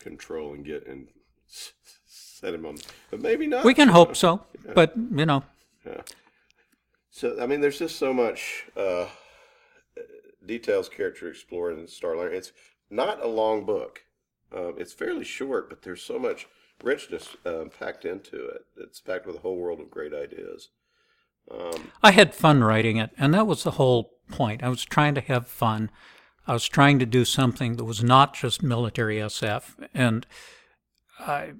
control 0.00 0.52
and 0.52 0.64
get 0.64 0.86
and 0.86 1.08
set 2.38 2.54
him 2.54 2.66
on, 2.66 2.78
but 3.10 3.20
maybe 3.20 3.46
not. 3.46 3.64
We 3.64 3.74
can 3.74 3.88
hope 3.88 4.16
so, 4.16 4.42
but 4.74 4.92
you 4.96 5.26
know, 5.26 5.42
So 7.10 7.36
I 7.40 7.46
mean, 7.46 7.60
there's 7.60 7.78
just 7.78 7.96
so 7.96 8.12
much 8.12 8.66
uh, 8.76 9.06
details 10.46 10.88
character 10.88 11.28
explore 11.28 11.70
in 11.72 11.86
Starliner. 11.86 12.32
It's 12.32 12.52
not 12.90 13.22
a 13.22 13.28
long 13.28 13.64
book. 13.64 14.04
Um, 14.54 14.74
it's 14.78 14.92
fairly 14.92 15.24
short, 15.24 15.68
but 15.68 15.82
there's 15.82 16.02
so 16.02 16.18
much 16.18 16.46
richness 16.82 17.36
um, 17.44 17.70
packed 17.76 18.04
into 18.04 18.46
it. 18.46 18.62
It's 18.76 19.00
packed 19.00 19.26
with 19.26 19.36
a 19.36 19.40
whole 19.40 19.56
world 19.56 19.80
of 19.80 19.90
great 19.90 20.14
ideas. 20.14 20.68
Um, 21.50 21.92
I 22.02 22.12
had 22.12 22.34
fun 22.34 22.62
writing 22.62 22.98
it, 22.98 23.10
and 23.18 23.34
that 23.34 23.46
was 23.46 23.62
the 23.64 23.72
whole 23.72 24.12
point. 24.30 24.62
I 24.62 24.68
was 24.68 24.84
trying 24.84 25.14
to 25.16 25.20
have 25.22 25.46
fun. 25.46 25.90
I 26.46 26.52
was 26.52 26.66
trying 26.66 26.98
to 26.98 27.06
do 27.06 27.24
something 27.24 27.76
that 27.76 27.84
was 27.84 28.02
not 28.02 28.34
just 28.34 28.62
military 28.62 29.16
SF, 29.16 29.74
and 29.92 30.26
I, 31.18 31.52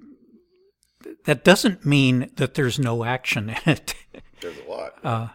that 1.25 1.43
doesn't 1.43 1.85
mean 1.85 2.31
that 2.35 2.53
there's 2.55 2.79
no 2.79 3.03
action 3.03 3.49
in 3.49 3.57
it. 3.65 3.95
there's 4.41 4.57
a 4.65 4.69
lot. 4.69 4.93
Uh, 5.03 5.27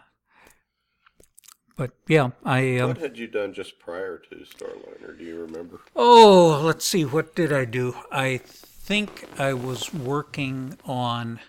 but 1.75 1.91
yeah, 2.07 2.31
I. 2.43 2.77
Um, 2.77 2.89
what 2.89 2.97
had 2.97 3.17
you 3.17 3.27
done 3.27 3.53
just 3.53 3.79
prior 3.79 4.17
to 4.29 4.35
Starliner? 4.35 5.17
Do 5.17 5.23
you 5.23 5.39
remember? 5.41 5.81
Oh, 5.95 6.61
let's 6.63 6.85
see. 6.85 7.03
What 7.03 7.35
did 7.35 7.51
I 7.51 7.65
do? 7.65 7.95
I 8.11 8.37
think 8.37 9.25
I 9.39 9.53
was 9.53 9.93
working 9.93 10.77
on. 10.85 11.39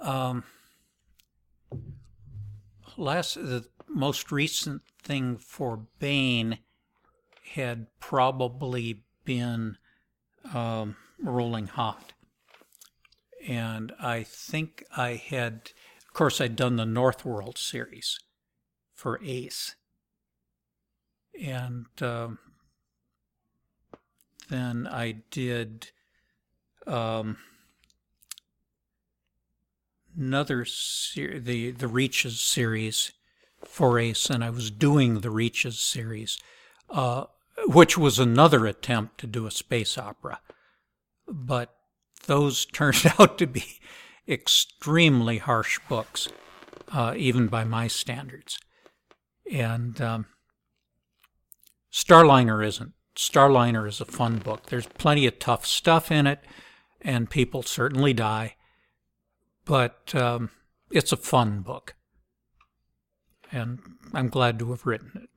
Um, 0.00 0.44
last 2.96 3.34
the 3.34 3.64
most 3.88 4.30
recent 4.30 4.82
thing 5.02 5.36
for 5.36 5.86
Baen 5.98 6.58
had 7.54 7.86
probably 7.98 9.02
been 9.24 9.76
um, 10.54 10.96
Rolling 11.20 11.66
Hot, 11.66 12.12
and 13.46 13.92
I 14.00 14.22
think 14.22 14.84
I 14.96 15.14
had, 15.14 15.70
of 16.06 16.12
course, 16.12 16.40
I'd 16.40 16.56
done 16.56 16.76
the 16.76 16.84
Northworld 16.84 17.58
series 17.58 18.18
for 18.94 19.20
Ace, 19.24 19.76
and 21.40 21.86
um, 22.00 22.38
then 24.48 24.86
I 24.86 25.22
did. 25.30 25.90
Um, 26.86 27.36
another 30.16 30.64
ser- 30.64 31.40
the 31.40 31.70
the 31.70 31.88
Reaches 31.88 32.40
series 32.40 33.12
for 33.64 33.98
Ace, 33.98 34.28
and 34.30 34.42
I 34.44 34.50
was 34.50 34.70
doing 34.70 35.20
the 35.20 35.30
Reaches 35.30 35.78
series, 35.78 36.38
uh, 36.88 37.24
which 37.66 37.96
was 37.96 38.18
another 38.18 38.66
attempt 38.66 39.18
to 39.18 39.26
do 39.26 39.46
a 39.46 39.50
space 39.50 39.98
opera, 39.98 40.40
but 41.26 41.74
those 42.26 42.64
turned 42.72 43.12
out 43.18 43.38
to 43.38 43.46
be 43.46 43.78
extremely 44.28 45.38
harsh 45.38 45.78
books, 45.88 46.28
uh, 46.92 47.14
even 47.16 47.46
by 47.46 47.64
my 47.64 47.88
standards, 47.88 48.58
and 49.50 50.00
um, 50.00 50.26
Starliner 51.92 52.64
isn't. 52.64 52.92
Starliner 53.16 53.88
is 53.88 54.00
a 54.00 54.04
fun 54.04 54.38
book. 54.38 54.66
There's 54.66 54.86
plenty 54.86 55.26
of 55.26 55.38
tough 55.38 55.66
stuff 55.66 56.10
in 56.12 56.26
it, 56.26 56.44
and 57.02 57.28
people 57.28 57.62
certainly 57.62 58.12
die 58.12 58.54
but 59.70 60.12
um, 60.16 60.50
it's 60.90 61.12
a 61.12 61.16
fun 61.16 61.60
book. 61.60 61.94
And 63.52 63.78
I'm 64.12 64.28
glad 64.28 64.58
to 64.58 64.70
have 64.70 64.84
written 64.84 65.12
it. 65.14 65.28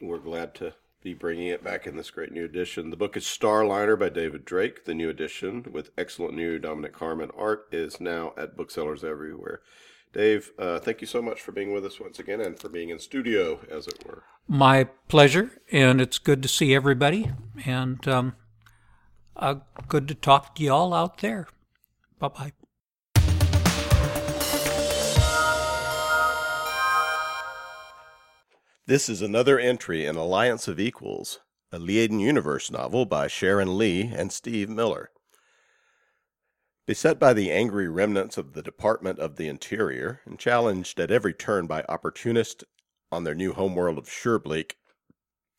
We're 0.00 0.18
glad 0.18 0.56
to 0.56 0.74
be 1.02 1.14
bringing 1.14 1.46
it 1.46 1.64
back 1.64 1.86
in 1.86 1.96
this 1.96 2.10
great 2.10 2.32
new 2.32 2.44
edition. 2.44 2.90
The 2.90 2.96
book 2.96 3.16
is 3.16 3.24
Starliner 3.24 3.98
by 3.98 4.10
David 4.10 4.44
Drake. 4.44 4.84
The 4.84 4.94
new 4.94 5.08
edition 5.08 5.66
with 5.72 5.90
excellent 5.96 6.34
new 6.34 6.58
Dominic 6.58 6.96
Harman 6.96 7.30
art 7.36 7.68
is 7.72 8.00
now 8.00 8.34
at 8.36 8.56
booksellers 8.56 9.02
everywhere. 9.02 9.60
Dave, 10.12 10.52
uh, 10.58 10.78
thank 10.80 11.00
you 11.00 11.06
so 11.06 11.22
much 11.22 11.40
for 11.40 11.52
being 11.52 11.72
with 11.72 11.86
us 11.86 12.00
once 12.00 12.18
again 12.18 12.40
and 12.40 12.58
for 12.58 12.68
being 12.68 12.90
in 12.90 12.98
studio, 12.98 13.60
as 13.70 13.86
it 13.86 14.04
were. 14.04 14.24
My 14.48 14.84
pleasure, 15.08 15.60
and 15.70 16.00
it's 16.00 16.18
good 16.18 16.42
to 16.42 16.48
see 16.48 16.74
everybody, 16.74 17.30
and 17.64 18.06
um, 18.08 18.34
uh, 19.36 19.56
good 19.88 20.08
to 20.08 20.14
talk 20.14 20.56
to 20.56 20.62
you 20.62 20.72
all 20.72 20.92
out 20.92 21.18
there. 21.18 21.46
Bye 22.18 22.28
bye. 22.28 22.52
This 28.90 29.08
is 29.08 29.22
another 29.22 29.56
entry 29.56 30.04
in 30.04 30.16
Alliance 30.16 30.66
of 30.66 30.80
Equals, 30.80 31.38
a 31.70 31.78
Liaden 31.78 32.18
Universe 32.18 32.72
novel 32.72 33.06
by 33.06 33.28
Sharon 33.28 33.78
Lee 33.78 34.10
and 34.12 34.32
Steve 34.32 34.68
Miller. 34.68 35.12
Beset 36.88 37.20
by 37.20 37.32
the 37.32 37.52
angry 37.52 37.88
remnants 37.88 38.36
of 38.36 38.52
the 38.52 38.64
Department 38.64 39.20
of 39.20 39.36
the 39.36 39.46
Interior 39.46 40.22
and 40.24 40.40
challenged 40.40 40.98
at 40.98 41.12
every 41.12 41.32
turn 41.32 41.68
by 41.68 41.84
opportunists 41.88 42.64
on 43.12 43.22
their 43.22 43.36
new 43.36 43.52
homeworld 43.52 43.96
of 43.96 44.08
Surebleak 44.08 44.72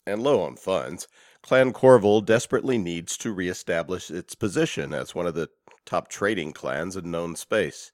and 0.06 0.22
low 0.22 0.42
on 0.42 0.58
funds, 0.58 1.08
Clan 1.42 1.72
Korval 1.72 2.26
desperately 2.26 2.78
needs 2.78 3.16
to 3.20 3.32
reestablish 3.32 4.12
its 4.12 4.36
position 4.36 4.94
as 4.94 5.16
one 5.16 5.26
of 5.26 5.36
the 5.36 5.48
top 5.86 6.10
trading 6.10 6.52
clans 6.52 6.98
in 6.98 7.10
known 7.10 7.38
space. 7.38 7.94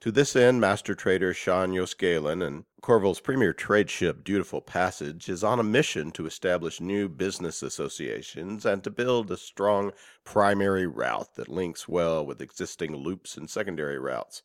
To 0.00 0.12
this 0.12 0.36
end, 0.36 0.60
master 0.60 0.94
trader 0.94 1.32
Shan 1.32 1.72
yos'Galan 1.72 2.46
and 2.46 2.64
Korval's 2.82 3.20
premier 3.20 3.54
trade 3.54 3.88
ship 3.88 4.22
Dutiful 4.22 4.60
Passage 4.60 5.30
is 5.30 5.42
on 5.42 5.58
a 5.58 5.62
mission 5.62 6.10
to 6.10 6.26
establish 6.26 6.78
new 6.78 7.08
business 7.08 7.62
associations 7.62 8.66
and 8.66 8.84
to 8.84 8.90
build 8.90 9.30
a 9.30 9.38
strong 9.38 9.92
primary 10.22 10.86
route 10.86 11.34
that 11.36 11.48
links 11.48 11.88
well 11.88 12.26
with 12.26 12.42
existing 12.42 12.94
loops 12.94 13.38
and 13.38 13.48
secondary 13.48 13.98
routes. 13.98 14.42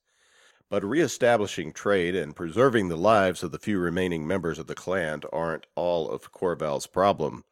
But 0.70 0.86
reestablishing 0.86 1.74
trade 1.74 2.16
and 2.16 2.36
preserving 2.36 2.88
the 2.88 2.96
lives 2.96 3.44
of 3.44 3.52
the 3.52 3.60
few 3.60 3.80
remaining 3.80 4.26
members 4.26 4.60
of 4.60 4.68
the 4.68 4.76
clan 4.76 5.24
aren't 5.34 5.66
all 5.76 6.10
of 6.10 6.32
Korval's 6.32 6.88
problem. 6.88 7.44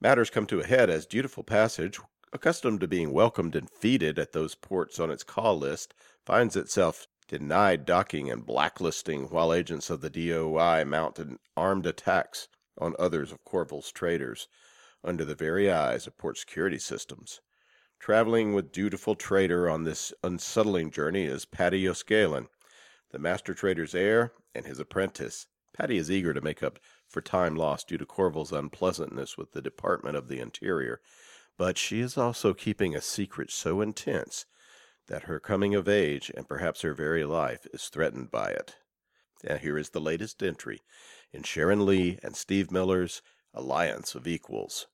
Matters 0.00 0.30
come 0.30 0.46
to 0.46 0.60
a 0.60 0.66
head 0.66 0.88
as 0.88 1.04
Dutiful 1.04 1.44
Passage, 1.44 2.00
accustomed 2.32 2.80
to 2.80 2.88
being 2.88 3.12
welcomed 3.12 3.54
and 3.54 3.68
feted 3.68 4.18
at 4.18 4.32
those 4.32 4.54
ports 4.54 4.98
on 4.98 5.10
its 5.10 5.22
call 5.22 5.58
list, 5.58 5.92
finds 6.24 6.56
itself 6.56 7.06
denied 7.26 7.86
docking 7.86 8.30
and 8.30 8.44
blacklisting 8.44 9.24
while 9.30 9.52
agents 9.52 9.88
of 9.88 10.00
the 10.00 10.10
DOI 10.10 10.84
mounted 10.84 11.36
armed 11.56 11.86
attacks 11.86 12.48
on 12.78 12.94
others 12.98 13.32
of 13.32 13.44
Korval's 13.44 13.90
traders 13.90 14.48
under 15.02 15.24
the 15.24 15.34
very 15.34 15.70
eyes 15.70 16.06
of 16.06 16.18
port 16.18 16.38
security 16.38 16.78
systems. 16.78 17.40
Traveling 17.98 18.52
with 18.52 18.72
dutiful 18.72 19.14
trader 19.14 19.70
on 19.70 19.84
this 19.84 20.12
unsettling 20.22 20.90
journey 20.90 21.24
is 21.24 21.46
Padi 21.46 21.82
yos'Galan, 21.84 22.48
the 23.10 23.18
master 23.18 23.54
trader's 23.54 23.94
heir 23.94 24.32
and 24.54 24.66
his 24.66 24.78
apprentice. 24.78 25.46
Padi 25.72 25.96
is 25.96 26.10
eager 26.10 26.34
to 26.34 26.40
make 26.40 26.62
up 26.62 26.78
for 27.08 27.20
time 27.20 27.56
lost 27.56 27.88
due 27.88 27.98
to 27.98 28.04
Korval's 28.04 28.52
unpleasantness 28.52 29.38
with 29.38 29.52
the 29.52 29.62
Department 29.62 30.16
of 30.16 30.28
the 30.28 30.40
Interior, 30.40 31.00
but 31.56 31.78
she 31.78 32.00
is 32.00 32.18
also 32.18 32.52
keeping 32.52 32.94
a 32.94 33.00
secret 33.00 33.50
so 33.50 33.80
intense 33.80 34.44
that 35.08 35.24
her 35.24 35.38
coming 35.38 35.74
of 35.74 35.88
age 35.88 36.30
and 36.36 36.48
perhaps 36.48 36.82
her 36.82 36.94
very 36.94 37.24
life 37.24 37.66
is 37.72 37.88
threatened 37.88 38.30
by 38.30 38.50
it. 38.50 38.76
And 39.46 39.60
here 39.60 39.76
is 39.76 39.90
the 39.90 40.00
latest 40.00 40.42
entry 40.42 40.80
in 41.32 41.42
Sharon 41.42 41.84
Lee 41.84 42.18
and 42.22 42.36
Steve 42.36 42.70
Miller's 42.70 43.20
Alliance 43.52 44.14
of 44.14 44.26
Equals. 44.26 44.86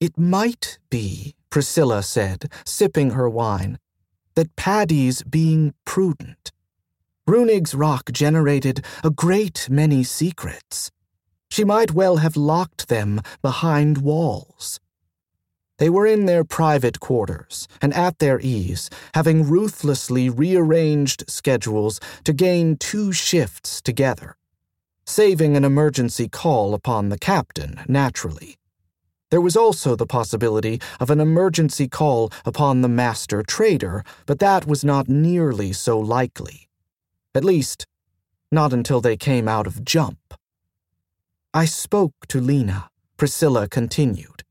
It 0.00 0.18
might 0.18 0.78
be, 0.90 1.34
Priscilla 1.50 2.02
said, 2.02 2.50
sipping 2.64 3.10
her 3.10 3.28
wine, 3.28 3.78
that 4.34 4.56
Padi's 4.56 5.22
being 5.22 5.74
prudent. 5.84 6.50
Runig's 7.26 7.74
rock 7.74 8.10
generated 8.12 8.84
a 9.02 9.10
great 9.10 9.68
many 9.70 10.02
secrets. 10.02 10.90
She 11.50 11.64
might 11.64 11.92
well 11.92 12.16
have 12.16 12.36
locked 12.36 12.88
them 12.88 13.20
behind 13.40 13.98
walls. 13.98 14.80
They 15.84 15.90
were 15.90 16.06
in 16.06 16.24
their 16.24 16.44
private 16.44 16.98
quarters 16.98 17.68
and 17.82 17.92
at 17.92 18.18
their 18.18 18.40
ease, 18.40 18.88
having 19.12 19.46
ruthlessly 19.46 20.30
rearranged 20.30 21.24
schedules 21.28 22.00
to 22.24 22.32
gain 22.32 22.78
two 22.78 23.12
shifts 23.12 23.82
together, 23.82 24.38
saving 25.04 25.58
an 25.58 25.62
emergency 25.62 26.26
call 26.26 26.72
upon 26.72 27.10
the 27.10 27.18
captain, 27.18 27.82
naturally. 27.86 28.56
There 29.30 29.42
was 29.42 29.58
also 29.58 29.94
the 29.94 30.06
possibility 30.06 30.80
of 31.00 31.10
an 31.10 31.20
emergency 31.20 31.86
call 31.86 32.32
upon 32.46 32.80
the 32.80 32.88
master 32.88 33.42
trader, 33.42 34.04
but 34.24 34.38
that 34.38 34.66
was 34.66 34.86
not 34.86 35.06
nearly 35.06 35.74
so 35.74 35.98
likely. 35.98 36.66
At 37.34 37.44
least, 37.44 37.86
not 38.50 38.72
until 38.72 39.02
they 39.02 39.18
came 39.18 39.48
out 39.48 39.66
of 39.66 39.84
jump. 39.84 40.32
I 41.52 41.66
spoke 41.66 42.14
to 42.28 42.40
Lina, 42.40 42.88
Priscilla 43.18 43.68
continued. 43.68 44.43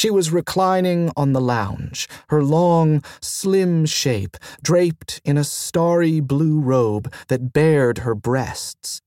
She 0.00 0.08
was 0.08 0.32
reclining 0.32 1.12
on 1.14 1.34
the 1.34 1.42
lounge, 1.42 2.08
her 2.30 2.42
long, 2.42 3.04
slim 3.20 3.84
shape 3.84 4.38
draped 4.62 5.20
in 5.26 5.36
a 5.36 5.44
starry 5.44 6.20
blue 6.20 6.58
robe 6.58 7.12
that 7.28 7.52
bared 7.52 7.98
her 7.98 8.14
breasts. 8.14 9.02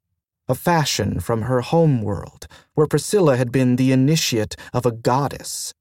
A 0.47 0.53
fashion 0.53 1.19
from 1.19 1.41
her 1.49 1.61
home 1.61 2.03
world, 2.03 2.45
where 2.75 2.85
Priscilla 2.85 3.37
had 3.37 3.51
been 3.51 3.75
the 3.75 3.91
initiate 3.91 4.55
of 4.71 4.85
a 4.85 4.91
goddess. 4.91 5.73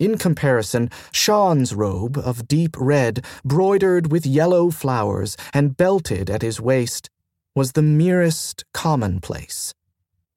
In 0.00 0.18
comparison, 0.18 0.90
Shan's 1.12 1.72
robe 1.72 2.18
of 2.18 2.48
deep 2.48 2.74
red, 2.76 3.24
broidered 3.44 4.10
with 4.10 4.26
yellow 4.26 4.72
flowers 4.72 5.36
and 5.54 5.76
belted 5.76 6.28
at 6.28 6.42
his 6.42 6.60
waist, 6.60 7.08
was 7.54 7.72
the 7.72 7.82
merest 7.82 8.64
commonplace. 8.74 9.72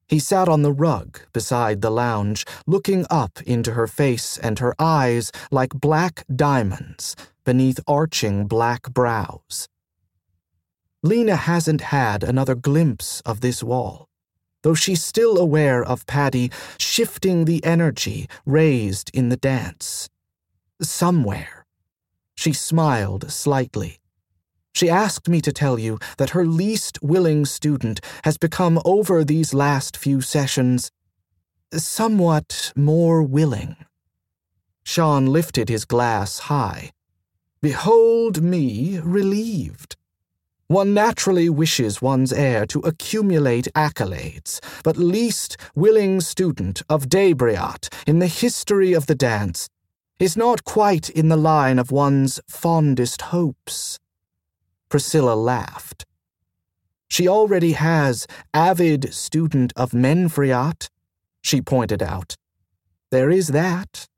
He 0.08 0.20
sat 0.20 0.48
on 0.48 0.62
the 0.62 0.72
rug 0.72 1.20
beside 1.32 1.80
the 1.80 1.90
lounge, 1.90 2.44
looking 2.66 3.06
up 3.10 3.42
into 3.42 3.72
her 3.72 3.88
face 3.88 4.38
and 4.38 4.58
her 4.60 4.74
eyes 4.78 5.32
like 5.50 5.70
black 5.70 6.24
diamonds 6.34 7.16
beneath 7.44 7.80
arching 7.88 8.46
black 8.46 8.92
brows. 8.92 9.68
Lina 11.02 11.36
hasn't 11.36 11.80
had 11.80 12.22
another 12.22 12.54
glimpse 12.54 13.20
of 13.22 13.40
this 13.40 13.62
wall, 13.62 14.08
though 14.62 14.74
she's 14.74 15.02
still 15.02 15.38
aware 15.38 15.84
of 15.84 16.06
Padi 16.06 16.50
shifting 16.78 17.44
the 17.44 17.64
energy 17.64 18.28
raised 18.44 19.10
in 19.12 19.28
the 19.28 19.36
dance. 19.36 20.08
Somewhere. 20.80 21.66
She 22.36 22.52
smiled 22.52 23.30
slightly. 23.30 23.98
She 24.76 24.90
asked 24.90 25.26
me 25.26 25.40
to 25.40 25.52
tell 25.52 25.78
you 25.78 25.98
that 26.18 26.36
her 26.36 26.44
least 26.44 26.98
willing 27.00 27.46
student 27.46 27.98
has 28.24 28.36
become, 28.36 28.78
over 28.84 29.24
these 29.24 29.54
last 29.54 29.96
few 29.96 30.20
sessions, 30.20 30.90
somewhat 31.72 32.74
more 32.76 33.22
willing. 33.22 33.76
Shan 34.84 35.28
lifted 35.28 35.70
his 35.70 35.86
glass 35.86 36.40
high. 36.40 36.90
Behold 37.62 38.42
me 38.42 38.98
relieved. 38.98 39.96
One 40.66 40.92
naturally 40.92 41.48
wishes 41.48 42.02
one's 42.02 42.34
heir 42.34 42.66
to 42.66 42.80
accumulate 42.80 43.68
accolades, 43.74 44.60
but 44.84 44.98
least 44.98 45.56
willing 45.74 46.20
student 46.20 46.82
of 46.90 47.08
Debriat 47.08 47.88
in 48.06 48.18
the 48.18 48.26
history 48.26 48.92
of 48.92 49.06
the 49.06 49.14
dance 49.14 49.70
is 50.18 50.36
not 50.36 50.64
quite 50.64 51.08
in 51.08 51.30
the 51.30 51.38
line 51.38 51.78
of 51.78 51.90
one's 51.90 52.40
fondest 52.46 53.22
hopes. 53.32 53.98
Priscilla 54.88 55.34
laughed. 55.34 56.04
She 57.08 57.28
already 57.28 57.72
has 57.72 58.26
avid 58.52 59.12
student 59.14 59.72
of 59.76 59.92
Menfriat, 59.92 60.88
she 61.42 61.60
pointed 61.60 62.02
out. 62.02 62.36
There 63.10 63.30
is 63.30 63.48
that. 63.48 64.08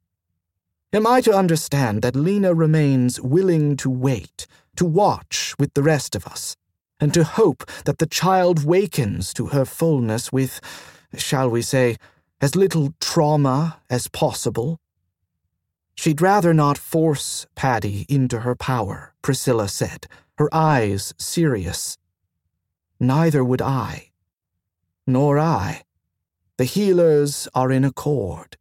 Am 0.93 1.07
I 1.07 1.21
to 1.21 1.33
understand 1.33 2.01
that 2.03 2.17
Lina 2.17 2.55
remains 2.55 3.21
willing 3.21 3.77
to 3.77 3.91
wait, 3.91 4.47
to 4.77 4.87
watch 4.87 5.55
with 5.59 5.75
the 5.75 5.83
rest 5.83 6.17
of 6.17 6.27
us, 6.27 6.57
and 6.99 7.13
to 7.13 7.25
hope 7.25 7.71
that 7.85 7.99
the 7.99 8.07
child 8.07 8.65
wakens 8.65 9.35
to 9.35 9.49
her 9.49 9.67
fullness 9.67 10.33
with, 10.33 10.61
shall 11.15 11.51
we 11.51 11.61
say, 11.61 11.97
as 12.41 12.57
little 12.57 12.95
trauma 13.01 13.81
as 13.91 14.09
possible? 14.09 14.81
She'd 15.95 16.23
rather 16.23 16.55
not 16.55 16.79
force 16.79 17.47
Padi 17.55 18.07
into 18.09 18.41
her 18.41 18.55
power, 18.55 19.13
Priscilla 19.21 19.69
said 19.69 20.07
her 20.39 20.49
eyes 20.55 21.13
serious. 21.19 21.99
Neither 23.01 23.45
would 23.45 23.61
I. 23.61 24.11
Nor 25.07 25.39
I. 25.39 25.83
The 26.59 26.65
healers 26.65 27.49
are 27.55 27.73
in 27.73 27.85
accord. 27.85 28.57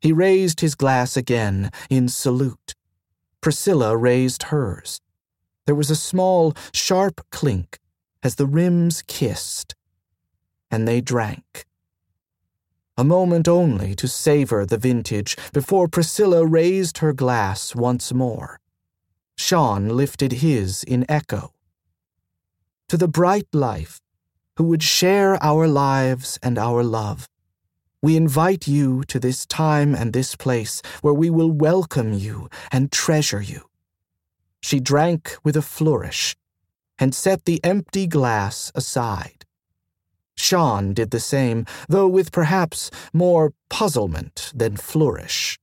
He 0.00 0.12
raised 0.12 0.60
his 0.60 0.74
glass 0.74 1.16
again 1.16 1.70
in 1.88 2.08
salute. 2.08 2.74
Priscilla 3.40 3.96
raised 3.96 4.44
hers. 4.44 5.00
There 5.66 5.74
was 5.74 5.90
a 5.90 5.96
small, 5.96 6.54
sharp 6.72 7.20
clink 7.30 7.78
as 8.22 8.34
the 8.34 8.46
rims 8.46 9.02
kissed, 9.06 9.74
and 10.70 10.88
they 10.88 11.00
drank. 11.00 11.66
A 12.96 13.04
moment 13.04 13.48
only 13.48 13.94
to 13.94 14.08
savor 14.08 14.66
the 14.66 14.78
vintage 14.78 15.36
before 15.52 15.88
Priscilla 15.88 16.46
raised 16.46 16.98
her 16.98 17.12
glass 17.12 17.74
once 17.74 18.12
more. 18.12 18.60
Shan 19.36 19.88
lifted 19.88 20.32
his 20.32 20.84
in 20.84 21.04
echo. 21.08 21.52
To 22.88 22.96
the 22.96 23.08
bright 23.08 23.48
life, 23.52 24.00
who 24.56 24.64
would 24.64 24.82
share 24.82 25.42
our 25.42 25.66
lives 25.66 26.38
and 26.42 26.58
our 26.58 26.82
love, 26.84 27.28
we 28.02 28.16
invite 28.16 28.68
you 28.68 29.02
to 29.04 29.18
this 29.18 29.46
time 29.46 29.94
and 29.94 30.12
this 30.12 30.36
place 30.36 30.82
where 31.00 31.14
we 31.14 31.30
will 31.30 31.50
welcome 31.50 32.12
you 32.12 32.50
and 32.70 32.92
treasure 32.92 33.40
you. 33.40 33.62
She 34.60 34.78
drank 34.78 35.36
with 35.42 35.56
a 35.56 35.62
flourish 35.62 36.36
and 36.98 37.14
set 37.14 37.44
the 37.44 37.64
empty 37.64 38.06
glass 38.06 38.70
aside. 38.74 39.44
Shan 40.36 40.94
did 40.94 41.10
the 41.10 41.20
same, 41.20 41.64
though 41.88 42.08
with 42.08 42.32
perhaps 42.32 42.90
more 43.12 43.52
puzzlement 43.70 44.52
than 44.54 44.76
flourish. 44.76 45.58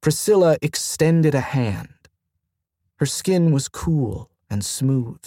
Priscilla 0.00 0.56
extended 0.62 1.34
a 1.34 1.40
hand. 1.40 1.99
Her 3.00 3.06
skin 3.06 3.50
was 3.50 3.66
cool 3.66 4.30
and 4.50 4.62
smooth, 4.62 5.24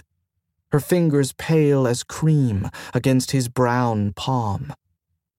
her 0.71 0.79
fingers 0.79 1.33
pale 1.33 1.87
as 1.87 2.03
cream 2.03 2.69
against 2.93 3.31
his 3.31 3.49
brown 3.49 4.13
palm. 4.13 4.73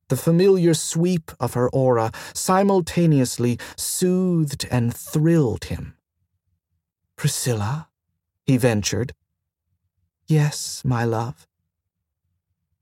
The 0.09 0.17
familiar 0.17 0.75
sweep 0.75 1.31
of 1.39 1.55
her 1.55 1.71
aura 1.71 2.11
simultaneously 2.33 3.61
soothed 3.77 4.67
and 4.69 4.93
thrilled 4.93 5.67
him. 5.67 5.95
Priscilla, 7.15 7.89
he 8.43 8.57
ventured. 8.57 9.13
Yes, 10.27 10.83
my 10.85 11.05
love. 11.05 11.47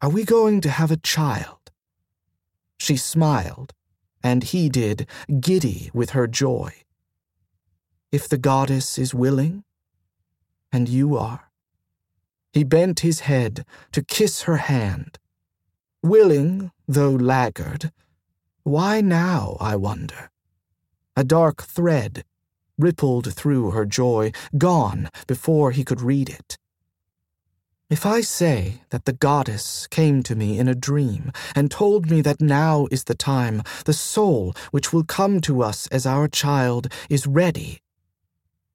Are 0.01 0.09
we 0.09 0.25
going 0.25 0.63
to 0.63 0.71
have 0.71 0.91
a 0.91 0.97
child? 0.97 1.71
She 2.79 2.97
smiled, 2.97 3.75
and 4.25 4.45
he 4.45 4.71
did, 4.71 5.07
giddy 5.41 5.91
with 5.93 6.11
her 6.11 6.27
joy 6.27 6.73
if 8.13 8.29
the 8.29 8.39
goddess 8.39 8.99
is 8.99 9.15
willing, 9.15 9.65
and 10.71 10.89
you 10.89 11.17
are. 11.17 11.51
He 12.53 12.63
bent 12.63 13.01
his 13.01 13.21
head 13.21 13.65
to 13.93 14.05
kiss 14.05 14.43
her 14.43 14.59
hand. 14.59 15.19
Willing, 16.03 16.71
though 16.87 17.11
laggard. 17.11 17.91
Why 18.63 19.01
now, 19.01 19.57
I 19.59 19.77
wonder? 19.77 20.31
A 21.17 21.25
dark 21.25 21.63
thread 21.63 22.25
rippled 22.79 23.33
through 23.33 23.71
her 23.71 23.87
joy, 23.87 24.33
gone 24.59 25.09
before 25.27 25.71
he 25.71 25.85
could 25.85 26.01
read 26.01 26.29
it. 26.29 26.59
If 27.91 28.07
I 28.07 28.23
say 28.23 28.81
that 28.89 29.05
the 29.05 29.13
goddess 29.13 29.87
came 29.87 30.23
to 30.23 30.35
me 30.35 30.59
in 30.59 30.67
a 30.67 30.75
dream 30.75 31.31
and 31.55 31.71
told 31.71 32.11
me 32.11 32.23
that 32.23 32.41
now 32.41 32.87
is 32.91 33.05
the 33.05 33.15
time, 33.15 33.63
the 33.85 33.93
soul 33.93 34.55
which 34.71 34.93
will 34.93 35.05
come 35.05 35.41
to 35.43 35.63
us 35.63 35.87
as 35.89 36.07
our 36.07 36.27
child 36.27 36.89
is 37.11 37.27
ready, 37.27 37.82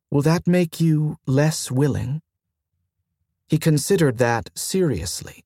Will 0.09 0.21
that 0.21 0.47
make 0.47 0.79
you 0.79 1.17
less 1.25 1.69
willing? 1.69 2.21
He 3.47 3.57
considered 3.57 4.17
that 4.17 4.49
seriously. 4.55 5.43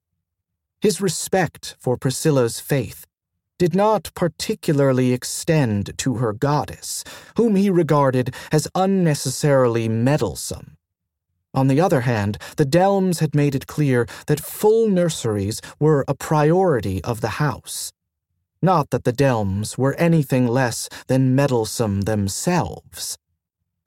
His 0.80 1.02
respect 1.02 1.76
for 1.80 1.98
Priscilla's 1.98 2.60
faith 2.60 3.06
did 3.60 3.76
not 3.76 4.12
particularly 4.16 5.14
extend 5.14 5.96
to 5.98 6.16
her 6.16 6.34
goddess, 6.34 7.04
whom 7.38 7.56
he 7.56 7.70
regarded 7.70 8.34
as 8.52 8.68
unnecessarily 8.74 9.88
meddlesome. 9.88 10.78
On 11.54 11.68
the 11.68 11.82
other 11.82 12.02
hand, 12.02 12.38
the 12.58 12.66
Delms 12.66 13.20
had 13.20 13.36
made 13.36 13.54
it 13.54 13.68
clear 13.68 14.08
that 14.26 14.40
full 14.40 14.88
nurseries 14.88 15.62
were 15.80 16.06
a 16.08 16.16
priority 16.16 17.04
of 17.04 17.22
the 17.22 17.38
house. 17.38 17.92
Not 18.62 18.90
that 18.92 19.04
the 19.04 19.14
Delms 19.14 19.78
were 19.78 19.96
anything 19.96 20.48
less 20.48 20.88
than 21.08 21.36
meddlesome 21.36 22.02
themselves. 22.02 23.18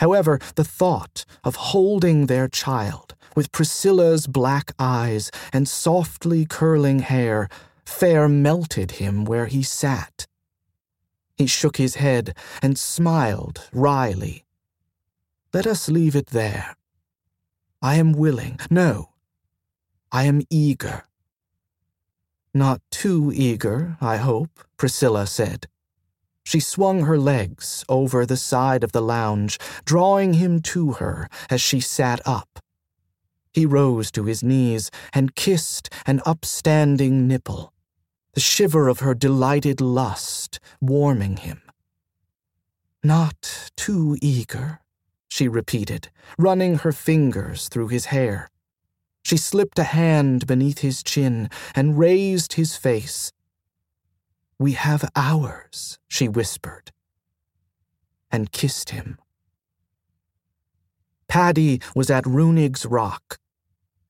However, 0.01 0.41
the 0.57 0.65
thought 0.65 1.25
of 1.43 1.57
holding 1.57 2.27
their 2.27 2.49
child, 2.49 3.15
with 3.37 3.53
Priscilla's 3.53 4.27
black 4.27 4.73
eyes 4.79 5.31
and 5.53 5.69
softly 5.69 6.47
curling 6.47 7.01
hair, 7.01 7.49
fair 7.85 8.29
melted 8.29 8.93
him 8.93 9.25
where 9.25 9.47
he 9.47 9.63
sat. 9.63 10.27
He 11.37 11.47
shook 11.47 11.77
his 11.77 11.97
head 11.97 12.37
and 12.63 12.79
smiled 12.79 13.69
wryly. 13.73 14.45
Let 15.53 15.67
us 15.67 15.89
leave 15.89 16.17
it 16.17 16.29
there. 16.29 16.77
I 17.83 17.97
am 17.97 18.13
willing, 18.13 18.59
no, 18.71 19.11
I 20.11 20.25
am 20.25 20.43
eager. 20.49 21.05
Not 22.53 22.81
too 22.91 23.33
eager, 23.35 23.97
I 24.01 24.17
hope, 24.19 24.65
Priscilla 24.77 25.27
said. 25.27 25.67
She 26.45 26.61
swung 26.61 27.05
her 27.05 27.19
legs 27.19 27.85
over 27.89 28.27
the 28.27 28.37
side 28.37 28.85
of 28.85 28.93
the 28.93 29.01
lounge, 29.01 29.59
drawing 29.85 30.35
him 30.35 30.61
to 30.63 30.93
her 30.93 31.29
as 31.51 31.61
she 31.61 31.81
sat 31.81 32.21
up. 32.27 32.61
He 33.53 33.67
rose 33.67 34.11
to 34.13 34.25
his 34.25 34.43
knees 34.43 34.91
and 35.13 35.35
kissed 35.35 35.89
an 36.07 36.21
upstanding 36.27 37.27
nipple, 37.27 37.73
the 38.35 38.41
shiver 38.41 38.89
of 38.89 39.01
her 39.01 39.15
delighted 39.15 39.81
lust 39.81 40.61
warming 40.81 41.39
him. 41.39 41.63
Not 43.03 43.71
too 43.77 44.17
eager, 44.21 44.81
she 45.29 45.49
repeated, 45.49 46.11
running 46.39 46.79
her 46.79 46.93
fingers 46.93 47.69
through 47.69 47.89
his 47.89 48.07
hair. 48.07 48.49
She 49.23 49.37
slipped 49.37 49.79
a 49.79 49.85
hand 49.85 50.47
beneath 50.47 50.81
his 50.81 51.03
chin 51.03 51.49
and 51.75 51.99
raised 51.99 52.55
his 52.55 52.77
face 52.77 53.33
we 54.59 54.73
have 54.73 55.11
ours, 55.17 55.99
she 56.09 56.29
whispered. 56.29 56.93
and 58.31 58.51
kissed 58.51 58.91
him. 58.91 59.17
Padi 61.29 61.81
was 61.95 62.11
at 62.11 62.27
Runig's 62.27 62.85
rock, 62.85 63.39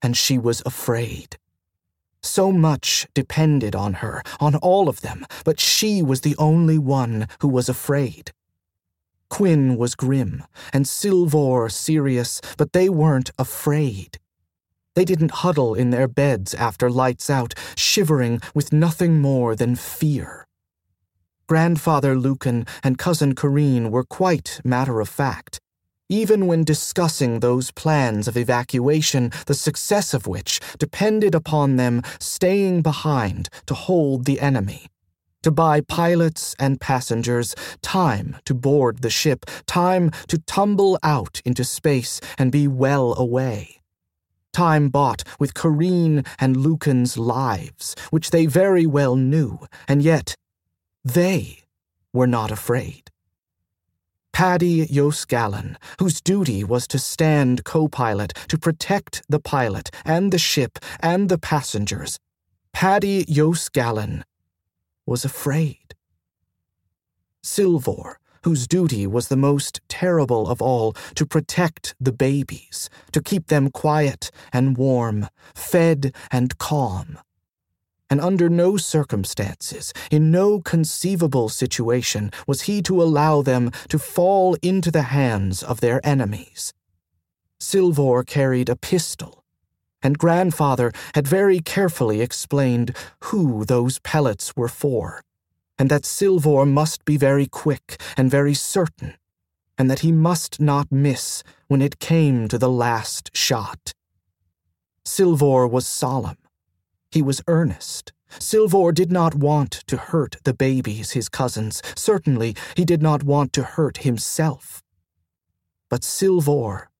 and 0.01 0.16
she 0.16 0.38
was 0.38 0.62
afraid. 0.64 1.36
So 2.22 2.51
much 2.51 3.07
depended 3.12 3.74
on 3.74 3.95
her, 3.95 4.22
on 4.40 4.55
all 4.57 4.88
of 4.88 5.03
them, 5.03 5.26
but 5.45 5.61
she 5.61 6.03
was 6.03 6.22
the 6.22 6.36
only 6.38 6.78
one 6.78 7.28
who 7.40 7.49
was 7.49 7.68
afraid. 7.68 8.32
Quinn 9.28 9.76
was 9.76 9.95
grim, 9.95 10.42
and 10.72 10.88
Syl 10.88 11.26
Vor 11.26 11.68
serious, 11.68 12.40
but 12.57 12.72
they 12.72 12.88
weren't 12.88 13.30
afraid. 13.38 14.18
They 14.95 15.05
didn't 15.05 15.42
huddle 15.42 15.74
in 15.74 15.90
their 15.90 16.07
beds 16.07 16.55
after 16.55 16.88
lights 16.88 17.28
out, 17.28 17.55
shivering 17.76 18.40
with 18.55 18.72
nothing 18.72 19.20
more 19.20 19.57
than 19.57 19.74
fear. 19.74 20.47
Grandfather 21.49 22.14
Luken 22.14 22.66
and 22.82 22.97
cousin 22.97 23.34
Corrine 23.34 23.90
were 23.90 24.05
quite 24.05 24.61
matter 24.64 25.01
of 25.01 25.09
fact, 25.09 25.61
even 26.09 26.47
when 26.47 26.64
discussing 26.64 27.40
those 27.40 27.72
plans 27.72 28.28
of 28.28 28.36
evacuation, 28.36 29.32
the 29.47 29.55
success 29.55 30.14
of 30.14 30.26
which 30.26 30.61
depended 30.78 31.34
upon 31.34 31.76
them 31.76 32.03
staying 32.20 32.82
behind 32.82 33.49
to 33.66 33.74
hold 33.74 34.24
the 34.24 34.40
enemy. 34.40 34.86
To 35.42 35.51
buy 35.51 35.80
pilots 35.82 36.55
and 36.59 36.80
passengers 36.80 37.55
time 37.82 38.36
to 38.45 38.55
board 38.55 39.03
the 39.03 39.11
ship, 39.11 39.45
time 39.66 40.11
to 40.28 40.38
tumble 40.38 40.99
out 41.03 41.42
into 41.45 41.64
space 41.64 42.20
and 42.38 42.51
be 42.51 42.66
well 42.66 43.14
away 43.18 43.80
time 44.55 44.88
bought 44.88 45.22
with 45.38 45.52
Corrine 45.52 46.26
and 46.38 46.57
Luken's 46.57 47.18
lives, 47.18 47.94
which 48.11 48.30
they 48.30 48.46
very 48.46 48.86
well 48.86 49.16
knew, 49.16 49.59
and 49.86 50.00
yet 50.00 50.34
they 51.05 51.64
were 52.12 52.26
not 52.26 52.50
afraid. 52.50 53.11
Padi 54.32 54.86
yos'Galan, 54.86 55.76
whose 56.00 56.20
duty 56.20 56.64
was 56.64 56.88
to 56.88 56.98
stand 56.98 57.64
co 57.64 57.86
pilot 57.86 58.32
to 58.48 58.59
protect 58.59 59.22
the 59.28 59.38
pilot 59.38 59.90
and 60.05 60.32
the 60.32 60.38
ship 60.38 60.78
and 61.00 61.28
the 61.28 61.38
passengers, 61.38 62.18
Padi 62.72 63.24
yos'Galan 63.26 64.22
was 65.07 65.24
afraid. 65.24 65.94
Syl 67.42 67.78
Vor, 67.78 68.18
whose 68.45 68.68
duty 68.68 69.07
was 69.07 69.28
the 69.28 69.36
most 69.36 69.80
terrible 69.88 70.49
of 70.49 70.61
all 70.61 70.92
to 71.14 71.26
protect 71.26 71.95
the 71.99 72.12
babies, 72.12 72.90
to 73.11 73.22
keep 73.22 73.49
them 73.49 73.70
quiet 73.70 74.30
and 74.53 74.76
warm, 74.76 75.28
fed 75.55 76.14
and 76.30 76.59
calm. 76.59 77.18
And 78.11 78.20
under 78.20 78.51
no 78.51 78.76
circumstances, 78.76 79.92
in 80.11 80.30
no 80.30 80.61
conceivable 80.61 81.49
situation, 81.49 82.30
was 82.47 82.62
he 82.62 82.82
to 82.82 83.03
allow 83.03 83.40
them 83.40 83.70
to 83.88 83.99
fall 83.99 84.57
into 84.62 84.90
the 84.90 85.03
hands 85.03 85.62
of 85.62 85.80
their 85.80 86.07
enemies. 86.07 86.74
Syl 87.59 87.92
Vor 87.92 88.22
carried 88.22 88.68
a 88.68 88.76
pistol, 88.76 89.42
and 90.03 90.18
grandfather 90.18 90.92
had 91.14 91.26
very 91.26 91.61
carefully 91.61 92.20
explained 92.20 92.95
who 93.24 93.64
those 93.64 93.99
pellets 94.01 94.55
were 94.55 94.68
for 94.68 95.22
and 95.78 95.90
that 95.90 96.06
Syl 96.06 96.38
Vor 96.38 96.66
must 96.66 97.04
be 97.04 97.16
very 97.16 97.46
quick 97.46 98.00
and 98.16 98.30
very 98.30 98.54
certain, 98.54 99.14
and 99.76 99.90
that 99.90 100.00
he 100.00 100.12
must 100.12 100.60
not 100.60 100.92
miss 100.92 101.42
when 101.68 101.82
it 101.82 101.98
came 101.98 102.48
to 102.48 102.58
the 102.58 102.70
last 102.70 103.30
shot. 103.36 103.92
Syl 105.04 105.36
Vor 105.36 105.66
was 105.66 105.86
solemn. 105.86 106.38
He 107.10 107.22
was 107.22 107.42
earnest. 107.46 108.12
Syl 108.38 108.68
Vor 108.68 108.92
did 108.92 109.12
not 109.12 109.34
want 109.34 109.70
to 109.86 109.96
hurt 109.96 110.36
the 110.44 110.54
babies, 110.54 111.12
his 111.12 111.28
cousins. 111.28 111.82
Certainly, 111.94 112.56
he 112.76 112.84
did 112.84 113.02
not 113.02 113.22
want 113.22 113.52
to 113.52 113.62
hurt 113.62 113.98
himself. 113.98 114.82
But 115.88 116.02
Syl 116.04 116.40
Vor 116.40 116.90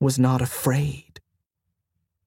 was 0.00 0.18
not 0.18 0.40
afraid. 0.40 1.20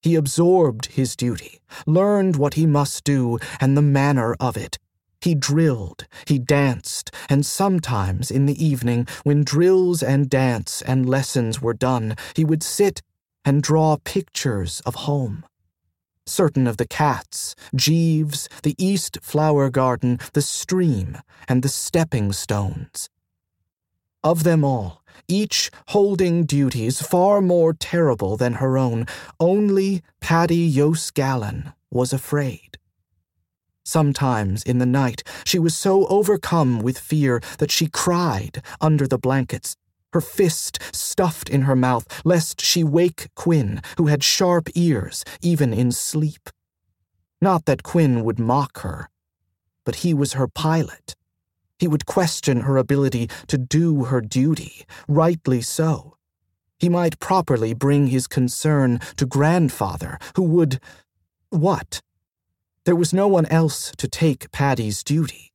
He 0.02 0.16
absorbed 0.16 0.88
his 0.88 1.16
duty, 1.16 1.60
learned 1.86 2.36
what 2.36 2.54
he 2.54 2.66
must 2.66 3.04
do 3.04 3.40
and 3.60 3.76
the 3.76 3.82
manner 3.82 4.36
of 4.40 4.56
it, 4.56 4.78
he 5.22 5.36
drilled, 5.36 6.08
he 6.26 6.40
danced, 6.40 7.12
and 7.30 7.46
sometimes 7.46 8.30
in 8.32 8.46
the 8.46 8.64
evening, 8.64 9.08
when 9.24 9.44
drills 9.44 10.04
and 10.04 10.30
dance 10.30 10.82
and 10.84 11.10
lessons 11.10 11.62
were 11.62 11.74
done, 11.74 12.16
he 12.36 12.46
would 12.46 12.64
sit 12.64 13.02
and 13.44 13.64
draw 13.64 13.98
pictures 14.04 14.82
of 14.86 14.96
home. 14.96 15.46
Certain 16.26 16.68
of 16.68 16.78
the 16.78 16.88
cats, 16.88 17.56
Jeeves, 17.74 18.50
the 18.64 18.76
East 18.78 19.18
Flower 19.22 19.70
Garden, 19.70 20.20
the 20.34 20.42
stream, 20.42 21.18
and 21.48 21.64
the 21.64 21.70
stepping 21.70 22.34
stones. 22.34 23.10
Of 24.24 24.44
them 24.44 24.66
all, 24.66 25.04
each 25.28 25.72
holding 25.88 26.46
duties 26.46 27.02
far 27.02 27.42
more 27.42 27.74
terrible 27.74 28.36
than 28.36 28.56
her 28.56 28.78
own, 28.78 29.06
only 29.40 30.02
Padi 30.20 30.70
yos'Galan 30.70 31.74
was 31.90 32.12
afraid. 32.12 32.77
Sometimes 33.88 34.64
in 34.64 34.80
the 34.80 34.86
night, 34.86 35.24
she 35.46 35.58
was 35.58 35.74
so 35.74 36.08
overcome 36.08 36.82
with 36.82 37.00
fear 37.00 37.40
that 37.60 37.72
she 37.72 37.88
cried 37.88 38.62
under 38.82 39.08
the 39.08 39.18
blankets, 39.18 39.78
her 40.12 40.20
fist 40.20 40.78
stuffed 40.94 41.50
in 41.50 41.62
her 41.62 41.76
mouth, 41.76 42.06
lest 42.26 42.60
she 42.60 42.84
wake 42.84 43.30
Quinn, 43.34 43.82
who 43.96 44.08
had 44.08 44.26
sharp 44.26 44.68
ears, 44.76 45.24
even 45.42 45.74
in 45.74 45.94
sleep. 45.94 46.50
Not 47.42 47.64
that 47.64 47.82
Quinn 47.82 48.26
would 48.26 48.40
mock 48.40 48.80
her, 48.80 49.10
but 49.86 50.04
he 50.04 50.14
was 50.14 50.34
her 50.34 50.50
pilot. 50.50 51.16
He 51.80 51.88
would 51.88 52.06
question 52.06 52.62
her 52.68 52.76
ability 52.76 53.30
to 53.48 53.58
do 53.58 54.04
her 54.04 54.20
duty, 54.20 54.86
rightly 55.08 55.62
so. 55.62 56.18
He 56.78 56.90
might 56.90 57.22
properly 57.22 57.74
bring 57.74 58.08
his 58.08 58.28
concern 58.28 59.00
to 59.16 59.26
grandfather, 59.26 60.20
who 60.36 60.44
would. 60.44 60.82
what? 61.52 62.02
There 62.88 62.96
was 62.96 63.14
no 63.14 63.28
one 63.28 63.48
else 63.48 63.92
to 63.98 64.08
take 64.08 64.50
Padi's 64.54 65.04
duty. 65.04 65.52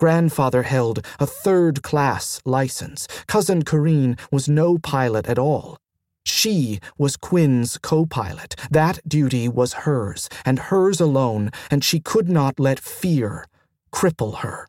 Grandfather 0.00 0.64
held 0.64 1.06
a 1.20 1.24
third 1.24 1.84
class 1.84 2.40
license. 2.44 3.06
Cousin 3.28 3.62
Corrine 3.62 4.18
was 4.32 4.48
no 4.48 4.76
pilot 4.76 5.28
at 5.28 5.38
all. 5.38 5.78
She 6.24 6.80
was 6.98 7.16
Quinn's 7.16 7.78
co 7.78 8.06
pilot. 8.06 8.56
That 8.72 8.98
duty 9.06 9.48
was 9.48 9.84
hers, 9.84 10.28
and 10.44 10.58
hers 10.58 11.00
alone, 11.00 11.52
and 11.70 11.84
she 11.84 12.00
could 12.00 12.28
not 12.28 12.58
let 12.58 12.80
fear 12.80 13.46
cripple 13.92 14.38
her. 14.38 14.66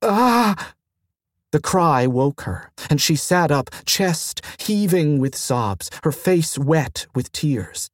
Ah! 0.00 0.72
The 1.50 1.60
cry 1.60 2.06
woke 2.06 2.40
her, 2.48 2.72
and 2.88 2.98
she 2.98 3.14
sat 3.14 3.50
up, 3.50 3.68
chest 3.84 4.40
heaving 4.58 5.18
with 5.18 5.36
sobs, 5.36 5.90
her 6.02 6.12
face 6.12 6.58
wet 6.58 7.04
with 7.14 7.30
tears. 7.30 7.90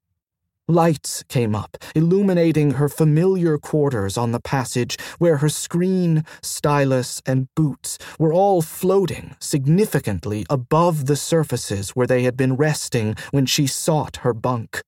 Lights 0.71 1.23
came 1.29 1.55
up, 1.55 1.79
illuminating 1.95 2.73
her 2.73 2.91
familiar 2.91 3.57
quarters 3.57 4.19
on 4.19 4.33
the 4.33 4.41
passage 4.41 4.99
where 5.17 5.39
her 5.39 5.49
screen, 5.49 6.27
stylus, 6.43 7.23
and 7.25 7.49
boots 7.55 7.97
were 8.19 8.35
all 8.35 8.61
floating 8.61 9.35
significantly 9.39 10.45
above 10.51 11.07
the 11.07 11.17
surfaces 11.17 11.97
where 11.97 12.07
they 12.07 12.25
had 12.25 12.37
been 12.37 12.55
resting 12.55 13.15
when 13.31 13.47
she 13.47 13.67
sought 13.67 14.19
her 14.19 14.35
bunk. 14.35 14.83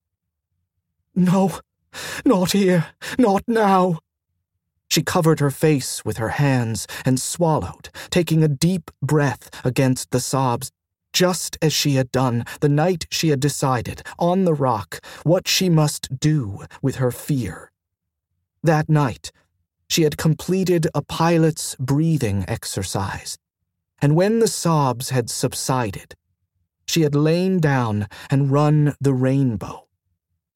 No, 1.14 1.60
not 2.26 2.52
here, 2.52 2.88
not 3.18 3.42
now. 3.46 4.00
She 4.90 5.02
covered 5.02 5.40
her 5.40 5.50
face 5.50 6.04
with 6.04 6.18
her 6.18 6.30
hands 6.30 6.86
and 7.06 7.18
swallowed, 7.18 7.88
taking 8.10 8.44
a 8.44 8.48
deep 8.48 8.90
breath 9.02 9.48
against 9.64 10.10
the 10.10 10.20
sobs 10.20 10.70
just 11.12 11.58
as 11.62 11.72
she 11.72 11.94
had 11.94 12.10
done 12.12 12.44
the 12.60 12.68
night 12.68 13.06
she 13.10 13.28
had 13.28 13.40
decided, 13.40 14.02
on 14.18 14.44
the 14.44 14.54
rock, 14.54 15.00
what 15.24 15.48
she 15.48 15.68
must 15.68 16.18
do 16.18 16.64
with 16.82 16.96
her 16.96 17.10
fear. 17.10 17.70
That 18.62 18.88
night, 18.88 19.32
she 19.88 20.02
had 20.02 20.16
completed 20.16 20.86
a 20.94 21.02
pilot's 21.02 21.74
breathing 21.76 22.44
exercise, 22.46 23.38
and 24.00 24.14
when 24.14 24.38
the 24.38 24.48
sobs 24.48 25.10
had 25.10 25.28
subsided, 25.28 26.14
she 26.86 27.02
had 27.02 27.14
lain 27.14 27.60
down 27.60 28.06
and 28.30 28.50
run 28.50 28.94
the 29.00 29.14
rainbow, 29.14 29.86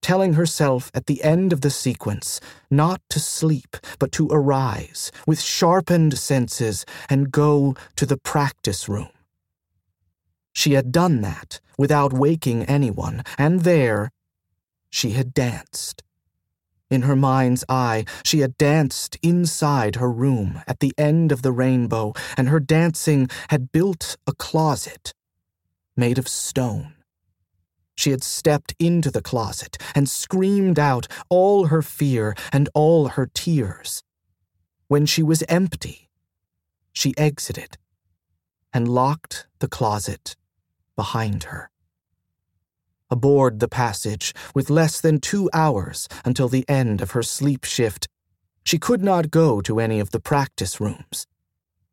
telling 0.03 0.35
herself 0.35 0.91
at 0.95 1.07
the 1.07 1.23
end 1.23 1.53
of 1.53 1.63
the 1.63 1.71
sequence 1.71 2.41
not 2.71 3.01
to 3.09 3.21
sleep, 3.21 3.77
but 3.99 4.13
to 4.13 4.29
arise 4.31 5.11
with 5.27 5.41
sharpened 5.41 6.19
senses 6.19 6.85
and 7.09 7.33
go 7.33 7.75
to 7.97 8.05
the 8.05 8.17
practice 8.19 8.89
room. 8.89 9.09
She 10.55 10.73
had 10.73 10.93
done 10.93 11.21
that 11.21 11.61
without 11.77 12.13
waking 12.13 12.65
anyone, 12.65 13.23
and 13.37 13.61
there 13.65 14.13
she 14.89 15.11
had 15.11 15.35
danced. 15.35 16.03
In 16.89 17.03
her 17.03 17.17
mind's 17.17 17.65
eye, 17.69 18.05
she 18.25 18.39
had 18.39 18.57
danced 18.57 19.19
inside 19.21 19.97
her 19.97 20.11
room 20.11 20.63
at 20.69 20.79
the 20.79 20.95
end 20.97 21.33
of 21.33 21.43
the 21.43 21.53
rainbow, 21.53 22.15
and 22.37 22.49
her 22.49 22.61
dancing 22.61 23.29
had 23.49 23.73
built 23.73 24.17
a 24.27 24.33
closet 24.33 25.13
made 25.97 26.19
of 26.19 26.29
stone. 26.29 26.95
She 27.97 28.11
had 28.11 28.23
stepped 28.23 28.75
into 28.79 29.11
the 29.11 29.23
closet 29.23 29.77
and 29.95 30.09
screamed 30.09 30.79
out 30.79 31.09
all 31.29 31.67
her 31.67 31.83
fear 31.83 32.35
and 32.53 32.69
all 32.75 33.09
her 33.09 33.29
tears. 33.35 34.03
When 34.87 35.05
she 35.05 35.23
was 35.23 35.43
empty, 35.49 36.09
she 36.93 37.13
exited 37.17 37.77
and 38.73 38.89
locked 38.89 39.47
the 39.59 39.69
closet 39.69 40.37
behind 40.97 41.45
her. 41.45 41.71
Aboard 43.11 43.61
the 43.61 43.69
passage, 43.69 44.35
with 44.55 44.71
less 44.71 45.01
than 45.01 45.21
two 45.21 45.51
hours 45.53 46.09
until 46.25 46.49
the 46.49 46.69
end 46.69 47.01
of 47.01 47.13
her 47.13 47.23
sleep 47.23 47.65
shift, 47.65 48.09
she 48.65 48.79
could 48.79 49.03
not 49.03 49.31
go 49.31 49.61
to 49.61 49.79
any 49.79 50.01
of 50.01 50.11
the 50.11 50.21
practice 50.21 50.81
rooms. 50.81 51.27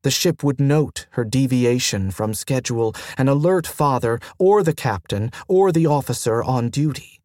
The 0.04 0.10
ship 0.10 0.44
would 0.44 0.60
note 0.60 1.06
her 1.12 1.24
deviation 1.24 2.10
from 2.12 2.34
schedule 2.34 2.96
and 3.18 3.30
alert 3.30 3.68
father 3.68 4.20
or 4.40 4.64
the 4.64 4.74
captain 4.74 5.32
or 5.48 5.72
the 5.72 5.86
officer 5.86 6.42
on 6.42 6.70
duty. 6.70 7.20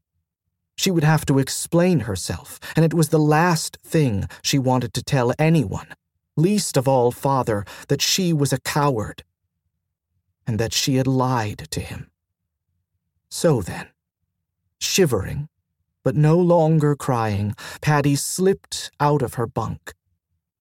She 0.77 0.91
would 0.91 1.05
have 1.05 1.25
to 1.27 1.39
explain 1.39 2.01
herself, 2.01 2.61
and 2.75 2.85
it 2.85 2.93
was 2.93 3.09
the 3.09 3.19
last 3.19 3.79
thing 3.83 4.29
she 4.43 4.59
wanted 4.59 4.93
to 4.95 5.03
tell 5.03 5.33
anyone, 5.39 5.89
least 6.37 6.77
of 6.77 6.87
all 6.87 7.13
father, 7.13 7.65
that 7.89 8.03
she 8.03 8.33
was 8.33 8.53
a 8.53 8.61
coward 8.61 9.25
and 10.47 10.59
that 10.59 10.73
she 10.73 10.97
had 10.97 11.07
lied 11.07 11.67
to 11.71 11.81
him. 11.81 12.11
So 13.29 13.61
then, 13.63 13.89
shivering, 14.79 15.49
but 16.05 16.15
no 16.17 16.39
longer 16.39 16.95
crying, 16.95 17.55
Padi 17.81 18.15
slipped 18.15 18.91
out 19.01 19.23
of 19.23 19.35
her 19.35 19.47
bunk. 19.47 19.93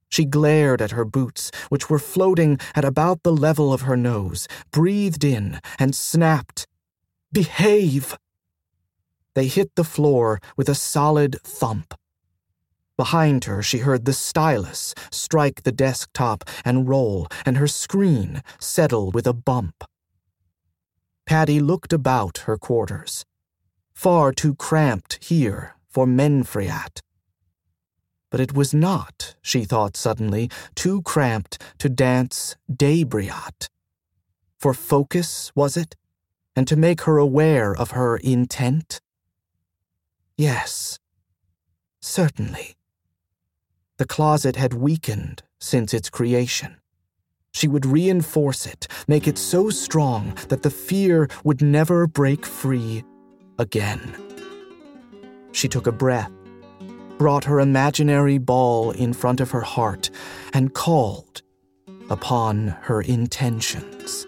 She 0.10 0.26
glared 0.26 0.82
at 0.82 0.92
her 0.92 1.06
boots, 1.06 1.52
which 1.70 1.90
were 1.90 2.00
floating 2.00 2.58
at 2.74 2.86
about 2.86 3.24
the 3.24 3.34
level 3.34 3.74
of 3.74 3.82
her 3.82 3.98
nose, 3.98 4.48
breathed 4.72 5.24
in, 5.24 5.60
and 5.78 5.94
snapped, 5.94 6.68
Behave! 7.32 8.18
They 9.34 9.48
hit 9.48 9.76
the 9.76 9.84
floor 9.84 10.40
with 10.56 10.70
a 10.70 10.76
solid 10.76 11.42
thump. 11.44 11.94
Behind 12.98 13.44
her, 13.44 13.62
she 13.62 13.80
heard 13.80 14.06
the 14.06 14.14
stylus 14.14 14.94
strike 15.12 15.64
the 15.64 15.72
desktop 15.72 16.46
and 16.64 16.88
roll, 16.88 17.28
and 17.46 17.58
her 17.58 17.68
screen 17.68 18.42
settle 18.60 19.12
with 19.12 19.28
a 19.28 19.34
bump. 19.34 19.84
Padi 21.26 21.60
looked 21.60 21.92
about 21.92 22.40
her 22.40 22.58
quarters. 22.58 23.26
Far 23.94 24.32
too 24.32 24.56
cramped 24.56 25.24
here 25.24 25.76
for 25.90 26.06
Menfriat. 26.06 27.02
But 28.30 28.40
it 28.40 28.54
was 28.54 28.74
not, 28.74 29.36
she 29.42 29.66
thought 29.66 29.98
suddenly, 29.98 30.50
too 30.76 31.02
cramped 31.02 31.62
to 31.80 31.90
dance 31.90 32.56
Daybriat. 32.72 33.70
For 34.58 34.74
focus, 34.74 35.52
was 35.56 35.78
it? 35.78 35.96
And 36.56 36.68
to 36.68 36.76
make 36.76 37.02
her 37.02 37.18
aware 37.18 37.76
of 37.76 37.92
her 37.92 38.18
intent? 38.18 39.02
Yes, 40.38 41.00
certainly. 42.02 42.76
The 43.98 44.06
closet 44.06 44.58
had 44.58 44.74
weakened 44.74 45.42
since 45.60 45.94
its 45.94 46.10
creation. 46.10 46.76
She 47.54 47.70
would 47.70 47.86
reinforce 47.86 48.66
it, 48.66 48.90
make 49.08 49.26
it 49.26 49.38
so 49.38 49.70
strong 49.70 50.38
that 50.50 50.64
the 50.64 50.70
fear 50.70 51.30
would 51.46 51.62
never 51.62 52.06
break 52.06 52.46
free 52.46 53.06
again. 53.58 54.14
She 55.54 55.70
took 55.70 55.88
a 55.88 55.94
breath, 55.94 56.32
brought 57.18 57.46
her 57.46 57.62
imaginary 57.62 58.38
ball 58.38 58.92
in 58.92 59.14
front 59.14 59.40
of 59.40 59.52
her 59.52 59.62
heart, 59.62 60.10
and 60.52 60.74
called 60.74 61.42
upon 62.10 62.68
her 62.82 63.02
intentions. 63.02 64.28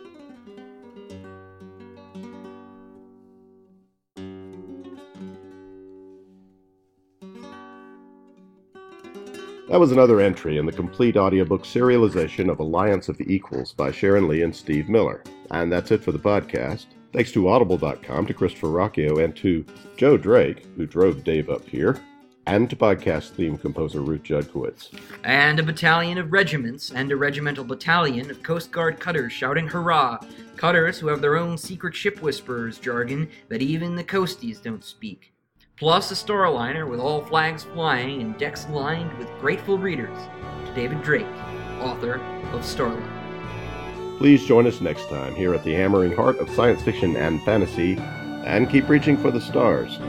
That 9.69 9.81
was 9.81 9.91
another 9.91 10.21
entry 10.21 10.57
in 10.57 10.65
the 10.65 10.71
complete 10.71 11.17
audiobook 11.17 11.63
serialization 11.63 12.49
of 12.49 12.61
Alliance 12.61 13.09
of 13.09 13.19
Equals 13.19 13.73
by 13.73 13.91
Sharon 13.91 14.29
Lee 14.29 14.43
and 14.43 14.55
Steve 14.55 14.87
Miller. 14.87 15.23
And 15.51 15.69
that's 15.69 15.91
it 15.91 16.01
for 16.01 16.13
the 16.13 16.19
podcast. 16.19 16.85
Thanks 17.11 17.33
to 17.33 17.49
Audible.com, 17.49 18.27
to 18.27 18.33
Christopher 18.33 18.67
Ruocchio, 18.67 19.21
and 19.21 19.35
to 19.35 19.65
Jo 19.97 20.15
Drake, 20.15 20.65
who 20.77 20.85
drove 20.85 21.25
Dave 21.25 21.49
up 21.49 21.67
here, 21.67 21.99
and 22.45 22.69
to 22.69 22.77
podcast 22.77 23.31
theme 23.31 23.57
composer 23.57 23.99
Ruth 23.99 24.23
Judkowitz. 24.23 24.97
And 25.25 25.59
a 25.59 25.63
battalion 25.63 26.17
of 26.17 26.31
regiments 26.31 26.91
and 26.91 27.11
a 27.11 27.17
regimental 27.17 27.65
battalion 27.65 28.31
of 28.31 28.41
Coast 28.43 28.71
Guard 28.71 29.01
cutters 29.01 29.33
shouting 29.33 29.67
hurrah! 29.67 30.17
Cutters 30.55 30.97
who 30.97 31.07
have 31.07 31.19
their 31.19 31.35
own 31.35 31.57
secret 31.57 31.93
ship 31.93 32.21
whisperers 32.21 32.79
jargon 32.79 33.27
that 33.49 33.61
even 33.61 33.97
the 33.97 34.03
coasties 34.05 34.63
don't 34.63 34.85
speak 34.85 35.33
plus 35.77 36.11
a 36.11 36.15
starliner 36.15 36.89
with 36.89 36.99
all 36.99 37.23
flags 37.23 37.63
flying 37.63 38.21
and 38.21 38.37
decks 38.39 38.67
lined 38.69 39.15
with 39.19 39.29
grateful 39.39 39.77
readers, 39.77 40.17
to 40.65 40.73
David 40.73 41.03
Drake, 41.03 41.27
author 41.79 42.15
of 42.51 42.61
Starliner. 42.61 44.17
Please 44.17 44.43
join 44.43 44.65
us 44.65 44.81
next 44.81 45.07
time 45.07 45.35
here 45.35 45.53
at 45.53 45.63
the 45.63 45.75
hammering 45.75 46.15
heart 46.15 46.39
of 46.39 46.49
science 46.49 46.81
fiction 46.81 47.15
and 47.15 47.43
fantasy, 47.43 47.95
and 47.97 48.69
keep 48.71 48.89
reaching 48.89 49.15
for 49.15 49.29
the 49.29 49.39
stars. 49.39 49.99